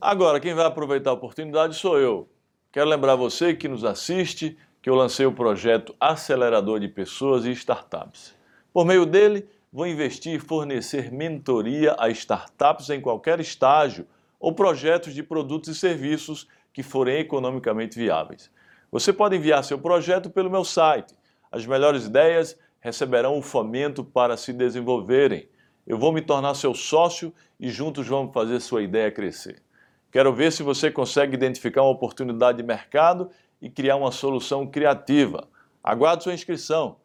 Agora, 0.00 0.38
quem 0.38 0.54
vai 0.54 0.66
aproveitar 0.66 1.10
a 1.10 1.14
oportunidade 1.14 1.74
sou 1.74 1.98
eu. 1.98 2.28
Quero 2.70 2.88
lembrar 2.90 3.16
você 3.16 3.54
que 3.54 3.66
nos 3.66 3.84
assiste 3.84 4.56
que 4.82 4.90
eu 4.90 4.94
lancei 4.94 5.24
o 5.24 5.32
projeto 5.32 5.94
Acelerador 5.98 6.78
de 6.78 6.88
Pessoas 6.88 7.46
e 7.46 7.50
Startups. 7.50 8.36
Por 8.72 8.84
meio 8.84 9.06
dele, 9.06 9.48
vou 9.76 9.86
investir 9.86 10.36
e 10.36 10.38
fornecer 10.38 11.12
mentoria 11.12 11.94
a 11.98 12.08
startups 12.08 12.88
em 12.88 12.98
qualquer 12.98 13.40
estágio 13.40 14.06
ou 14.40 14.54
projetos 14.54 15.12
de 15.12 15.22
produtos 15.22 15.68
e 15.68 15.74
serviços 15.78 16.48
que 16.72 16.82
forem 16.82 17.18
economicamente 17.18 17.98
viáveis. 17.98 18.50
Você 18.90 19.12
pode 19.12 19.36
enviar 19.36 19.62
seu 19.62 19.78
projeto 19.78 20.30
pelo 20.30 20.50
meu 20.50 20.64
site. 20.64 21.14
As 21.52 21.66
melhores 21.66 22.06
ideias 22.06 22.58
receberão 22.80 23.36
o 23.36 23.42
fomento 23.42 24.02
para 24.02 24.38
se 24.38 24.50
desenvolverem. 24.50 25.46
Eu 25.86 25.98
vou 25.98 26.10
me 26.10 26.22
tornar 26.22 26.54
seu 26.54 26.72
sócio 26.72 27.30
e 27.60 27.68
juntos 27.68 28.08
vamos 28.08 28.32
fazer 28.32 28.60
sua 28.60 28.82
ideia 28.82 29.12
crescer. 29.12 29.62
Quero 30.10 30.32
ver 30.32 30.52
se 30.52 30.62
você 30.62 30.90
consegue 30.90 31.34
identificar 31.34 31.82
uma 31.82 31.92
oportunidade 31.92 32.56
de 32.56 32.64
mercado 32.64 33.28
e 33.60 33.68
criar 33.68 33.96
uma 33.96 34.10
solução 34.10 34.66
criativa. 34.66 35.46
Aguardo 35.84 36.22
sua 36.22 36.32
inscrição. 36.32 36.96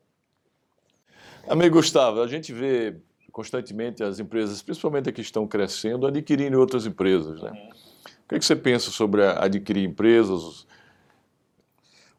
Amigo 1.47 1.75
Gustavo, 1.75 2.21
a 2.21 2.27
gente 2.27 2.54
vê 2.54 2.95
constantemente 3.32 4.04
as 4.04 4.19
empresas, 4.19 4.62
principalmente 4.62 5.10
as 5.10 5.15
que 5.15 5.21
estão 5.21 5.47
crescendo, 5.47 6.06
adquirindo 6.06 6.60
outras 6.60 6.86
empresas. 6.86 7.41
Né? 7.41 7.51
O 7.51 8.30
que, 8.30 8.36
é 8.36 8.39
que 8.39 8.45
você 8.45 8.56
pensa 8.56 8.91
sobre 8.91 9.25
adquirir 9.25 9.84
empresas? 9.84 10.67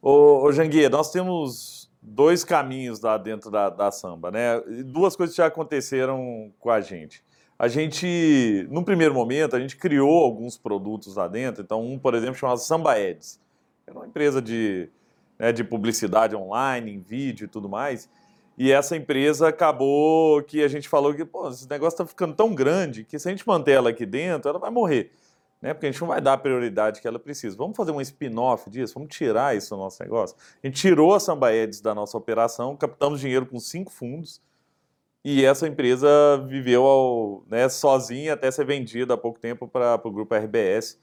Ô, 0.01 0.43
ô 0.45 0.53
Janguia, 0.53 0.89
nós 0.89 1.11
temos 1.13 1.91
dois 2.03 2.43
caminhos 2.43 3.01
lá 3.01 3.17
dentro 3.17 3.51
da, 3.51 3.71
da 3.71 3.91
samba, 3.91 4.31
né? 4.31 4.61
Duas 4.85 5.15
coisas 5.15 5.37
já 5.37 5.47
aconteceram 5.47 6.53
com 6.59 6.71
a 6.71 6.81
gente. 6.81 7.23
A 7.59 7.69
gente, 7.69 8.67
num 8.71 8.83
primeiro 8.83 9.15
momento, 9.15 9.55
a 9.55 9.61
gente 9.61 9.77
criou 9.77 10.25
alguns 10.25 10.59
produtos 10.59 11.15
lá 11.15 11.29
dentro. 11.29 11.63
Então, 11.63 11.81
um, 11.87 11.97
por 11.97 12.15
exemplo, 12.15 12.35
chamado 12.35 12.59
Samba 12.59 12.95
Ads. 12.95 13.41
Era 13.87 13.97
uma 13.97 14.07
empresa 14.07 14.43
de, 14.43 14.91
né, 15.39 15.53
de 15.53 15.63
publicidade 15.63 16.35
online, 16.35 16.93
em 16.93 17.01
vídeo 17.01 17.45
e 17.45 17.49
tudo 17.49 17.69
mais. 17.69 18.11
E 18.57 18.71
essa 18.71 18.97
empresa 18.97 19.49
acabou 19.49 20.43
que 20.43 20.63
a 20.63 20.69
gente 20.69 20.89
falou 20.89 21.15
que, 21.15 21.25
pô, 21.25 21.49
esse 21.49 21.69
negócio 21.69 21.95
está 21.95 22.07
ficando 22.07 22.35
tão 22.35 22.55
grande 22.55 23.05
que 23.05 23.19
se 23.19 23.29
a 23.29 23.31
gente 23.31 23.47
manter 23.47 23.73
ela 23.73 23.91
aqui 23.91 24.05
dentro, 24.05 24.51
ela 24.51 24.59
vai 24.59 24.71
morrer. 24.71 25.11
Né? 25.61 25.73
Porque 25.73 25.87
a 25.87 25.91
gente 25.93 26.01
não 26.01 26.09
vai 26.09 26.21
dar 26.21 26.35
a 26.35 26.39
prioridade 26.39 27.01
que 27.01 27.09
ela 27.09 27.19
precisa. 27.19 27.57
Vamos 27.57 27.77
fazer 27.77 27.93
um 27.93 28.01
spin-off 28.01 28.69
disso? 28.69 28.95
Vamos 28.95 29.15
tirar 29.15 29.57
isso 29.57 29.71
do 29.71 29.79
nosso 29.79 30.03
negócio? 30.03 30.37
A 30.63 30.67
gente 30.67 30.81
tirou 30.81 31.15
a 31.15 31.21
Samba 31.21 31.51
Ads 31.51 31.81
da 31.81 31.95
nossa 31.95 32.17
operação, 32.19 32.77
captamos 32.77 33.21
dinheiro 33.21 33.47
com 33.47 33.59
cinco 33.59 33.91
fundos 33.91 34.41
e 35.25 35.45
essa 35.45 35.69
empresa 35.69 36.09
viveu 36.49 36.85
ao, 36.85 37.45
né, 37.49 37.69
sozinha 37.69 38.35
até 38.35 38.51
ser 38.51 38.65
vendida 38.65 39.15
há 39.15 39.17
pouco 39.17 39.39
tempo 39.39 39.69
para 39.69 40.01
o 40.05 40.11
grupo 40.11 40.35
RBS. 40.35 40.99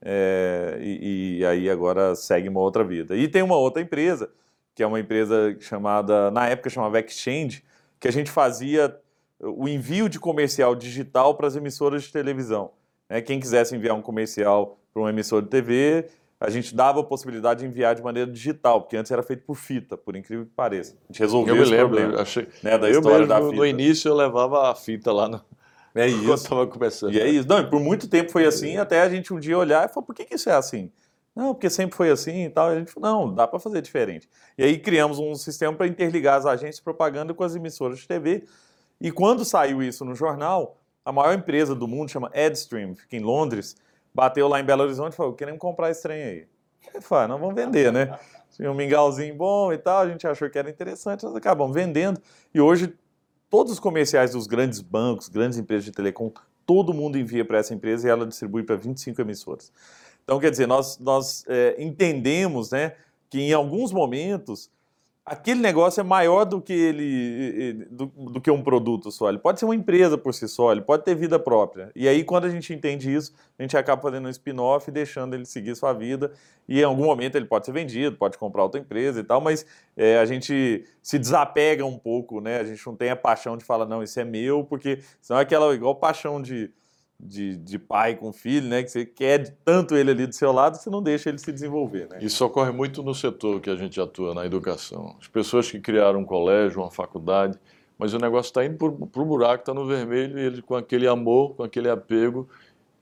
É, 0.00 0.78
e, 0.80 1.38
e, 1.38 1.46
aí 1.46 1.68
agora 1.68 2.14
segue 2.14 2.48
uma 2.48 2.60
outra 2.60 2.84
vida. 2.84 3.16
E 3.16 3.26
tem 3.26 3.42
uma 3.42 3.56
outra 3.56 3.82
empresa, 3.82 4.30
que 4.74 4.82
é 4.82 4.86
uma 4.86 4.98
empresa 4.98 5.56
chamada, 5.60 6.30
na 6.30 6.48
época 6.48 6.68
chamava 6.68 6.98
Exchange, 7.00 7.64
que 8.00 8.08
a 8.08 8.12
gente 8.12 8.30
fazia 8.30 8.98
o 9.40 9.68
envio 9.68 10.08
de 10.08 10.18
comercial 10.18 10.74
digital 10.74 11.34
para 11.34 11.46
as 11.46 11.56
emissoras 11.56 12.02
de 12.04 12.12
televisão. 12.12 12.72
Né? 13.08 13.20
Quem 13.20 13.38
quisesse 13.38 13.74
enviar 13.76 13.96
um 13.96 14.02
comercial 14.02 14.78
para 14.92 15.02
uma 15.02 15.10
emissora 15.10 15.42
de 15.42 15.48
TV, 15.48 16.06
a 16.40 16.50
gente 16.50 16.74
dava 16.74 17.00
a 17.00 17.04
possibilidade 17.04 17.60
de 17.60 17.66
enviar 17.66 17.94
de 17.94 18.02
maneira 18.02 18.30
digital, 18.30 18.80
porque 18.82 18.96
antes 18.96 19.10
era 19.10 19.22
feito 19.22 19.44
por 19.44 19.54
fita, 19.54 19.96
por 19.96 20.16
incrível 20.16 20.44
que 20.44 20.52
pareça. 20.52 20.96
A 21.04 21.12
gente 21.12 21.20
resolveu 21.20 21.56
eu 21.56 21.62
esse 21.62 21.72
lembro, 21.72 21.88
problema. 21.88 22.22
Achei... 22.22 22.48
Né, 22.62 22.78
da 22.78 22.88
eu 22.88 22.98
história 22.98 23.18
mesmo, 23.18 23.28
da 23.28 23.42
fita. 23.42 23.56
no 23.56 23.66
início 23.66 24.08
eu 24.08 24.14
levava 24.14 24.70
a 24.70 24.74
fita 24.74 25.12
lá 25.12 25.28
no... 25.28 25.40
É 25.94 26.10
quando 26.10 26.24
isso. 26.24 26.34
estava 26.34 26.66
começando. 26.66 27.14
E 27.14 27.20
é 27.20 27.28
isso. 27.28 27.48
Não, 27.48 27.60
e 27.60 27.70
por 27.70 27.80
muito 27.80 28.08
tempo 28.08 28.32
foi 28.32 28.44
assim, 28.44 28.76
até 28.76 29.00
a 29.00 29.08
gente 29.08 29.32
um 29.32 29.38
dia 29.38 29.56
olhar 29.56 29.88
e 29.88 29.92
falar, 29.92 30.04
por 30.04 30.14
que, 30.14 30.24
que 30.24 30.34
isso 30.34 30.50
é 30.50 30.54
assim? 30.54 30.90
Não, 31.34 31.52
porque 31.52 31.68
sempre 31.68 31.96
foi 31.96 32.10
assim 32.10 32.44
e 32.44 32.50
tal. 32.50 32.68
A 32.68 32.78
gente 32.78 32.92
falou, 32.92 33.26
não, 33.26 33.34
dá 33.34 33.46
para 33.46 33.58
fazer 33.58 33.82
diferente. 33.82 34.28
E 34.56 34.62
aí 34.62 34.78
criamos 34.78 35.18
um 35.18 35.34
sistema 35.34 35.76
para 35.76 35.86
interligar 35.86 36.38
as 36.38 36.46
agências 36.46 36.76
de 36.76 36.82
propaganda 36.82 37.34
com 37.34 37.42
as 37.42 37.56
emissoras 37.56 37.98
de 37.98 38.06
TV. 38.06 38.44
E 39.00 39.10
quando 39.10 39.44
saiu 39.44 39.82
isso 39.82 40.04
no 40.04 40.14
jornal, 40.14 40.80
a 41.04 41.12
maior 41.12 41.34
empresa 41.34 41.74
do 41.74 41.88
mundo, 41.88 42.08
chama 42.08 42.30
Edstream, 42.32 42.94
fica 42.94 43.16
em 43.16 43.20
Londres, 43.20 43.76
bateu 44.14 44.46
lá 44.46 44.60
em 44.60 44.64
Belo 44.64 44.84
Horizonte 44.84 45.14
e 45.14 45.16
falou, 45.16 45.34
queremos 45.34 45.60
comprar 45.60 45.90
esse 45.90 46.02
trem 46.02 46.22
aí. 46.22 46.48
Aí 46.94 47.00
falou, 47.00 47.28
nós 47.28 47.40
vamos 47.40 47.54
vender, 47.54 47.92
né? 47.92 48.16
Tinha 48.54 48.70
um 48.70 48.74
mingauzinho 48.74 49.34
bom 49.34 49.72
e 49.72 49.78
tal, 49.78 50.02
a 50.02 50.08
gente 50.08 50.24
achou 50.26 50.48
que 50.48 50.56
era 50.56 50.70
interessante, 50.70 51.24
nós 51.24 51.34
acabamos 51.34 51.74
vendendo. 51.74 52.20
E 52.54 52.60
hoje, 52.60 52.94
todos 53.50 53.72
os 53.72 53.80
comerciais 53.80 54.30
dos 54.30 54.46
grandes 54.46 54.80
bancos, 54.80 55.28
grandes 55.28 55.58
empresas 55.58 55.84
de 55.84 55.90
telecom, 55.90 56.32
todo 56.64 56.94
mundo 56.94 57.18
envia 57.18 57.44
para 57.44 57.58
essa 57.58 57.74
empresa 57.74 58.06
e 58.06 58.10
ela 58.10 58.24
distribui 58.24 58.62
para 58.62 58.76
25 58.76 59.20
emissoras. 59.20 59.72
Então, 60.24 60.40
quer 60.40 60.50
dizer, 60.50 60.66
nós, 60.66 60.98
nós 60.98 61.44
é, 61.46 61.76
entendemos 61.78 62.70
né, 62.70 62.94
que 63.30 63.40
em 63.40 63.52
alguns 63.52 63.92
momentos 63.92 64.70
aquele 65.24 65.60
negócio 65.60 66.00
é 66.00 66.04
maior 66.04 66.44
do 66.44 66.60
que 66.60 66.72
ele 66.72 67.86
do, 67.90 68.06
do, 68.06 68.40
que 68.40 68.50
um 68.50 68.62
produto 68.62 69.10
só. 69.10 69.28
Ele 69.28 69.38
pode 69.38 69.58
ser 69.58 69.64
uma 69.64 69.74
empresa 69.74 70.18
por 70.18 70.34
si 70.34 70.46
só, 70.46 70.70
ele 70.70 70.82
pode 70.82 71.04
ter 71.04 71.14
vida 71.14 71.38
própria. 71.38 71.90
E 71.96 72.06
aí, 72.06 72.22
quando 72.22 72.44
a 72.44 72.50
gente 72.50 72.74
entende 72.74 73.12
isso, 73.12 73.32
a 73.58 73.62
gente 73.62 73.76
acaba 73.76 74.02
fazendo 74.02 74.26
um 74.26 74.30
spin-off 74.30 74.88
e 74.88 74.92
deixando 74.92 75.34
ele 75.34 75.46
seguir 75.46 75.74
sua 75.74 75.92
vida. 75.92 76.32
E 76.68 76.80
em 76.80 76.84
algum 76.84 77.04
momento 77.04 77.36
ele 77.36 77.46
pode 77.46 77.64
ser 77.64 77.72
vendido, 77.72 78.16
pode 78.16 78.36
comprar 78.36 78.62
outra 78.62 78.80
empresa 78.80 79.20
e 79.20 79.24
tal, 79.24 79.40
mas 79.40 79.64
é, 79.96 80.18
a 80.18 80.26
gente 80.26 80.84
se 81.02 81.18
desapega 81.18 81.84
um 81.84 81.98
pouco, 81.98 82.40
né? 82.40 82.58
A 82.60 82.64
gente 82.64 82.84
não 82.86 82.94
tem 82.94 83.10
a 83.10 83.16
paixão 83.16 83.56
de 83.56 83.64
falar, 83.64 83.86
não, 83.86 84.02
isso 84.02 84.18
é 84.20 84.24
meu, 84.24 84.64
porque 84.64 85.00
senão 85.20 85.40
é 85.40 85.42
aquela 85.42 85.74
igual 85.74 85.94
paixão 85.94 86.40
de 86.40 86.70
de, 87.18 87.56
de 87.56 87.78
pai 87.78 88.16
com 88.16 88.32
filho, 88.32 88.68
né? 88.68 88.82
Que 88.82 88.90
você 88.90 89.04
quer 89.04 89.56
tanto 89.64 89.96
ele 89.96 90.10
ali 90.10 90.26
do 90.26 90.34
seu 90.34 90.52
lado, 90.52 90.76
você 90.76 90.90
não 90.90 91.02
deixa 91.02 91.28
ele 91.28 91.38
se 91.38 91.50
desenvolver, 91.52 92.08
né? 92.08 92.18
Isso 92.20 92.44
ocorre 92.44 92.72
muito 92.72 93.02
no 93.02 93.14
setor 93.14 93.60
que 93.60 93.70
a 93.70 93.76
gente 93.76 94.00
atua, 94.00 94.34
na 94.34 94.44
educação. 94.44 95.16
As 95.20 95.28
pessoas 95.28 95.70
que 95.70 95.80
criaram 95.80 96.20
um 96.20 96.24
colégio, 96.24 96.80
uma 96.80 96.90
faculdade, 96.90 97.58
mas 97.98 98.12
o 98.12 98.18
negócio 98.18 98.50
está 98.50 98.64
indo 98.64 98.76
para 98.76 99.22
o 99.22 99.24
buraco, 99.24 99.62
está 99.62 99.72
no 99.72 99.86
vermelho, 99.86 100.38
e 100.38 100.42
ele 100.42 100.62
com 100.62 100.74
aquele 100.74 101.06
amor, 101.06 101.54
com 101.54 101.62
aquele 101.62 101.88
apego, 101.88 102.48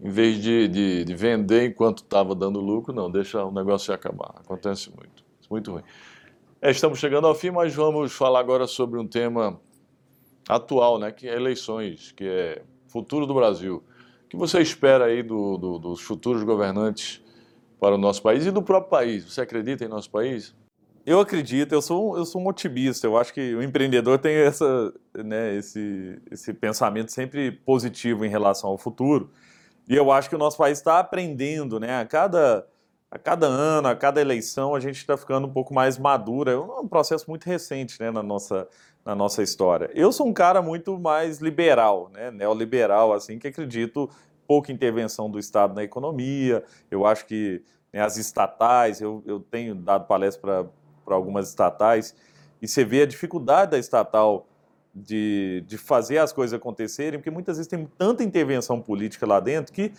em 0.00 0.10
vez 0.10 0.40
de, 0.40 0.68
de, 0.68 1.04
de 1.04 1.14
vender 1.14 1.66
enquanto 1.66 1.98
estava 1.98 2.34
dando 2.34 2.60
lucro, 2.60 2.92
não, 2.92 3.10
deixa 3.10 3.42
o 3.44 3.52
negócio 3.52 3.86
se 3.86 3.92
acabar. 3.92 4.34
Acontece 4.36 4.90
muito. 4.90 5.24
Muito 5.50 5.72
ruim. 5.72 5.82
É, 6.60 6.70
estamos 6.70 6.98
chegando 6.98 7.26
ao 7.26 7.34
fim, 7.34 7.50
mas 7.50 7.74
vamos 7.74 8.12
falar 8.12 8.40
agora 8.40 8.66
sobre 8.66 8.98
um 8.98 9.06
tema 9.06 9.60
atual, 10.48 10.98
né, 10.98 11.10
que 11.10 11.28
é 11.28 11.34
eleições, 11.34 12.12
que 12.12 12.24
é 12.24 12.62
futuro 12.86 13.26
do 13.26 13.34
Brasil 13.34 13.82
que 14.32 14.36
você 14.38 14.62
espera 14.62 15.04
aí 15.04 15.22
do, 15.22 15.58
do, 15.58 15.78
dos 15.78 16.00
futuros 16.00 16.42
governantes 16.42 17.20
para 17.78 17.96
o 17.96 17.98
nosso 17.98 18.22
país 18.22 18.46
e 18.46 18.50
do 18.50 18.62
próprio 18.62 18.88
país? 18.88 19.30
Você 19.30 19.42
acredita 19.42 19.84
em 19.84 19.88
nosso 19.88 20.10
país? 20.10 20.54
Eu 21.04 21.20
acredito, 21.20 21.74
eu 21.74 21.82
sou, 21.82 22.16
eu 22.16 22.24
sou 22.24 22.40
um 22.40 22.48
otimista. 22.48 23.06
Eu 23.06 23.18
acho 23.18 23.34
que 23.34 23.54
o 23.54 23.62
empreendedor 23.62 24.18
tem 24.18 24.34
essa, 24.36 24.90
né, 25.14 25.54
esse, 25.56 26.18
esse 26.30 26.54
pensamento 26.54 27.12
sempre 27.12 27.52
positivo 27.52 28.24
em 28.24 28.30
relação 28.30 28.70
ao 28.70 28.78
futuro. 28.78 29.30
E 29.86 29.94
eu 29.94 30.10
acho 30.10 30.30
que 30.30 30.34
o 30.34 30.38
nosso 30.38 30.56
país 30.56 30.78
está 30.78 30.98
aprendendo, 30.98 31.78
né? 31.78 32.00
A 32.00 32.06
cada, 32.06 32.66
a 33.10 33.18
cada 33.18 33.46
ano, 33.46 33.88
a 33.88 33.94
cada 33.94 34.18
eleição, 34.18 34.74
a 34.74 34.80
gente 34.80 34.96
está 34.96 35.14
ficando 35.14 35.46
um 35.46 35.52
pouco 35.52 35.74
mais 35.74 35.98
madura. 35.98 36.52
É 36.52 36.58
um 36.58 36.88
processo 36.88 37.28
muito 37.28 37.44
recente 37.44 38.00
né, 38.00 38.10
na, 38.10 38.22
nossa, 38.22 38.66
na 39.04 39.14
nossa 39.14 39.42
história. 39.42 39.90
Eu 39.94 40.12
sou 40.12 40.26
um 40.26 40.32
cara 40.32 40.62
muito 40.62 40.98
mais 40.98 41.38
liberal, 41.38 42.10
né, 42.12 42.30
neoliberal, 42.30 43.12
assim, 43.12 43.38
que 43.38 43.48
acredito 43.48 44.08
pouca 44.46 44.70
intervenção 44.70 45.30
do 45.30 45.38
Estado 45.38 45.74
na 45.74 45.82
economia. 45.82 46.64
Eu 46.90 47.04
acho 47.04 47.26
que 47.26 47.62
né, 47.92 48.00
as 48.00 48.16
estatais, 48.16 49.00
eu, 49.00 49.22
eu 49.26 49.40
tenho 49.40 49.74
dado 49.74 50.06
palestra 50.06 50.68
para 51.04 51.14
algumas 51.14 51.48
estatais, 51.48 52.14
e 52.60 52.68
você 52.68 52.84
vê 52.84 53.02
a 53.02 53.06
dificuldade 53.06 53.72
da 53.72 53.78
estatal 53.78 54.46
de, 54.94 55.64
de 55.66 55.76
fazer 55.76 56.18
as 56.18 56.32
coisas 56.32 56.54
acontecerem, 56.54 57.18
porque 57.18 57.30
muitas 57.30 57.56
vezes 57.56 57.68
tem 57.68 57.88
tanta 57.98 58.22
intervenção 58.22 58.80
política 58.80 59.26
lá 59.26 59.40
dentro 59.40 59.72
que 59.72 59.92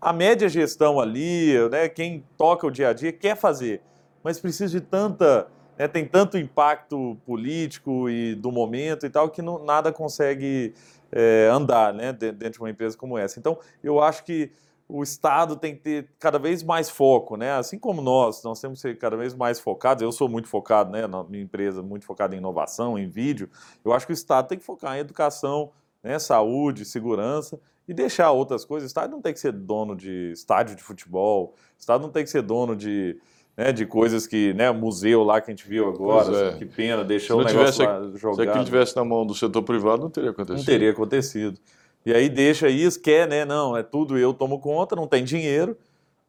a 0.00 0.12
média 0.12 0.48
gestão 0.48 0.98
ali, 0.98 1.52
né, 1.68 1.88
quem 1.88 2.24
toca 2.36 2.66
o 2.66 2.70
dia 2.70 2.88
a 2.88 2.92
dia, 2.92 3.12
quer 3.12 3.36
fazer, 3.36 3.82
mas 4.24 4.40
precisa 4.40 4.68
de 4.68 4.80
tanta 4.80 5.46
né, 5.80 5.88
tem 5.88 6.04
tanto 6.04 6.36
impacto 6.36 7.16
político 7.24 8.10
e 8.10 8.34
do 8.34 8.52
momento 8.52 9.06
e 9.06 9.10
tal 9.10 9.30
que 9.30 9.40
não, 9.40 9.64
nada 9.64 9.90
consegue 9.90 10.74
é, 11.10 11.48
andar 11.50 11.94
né, 11.94 12.12
dentro 12.12 12.50
de 12.50 12.60
uma 12.60 12.68
empresa 12.68 12.98
como 12.98 13.16
essa. 13.16 13.38
Então, 13.38 13.58
eu 13.82 13.98
acho 13.98 14.22
que 14.22 14.52
o 14.86 15.02
Estado 15.02 15.56
tem 15.56 15.74
que 15.74 15.80
ter 15.80 16.08
cada 16.18 16.38
vez 16.38 16.62
mais 16.62 16.90
foco, 16.90 17.34
né? 17.34 17.52
Assim 17.52 17.78
como 17.78 18.02
nós, 18.02 18.42
nós 18.42 18.60
temos 18.60 18.82
que 18.82 18.88
ser 18.88 18.98
cada 18.98 19.16
vez 19.16 19.34
mais 19.34 19.58
focados. 19.58 20.02
Eu 20.02 20.12
sou 20.12 20.28
muito 20.28 20.48
focado, 20.48 20.90
né? 20.90 21.06
Na 21.06 21.24
minha 21.24 21.44
empresa, 21.44 21.82
muito 21.82 22.04
focado 22.04 22.34
em 22.34 22.38
inovação, 22.38 22.98
em 22.98 23.08
vídeo. 23.08 23.48
Eu 23.82 23.94
acho 23.94 24.04
que 24.04 24.12
o 24.12 24.14
Estado 24.14 24.48
tem 24.48 24.58
que 24.58 24.64
focar 24.64 24.96
em 24.98 25.00
educação, 25.00 25.70
né? 26.02 26.18
saúde, 26.18 26.84
segurança 26.84 27.58
e 27.88 27.94
deixar 27.94 28.32
outras 28.32 28.66
coisas. 28.66 28.86
O 28.86 28.90
Estado 28.90 29.12
não 29.12 29.22
tem 29.22 29.32
que 29.32 29.40
ser 29.40 29.52
dono 29.52 29.96
de 29.96 30.32
estádio 30.32 30.76
de 30.76 30.82
futebol, 30.82 31.54
o 31.54 31.80
Estado 31.80 32.02
não 32.02 32.10
tem 32.10 32.22
que 32.22 32.30
ser 32.30 32.42
dono 32.42 32.76
de 32.76 33.18
né, 33.60 33.72
de 33.72 33.84
coisas 33.84 34.26
que, 34.26 34.54
né, 34.54 34.70
museu 34.70 35.22
lá 35.22 35.38
que 35.38 35.50
a 35.50 35.54
gente 35.54 35.68
viu 35.68 35.86
agora, 35.86 36.34
é. 36.34 36.48
assim, 36.48 36.58
que 36.60 36.64
pena, 36.64 37.04
deixou 37.04 37.40
Se 37.40 37.44
o 37.44 37.46
negócio 37.46 37.72
tivesse- 37.74 37.82
lá 37.82 38.18
jogado. 38.18 38.36
Se 38.36 38.48
aquilo 38.48 38.64
tivesse 38.64 38.96
na 38.96 39.04
mão 39.04 39.26
do 39.26 39.34
setor 39.34 39.62
privado, 39.62 40.00
não 40.00 40.08
teria 40.08 40.30
acontecido. 40.30 40.56
Não 40.56 40.64
teria 40.64 40.90
acontecido. 40.90 41.60
E 42.06 42.14
aí 42.14 42.30
deixa 42.30 42.70
isso, 42.70 42.98
quer, 42.98 43.28
né? 43.28 43.44
Não, 43.44 43.76
é 43.76 43.82
tudo 43.82 44.16
eu 44.16 44.32
tomo 44.32 44.58
conta, 44.60 44.96
não 44.96 45.06
tem 45.06 45.22
dinheiro. 45.22 45.76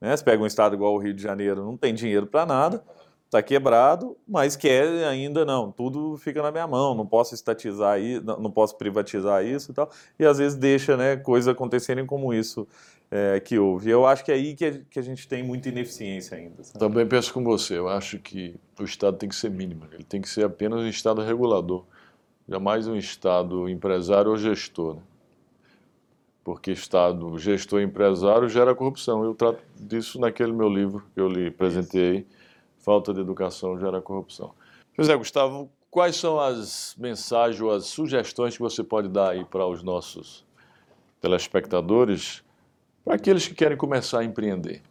Né? 0.01 0.13
Você 0.13 0.21
pega 0.21 0.43
um 0.43 0.45
estado 0.45 0.75
igual 0.75 0.93
o 0.93 0.97
Rio 0.97 1.13
de 1.13 1.23
Janeiro, 1.23 1.63
não 1.63 1.77
tem 1.77 1.93
dinheiro 1.93 2.27
para 2.27 2.45
nada, 2.45 2.83
está 3.27 3.41
quebrado, 3.41 4.17
mas 4.27 4.57
quer 4.57 5.05
ainda 5.05 5.45
não. 5.45 5.71
Tudo 5.71 6.17
fica 6.17 6.41
na 6.41 6.51
minha 6.51 6.67
mão, 6.67 6.93
não 6.93 7.05
posso 7.05 7.33
estatizar 7.33 7.97
isso, 7.97 8.25
não 8.25 8.41
não 8.41 8.51
posso 8.51 8.77
privatizar 8.77 9.45
isso 9.45 9.71
e 9.71 9.73
tal. 9.73 9.89
E 10.19 10.25
às 10.25 10.37
vezes 10.37 10.57
deixa 10.57 10.97
né, 10.97 11.15
coisas 11.15 11.47
acontecerem 11.47 12.05
como 12.05 12.33
isso 12.33 12.67
é, 13.11 13.41
que 13.41 13.59
houve. 13.59 13.89
Eu 13.89 14.05
acho 14.05 14.23
que 14.23 14.31
é 14.31 14.35
aí 14.35 14.55
que 14.55 14.65
a, 14.65 14.79
que 14.89 14.97
a 14.97 15.01
gente 15.01 15.27
tem 15.27 15.43
muita 15.43 15.67
ineficiência 15.67 16.37
ainda. 16.37 16.63
sabe? 16.63 16.79
Também 16.79 17.05
penso 17.05 17.33
com 17.33 17.43
você. 17.43 17.77
Eu 17.77 17.89
acho 17.89 18.17
que 18.17 18.55
o 18.79 18.83
Estado 18.83 19.17
tem 19.17 19.27
que 19.27 19.35
ser 19.35 19.51
mínimo. 19.51 19.85
Ele 19.91 20.05
tem 20.05 20.21
que 20.21 20.29
ser 20.29 20.45
apenas 20.45 20.79
um 20.79 20.87
Estado 20.87 21.21
regulador. 21.21 21.83
Jamais 22.47 22.87
um 22.87 22.95
Estado 22.95 23.67
empresário 23.67 24.31
ou 24.31 24.37
gestor. 24.37 24.95
né? 24.95 25.01
Porque 26.41 26.71
Estado 26.71 27.37
gestor 27.37 27.81
e 27.81 27.83
empresário 27.83 28.47
gera 28.47 28.73
corrupção. 28.73 29.23
Eu 29.25 29.35
trato 29.35 29.61
disso 29.75 30.19
naquele 30.19 30.53
meu 30.53 30.69
livro 30.69 31.03
que 31.13 31.19
eu 31.19 31.27
lhe 31.27 31.51
presentei. 31.51 32.25
Falta 32.79 33.13
de 33.13 33.19
educação 33.19 33.77
gera 33.77 34.01
corrupção. 34.01 34.53
José 34.97 35.15
Gustavo, 35.15 35.69
quais 35.89 36.15
são 36.15 36.39
as 36.39 36.95
mensagens 36.97 37.61
ou 37.61 37.71
as 37.71 37.85
sugestões 37.85 38.55
que 38.55 38.63
você 38.63 38.83
pode 38.83 39.07
dar 39.07 39.31
aí 39.31 39.45
para 39.45 39.67
os 39.67 39.83
nossos 39.83 40.43
telespectadores, 41.21 42.43
para 43.03 43.15
aqueles 43.15 43.47
que 43.47 43.55
querem 43.55 43.77
começar 43.77 44.19
a 44.19 44.23
empreender? 44.23 44.81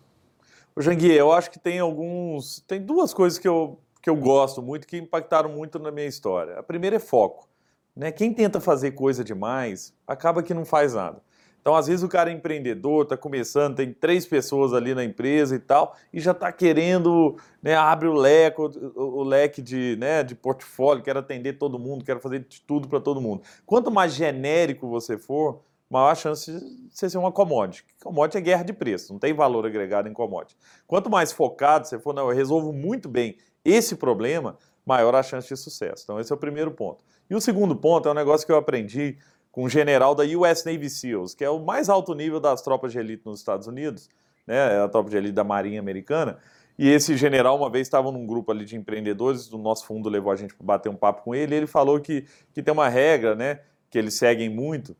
Ô, 0.74 0.80
Janguier, 0.80 1.18
eu 1.18 1.32
acho 1.32 1.50
que 1.50 1.58
tem 1.58 1.78
alguns. 1.78 2.60
Tem 2.60 2.80
duas 2.80 3.12
coisas 3.12 3.38
que 3.38 3.48
eu, 3.48 3.78
que 4.02 4.08
eu 4.08 4.16
gosto 4.16 4.62
muito, 4.62 4.86
que 4.86 4.96
impactaram 4.96 5.50
muito 5.50 5.78
na 5.78 5.90
minha 5.90 6.06
história. 6.06 6.58
A 6.58 6.62
primeira 6.62 6.96
é 6.96 7.00
foco. 7.00 7.48
Né? 7.94 8.12
Quem 8.12 8.32
tenta 8.32 8.60
fazer 8.60 8.92
coisa 8.92 9.24
demais, 9.24 9.92
acaba 10.06 10.42
que 10.42 10.54
não 10.54 10.64
faz 10.64 10.94
nada. 10.94 11.20
Então, 11.60 11.76
às 11.76 11.88
vezes, 11.88 12.02
o 12.02 12.08
cara 12.08 12.30
é 12.30 12.32
empreendedor, 12.32 13.02
está 13.02 13.16
começando, 13.16 13.76
tem 13.76 13.92
três 13.92 14.24
pessoas 14.24 14.72
ali 14.72 14.94
na 14.94 15.04
empresa 15.04 15.54
e 15.54 15.58
tal, 15.58 15.94
e 16.10 16.18
já 16.18 16.30
está 16.30 16.50
querendo, 16.50 17.36
né, 17.62 17.74
abre 17.74 18.08
o 18.08 18.14
leque, 18.14 18.60
o, 18.62 18.70
o 18.96 19.22
leque 19.22 19.60
de, 19.60 19.94
né, 20.00 20.22
de 20.22 20.34
portfólio, 20.34 21.02
quero 21.02 21.18
atender 21.18 21.58
todo 21.58 21.78
mundo, 21.78 22.02
quero 22.02 22.18
fazer 22.18 22.46
de 22.48 22.62
tudo 22.62 22.88
para 22.88 22.98
todo 22.98 23.20
mundo. 23.20 23.42
Quanto 23.66 23.90
mais 23.90 24.14
genérico 24.14 24.88
você 24.88 25.18
for, 25.18 25.60
maior 25.90 26.14
chance 26.16 26.50
de 26.50 26.90
você 26.90 27.10
ser 27.10 27.18
uma 27.18 27.32
commodity. 27.32 27.84
Commodity 28.02 28.38
é 28.38 28.40
guerra 28.40 28.62
de 28.62 28.72
preço, 28.72 29.12
não 29.12 29.18
tem 29.18 29.34
valor 29.34 29.66
agregado 29.66 30.08
em 30.08 30.12
commodity. 30.12 30.56
Quanto 30.86 31.10
mais 31.10 31.32
focado 31.32 31.86
você 31.86 31.98
for, 31.98 32.14
não, 32.14 32.30
eu 32.30 32.36
resolvo 32.36 32.72
muito 32.72 33.08
bem 33.08 33.36
esse 33.64 33.96
problema, 33.96 34.56
maior 34.86 35.14
a 35.14 35.22
chance 35.22 35.48
de 35.48 35.56
sucesso. 35.56 36.04
Então, 36.04 36.20
esse 36.20 36.32
é 36.32 36.34
o 36.34 36.38
primeiro 36.38 36.70
ponto. 36.70 37.04
E 37.28 37.34
o 37.34 37.40
segundo 37.40 37.74
ponto 37.76 38.08
é 38.08 38.12
um 38.12 38.14
negócio 38.14 38.46
que 38.46 38.52
eu 38.52 38.56
aprendi 38.56 39.18
com 39.50 39.64
um 39.64 39.68
general 39.68 40.14
da 40.14 40.22
US 40.22 40.64
Navy 40.64 40.88
SEALs, 40.88 41.34
que 41.34 41.44
é 41.44 41.50
o 41.50 41.58
mais 41.58 41.88
alto 41.88 42.14
nível 42.14 42.38
das 42.38 42.62
tropas 42.62 42.92
de 42.92 42.98
elite 42.98 43.26
nos 43.26 43.40
Estados 43.40 43.66
Unidos, 43.66 44.08
né, 44.46 44.76
é 44.76 44.80
a 44.80 44.88
tropa 44.88 45.10
de 45.10 45.16
elite 45.16 45.34
da 45.34 45.44
Marinha 45.44 45.80
Americana. 45.80 46.38
E 46.78 46.88
esse 46.88 47.16
general, 47.16 47.56
uma 47.56 47.68
vez, 47.68 47.86
estava 47.86 48.10
num 48.10 48.26
grupo 48.26 48.52
ali 48.52 48.64
de 48.64 48.76
empreendedores, 48.76 49.48
do 49.48 49.58
nosso 49.58 49.84
fundo 49.84 50.08
levou 50.08 50.32
a 50.32 50.36
gente 50.36 50.54
para 50.54 50.64
bater 50.64 50.88
um 50.88 50.96
papo 50.96 51.22
com 51.22 51.34
ele, 51.34 51.54
e 51.54 51.58
ele 51.58 51.66
falou 51.66 52.00
que, 52.00 52.24
que 52.54 52.62
tem 52.62 52.72
uma 52.72 52.88
regra, 52.88 53.34
né, 53.34 53.60
que 53.90 53.98
eles 53.98 54.14
seguem 54.14 54.48
muito, 54.48 54.96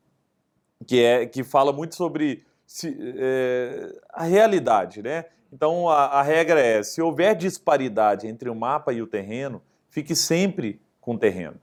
que 0.84 1.02
é 1.02 1.26
que 1.26 1.42
fala 1.44 1.72
muito 1.72 1.94
sobre 1.94 2.44
se- 2.66 2.96
é, 3.18 3.92
a 4.12 4.24
realidade, 4.24 5.02
né? 5.02 5.26
Então 5.52 5.88
a, 5.88 6.06
a 6.06 6.22
regra 6.22 6.60
é: 6.60 6.82
se 6.82 7.00
houver 7.02 7.34
disparidade 7.34 8.26
entre 8.26 8.48
o 8.48 8.54
mapa 8.54 8.92
e 8.92 9.02
o 9.02 9.06
terreno, 9.06 9.60
fique 9.88 10.14
sempre 10.14 10.80
com 11.00 11.14
o 11.14 11.18
terreno. 11.18 11.56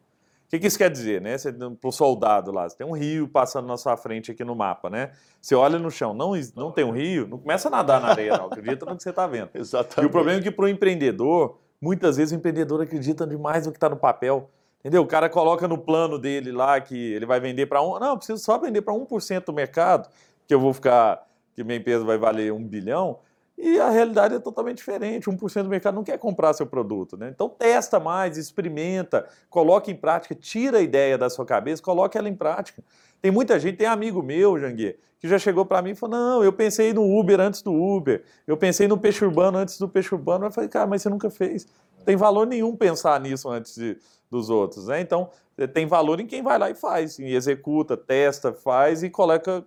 O 0.45 0.49
que, 0.49 0.59
que 0.59 0.67
isso 0.67 0.77
quer 0.77 0.89
dizer, 0.89 1.19
né? 1.21 1.37
Você, 1.37 1.51
pro 1.51 1.91
soldado 1.91 2.53
lá, 2.53 2.69
você 2.69 2.77
tem 2.77 2.87
um 2.87 2.93
rio 2.93 3.27
passando 3.27 3.67
na 3.67 3.75
sua 3.75 3.97
frente 3.97 4.31
aqui 4.31 4.45
no 4.45 4.55
mapa, 4.55 4.89
né? 4.89 5.11
Você 5.41 5.53
olha 5.53 5.77
no 5.77 5.91
chão, 5.91 6.13
não, 6.13 6.31
não 6.55 6.71
tem 6.71 6.85
um 6.85 6.91
rio, 6.91 7.27
não 7.27 7.37
começa 7.37 7.67
a 7.67 7.71
nadar 7.71 7.99
na 7.99 8.07
areia, 8.09 8.37
não. 8.37 8.45
Acredita 8.45 8.85
no 8.85 8.95
que 8.95 9.03
você 9.03 9.09
está 9.09 9.27
vendo. 9.27 9.49
E 9.55 9.59
Exatamente. 9.59 10.07
o 10.07 10.09
problema 10.09 10.39
é 10.39 10.43
que 10.43 10.49
para 10.49 10.63
o 10.63 10.69
empreendedor, 10.69 11.57
muitas 11.81 12.15
vezes 12.15 12.31
o 12.31 12.35
empreendedor 12.35 12.81
acredita 12.81 13.27
demais 13.27 13.65
no 13.65 13.73
que 13.73 13.77
está 13.77 13.89
no 13.89 13.97
papel. 13.97 14.49
Entendeu? 14.79 15.01
O 15.01 15.07
cara 15.07 15.29
coloca 15.29 15.67
no 15.67 15.77
plano 15.77 16.17
dele 16.17 16.51
lá 16.51 16.79
que 16.79 17.13
ele 17.13 17.25
vai 17.25 17.39
vender 17.39 17.65
para 17.65 17.81
um. 17.81 17.99
Não, 17.99 18.11
eu 18.11 18.17
preciso 18.17 18.43
só 18.43 18.57
vender 18.57 18.81
para 18.81 18.93
1% 18.93 19.45
do 19.45 19.53
mercado, 19.53 20.09
que 20.47 20.53
eu 20.53 20.59
vou 20.59 20.73
ficar. 20.73 21.25
que 21.53 21.63
minha 21.63 21.77
empresa 21.77 22.03
vai 22.03 22.17
valer 22.17 22.53
um 22.53 22.63
bilhão. 22.63 23.19
E 23.57 23.79
a 23.79 23.89
realidade 23.89 24.35
é 24.35 24.39
totalmente 24.39 24.77
diferente. 24.77 25.27
1% 25.27 25.63
do 25.63 25.69
mercado 25.69 25.95
não 25.95 26.03
quer 26.03 26.19
comprar 26.19 26.53
seu 26.53 26.67
produto. 26.67 27.17
Né? 27.17 27.29
Então 27.33 27.49
testa 27.49 27.99
mais, 27.99 28.37
experimenta, 28.37 29.27
coloque 29.49 29.91
em 29.91 29.95
prática, 29.95 30.35
tira 30.35 30.77
a 30.77 30.81
ideia 30.81 31.17
da 31.17 31.29
sua 31.29 31.45
cabeça, 31.45 31.81
coloque 31.81 32.17
ela 32.17 32.29
em 32.29 32.35
prática. 32.35 32.83
Tem 33.19 33.31
muita 33.31 33.59
gente, 33.59 33.77
tem 33.77 33.87
amigo 33.87 34.21
meu, 34.21 34.59
Janguier, 34.59 34.99
que 35.19 35.27
já 35.27 35.39
chegou 35.39 35.65
para 35.65 35.81
mim 35.81 35.91
e 35.91 35.95
falou: 35.95 36.15
não, 36.15 36.43
eu 36.43 36.53
pensei 36.53 36.93
no 36.93 37.19
Uber 37.19 37.39
antes 37.39 37.63
do 37.63 37.73
Uber, 37.73 38.23
eu 38.45 38.55
pensei 38.55 38.87
no 38.87 38.97
peixe 38.97 39.25
urbano 39.25 39.57
antes 39.57 39.79
do 39.79 39.89
peixe 39.89 40.13
urbano. 40.13 40.45
Eu 40.45 40.51
falei, 40.51 40.69
cara, 40.69 40.85
mas 40.85 41.01
você 41.01 41.09
nunca 41.09 41.29
fez. 41.31 41.67
Não 42.07 42.13
tem 42.13 42.15
valor 42.15 42.47
nenhum 42.47 42.73
pensar 42.73 43.19
nisso 43.19 43.49
antes 43.49 43.75
de- 43.75 43.97
dos 44.31 44.49
outros. 44.49 44.87
Né? 44.87 45.01
Então, 45.01 45.29
eh, 45.57 45.67
tem 45.67 45.85
valor 45.85 46.21
em 46.21 46.25
quem 46.25 46.41
vai 46.41 46.57
lá 46.57 46.69
e 46.69 46.73
faz, 46.75 47.19
e 47.19 47.25
executa, 47.35 47.97
testa, 47.97 48.53
faz 48.53 49.03
e 49.03 49.09
coloca 49.09 49.65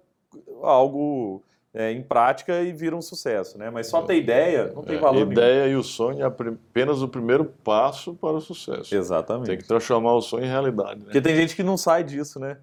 algo 0.63 1.43
eh, 1.75 1.93
em 1.93 2.03
prática 2.03 2.63
e 2.63 2.73
vira 2.73 2.97
um 2.97 3.03
sucesso. 3.03 3.57
Né? 3.59 3.69
Mas 3.71 3.89
só 3.89 4.01
ter 4.03 4.17
ideia 4.17 4.73
não 4.75 4.83
tem 4.83 4.97
É, 4.97 4.99
valor 5.01 5.19
nenhum. 5.21 5.33
ideia 5.33 5.69
e 5.69 5.77
o 5.77 5.83
sonho 5.85 6.21
é 6.23 6.25
apenas 6.25 7.03
o 7.03 7.09
primeiro 7.09 7.45
passo 7.45 8.15
para 8.15 8.39
o 8.39 8.41
sucesso. 8.41 8.93
Exatamente. 8.95 9.47
Tem 9.47 9.59
que 9.59 9.67
transformar 9.69 10.15
o 10.15 10.23
sonho 10.23 10.45
em 10.45 10.49
realidade. 10.49 10.99
Né? 11.01 11.05
Porque 11.05 11.21
tem 11.21 11.37
gente 11.37 11.55
que 11.55 11.63
não 11.63 11.77
sai 11.77 12.03
disso, 12.03 12.41
né? 12.41 12.57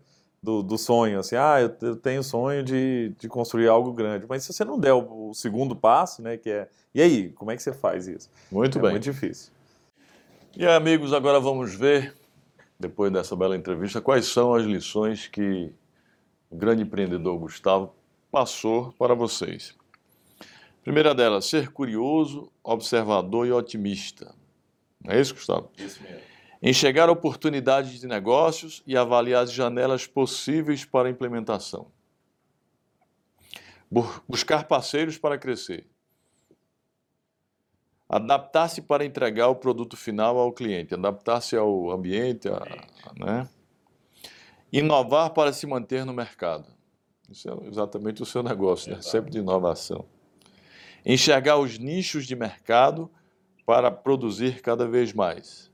Do, 0.44 0.62
do 0.62 0.78
sonho, 0.78 1.20
assim, 1.20 1.36
ah, 1.36 1.60
eu, 1.62 1.72
eu 1.88 1.96
tenho 1.96 2.22
sonho 2.24 2.64
de, 2.64 3.14
de 3.20 3.28
construir 3.28 3.68
algo 3.68 3.92
grande. 3.94 4.26
Mas 4.28 4.44
se 4.44 4.52
você 4.54 4.64
não 4.66 4.78
der 4.80 4.94
o, 4.94 5.30
o 5.30 5.34
segundo 5.34 5.76
passo, 5.76 6.22
né, 6.22 6.36
que 6.38 6.50
é, 6.50 6.68
e 6.94 7.02
aí, 7.02 7.30
como 7.32 7.50
é 7.52 7.56
que 7.56 7.64
você 7.64 7.74
faz 7.74 8.08
isso? 8.08 8.30
Muito 8.52 8.78
é 8.78 8.82
bem. 8.82 8.92
muito 8.92 9.04
difícil. 9.04 9.52
E 10.60 10.66
aí, 10.66 10.74
amigos, 10.76 11.14
agora 11.14 11.39
vamos 11.39 11.76
ver, 11.76 12.16
depois 12.80 13.14
dessa 13.14 13.36
bela 13.36 13.55
entrevista, 13.55 14.01
quais 14.01 14.26
são 14.26 14.55
as 14.55 14.66
lições 14.66 15.28
que 15.28 15.72
o 16.49 16.55
grande 16.58 16.82
empreendedor 16.82 17.38
Gustavo 17.38 17.93
passou 18.32 18.91
para 18.93 19.14
vocês. 19.14 19.76
Primeira 20.84 21.14
delas, 21.14 21.45
ser 21.45 21.70
curioso, 21.72 22.51
observador 22.64 23.45
e 23.45 23.51
otimista. 23.51 24.34
Não 25.03 25.14
é 25.14 25.22
isso, 25.22 25.36
Gustavo? 25.36 25.70
Isso 25.78 26.01
mesmo. 26.01 26.22
Enxergar 26.60 27.08
oportunidades 27.08 27.99
de 27.99 28.08
negócios 28.08 28.82
e 28.88 28.97
avaliar 28.97 29.43
as 29.43 29.51
janelas 29.51 30.08
possíveis 30.08 30.84
para 30.84 31.08
implementação. 31.08 31.91
Bu- 33.91 34.24
Buscar 34.28 34.64
parceiros 34.64 35.20
para 35.20 35.38
crescer. 35.38 35.86
Adaptar-se 38.10 38.82
para 38.82 39.05
entregar 39.05 39.47
o 39.49 39.55
produto 39.55 39.97
final 39.97 40.38
ao 40.38 40.53
cliente, 40.53 40.93
adaptar-se 40.93 41.55
ao 41.58 41.91
ambiente, 41.91 42.47
a- 42.47 42.62
né? 43.18 43.49
Inovar 44.72 45.32
para 45.32 45.51
se 45.51 45.66
manter 45.68 46.05
no 46.05 46.14
mercado. 46.14 46.66
Isso 47.30 47.49
é 47.49 47.68
exatamente 47.68 48.24
o 48.24 48.26
seu 48.26 48.41
negócio, 48.41 48.93
né? 48.93 49.01
sempre 49.01 49.32
de 49.32 49.39
inovação. 49.39 50.05
Enxergar 51.05 51.58
os 51.58 51.78
nichos 51.78 52.26
de 52.26 52.36
mercado 52.36 53.10
para 53.66 53.91
produzir 53.91 54.62
cada 54.62 54.88
vez 54.88 55.14
mais 55.14 55.68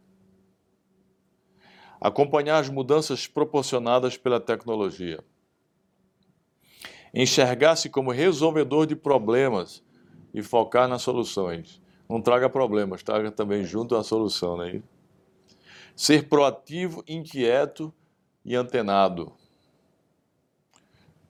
acompanhar 2.03 2.57
as 2.57 2.67
mudanças 2.67 3.27
proporcionadas 3.27 4.17
pela 4.17 4.38
tecnologia, 4.38 5.23
enxergar-se 7.13 7.89
como 7.89 8.11
resolvedor 8.11 8.86
de 8.86 8.93
problemas 8.93 9.81
e 10.34 10.43
focar 10.43 10.86
nas 10.89 11.01
soluções. 11.01 11.81
Não 12.14 12.22
traga 12.22 12.47
problemas, 12.47 13.01
traga 13.01 13.32
também 13.32 13.66
junto 13.66 13.95
a 13.95 14.03
solução, 14.03 14.55
né? 14.55 14.84
Ser 15.95 16.30
proativo, 16.30 17.03
inquieto 17.07 17.91
e 18.45 18.55
antenado. 18.55 19.34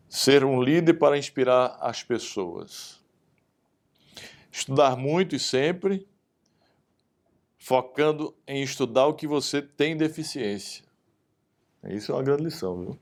Ser 0.09 0.43
um 0.43 0.61
líder 0.61 0.95
para 0.95 1.17
inspirar 1.17 1.77
as 1.79 2.03
pessoas. 2.03 3.01
Estudar 4.51 4.97
muito 4.97 5.37
e 5.37 5.39
sempre 5.39 6.05
focando 7.57 8.35
em 8.45 8.61
estudar 8.61 9.07
o 9.07 9.13
que 9.13 9.25
você 9.25 9.61
tem 9.61 9.95
deficiência. 9.95 10.83
Isso 11.85 12.11
é 12.11 12.15
uma 12.15 12.23
grande 12.23 12.43
lição, 12.43 12.77
viu? 12.77 12.99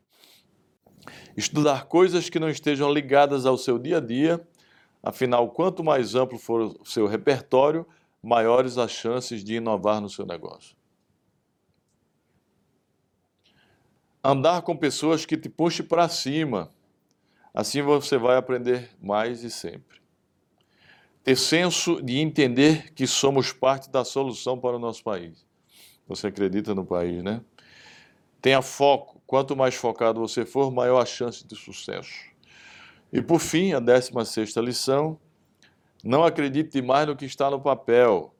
Estudar 1.36 1.86
coisas 1.86 2.30
que 2.30 2.38
não 2.38 2.48
estejam 2.48 2.94
ligadas 2.94 3.44
ao 3.48 3.58
seu 3.58 3.80
dia 3.80 3.98
a 3.98 4.00
dia, 4.00 4.48
afinal, 5.04 5.50
quanto 5.50 5.84
mais 5.84 6.16
amplo 6.16 6.38
for 6.38 6.76
o 6.80 6.86
seu 6.86 7.08
repertório, 7.08 7.86
maiores 8.22 8.78
as 8.78 8.92
chances 8.92 9.44
de 9.44 9.56
inovar 9.56 10.00
no 10.02 10.10
seu 10.10 10.26
negócio. 10.26 10.76
Andar 14.24 14.62
com 14.62 14.78
pessoas 14.78 15.26
que 15.26 15.36
te 15.38 15.50
puxem 15.50 15.86
para 15.86 16.08
cima, 16.08 16.72
assim 17.54 17.82
você 17.82 18.18
vai 18.18 18.38
aprender 18.38 18.92
mais 19.02 19.44
e 19.44 19.50
sempre. 19.50 20.00
ter 21.24 21.36
senso 21.36 22.02
de 22.02 22.18
entender 22.20 22.94
que 22.94 23.06
somos 23.08 23.54
parte 23.54 23.90
da 23.90 24.04
solução 24.04 24.60
para 24.60 24.76
o 24.76 24.80
nosso 24.80 25.04
país. 25.04 25.46
Você 26.08 26.28
acredita 26.28 26.74
no 26.76 26.86
país, 26.86 27.24
né? 27.24 27.42
Tenha 28.42 28.62
foco. 28.62 29.22
Quanto 29.28 29.56
mais 29.56 29.76
focado 29.76 30.20
você 30.20 30.46
for, 30.46 30.72
maior 30.72 31.00
a 31.02 31.06
chance 31.06 31.46
de 31.46 31.56
sucesso. 31.56 32.31
E 33.12 33.22
por 33.22 33.40
fim, 33.40 33.74
a 33.74 33.80
16 33.80 34.56
lição, 34.58 35.20
não 36.04 36.24
acredite 36.24 36.82
mais 36.82 37.08
no 37.08 37.16
que 37.16 37.26
está 37.26 37.50
no 37.50 37.60
papel. 37.60 38.34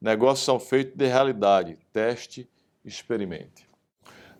Negócios 0.00 0.44
são 0.44 0.60
feitos 0.60 0.94
de 0.96 1.06
realidade. 1.06 1.78
Teste, 1.92 2.48
experimente. 2.84 3.66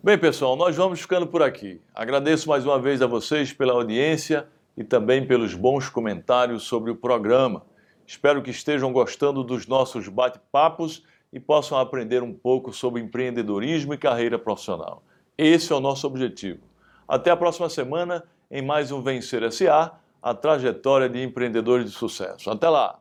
Bem, 0.02 0.16
pessoal, 0.16 0.54
nós 0.56 0.76
vamos 0.76 1.00
ficando 1.00 1.26
por 1.26 1.42
aqui. 1.42 1.80
Agradeço 1.94 2.48
mais 2.48 2.64
uma 2.64 2.78
vez 2.78 3.02
a 3.02 3.06
vocês 3.06 3.52
pela 3.52 3.72
audiência 3.72 4.46
e 4.76 4.84
também 4.84 5.26
pelos 5.26 5.54
bons 5.54 5.88
comentários 5.88 6.62
sobre 6.64 6.90
o 6.90 6.96
programa. 6.96 7.64
Espero 8.06 8.42
que 8.42 8.50
estejam 8.50 8.92
gostando 8.92 9.42
dos 9.42 9.66
nossos 9.66 10.06
bate-papos 10.06 11.02
e 11.32 11.40
possam 11.40 11.78
aprender 11.78 12.22
um 12.22 12.32
pouco 12.32 12.72
sobre 12.72 13.02
empreendedorismo 13.02 13.92
e 13.92 13.98
carreira 13.98 14.38
profissional. 14.38 15.02
Esse 15.36 15.72
é 15.72 15.76
o 15.76 15.80
nosso 15.80 16.06
objetivo. 16.06 16.60
Até 17.08 17.30
a 17.30 17.36
próxima 17.36 17.68
semana 17.68 18.22
em 18.50 18.62
mais 18.62 18.90
um 18.90 19.02
Vencer 19.02 19.50
SA, 19.52 19.92
a 20.22 20.34
trajetória 20.34 21.08
de 21.08 21.22
empreendedores 21.22 21.86
de 21.86 21.92
sucesso. 21.92 22.50
Até 22.50 22.68
lá. 22.68 22.98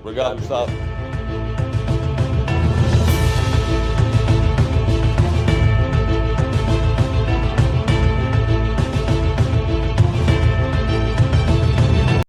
Obrigado, 0.00 0.36
Gustavo. 0.36 0.70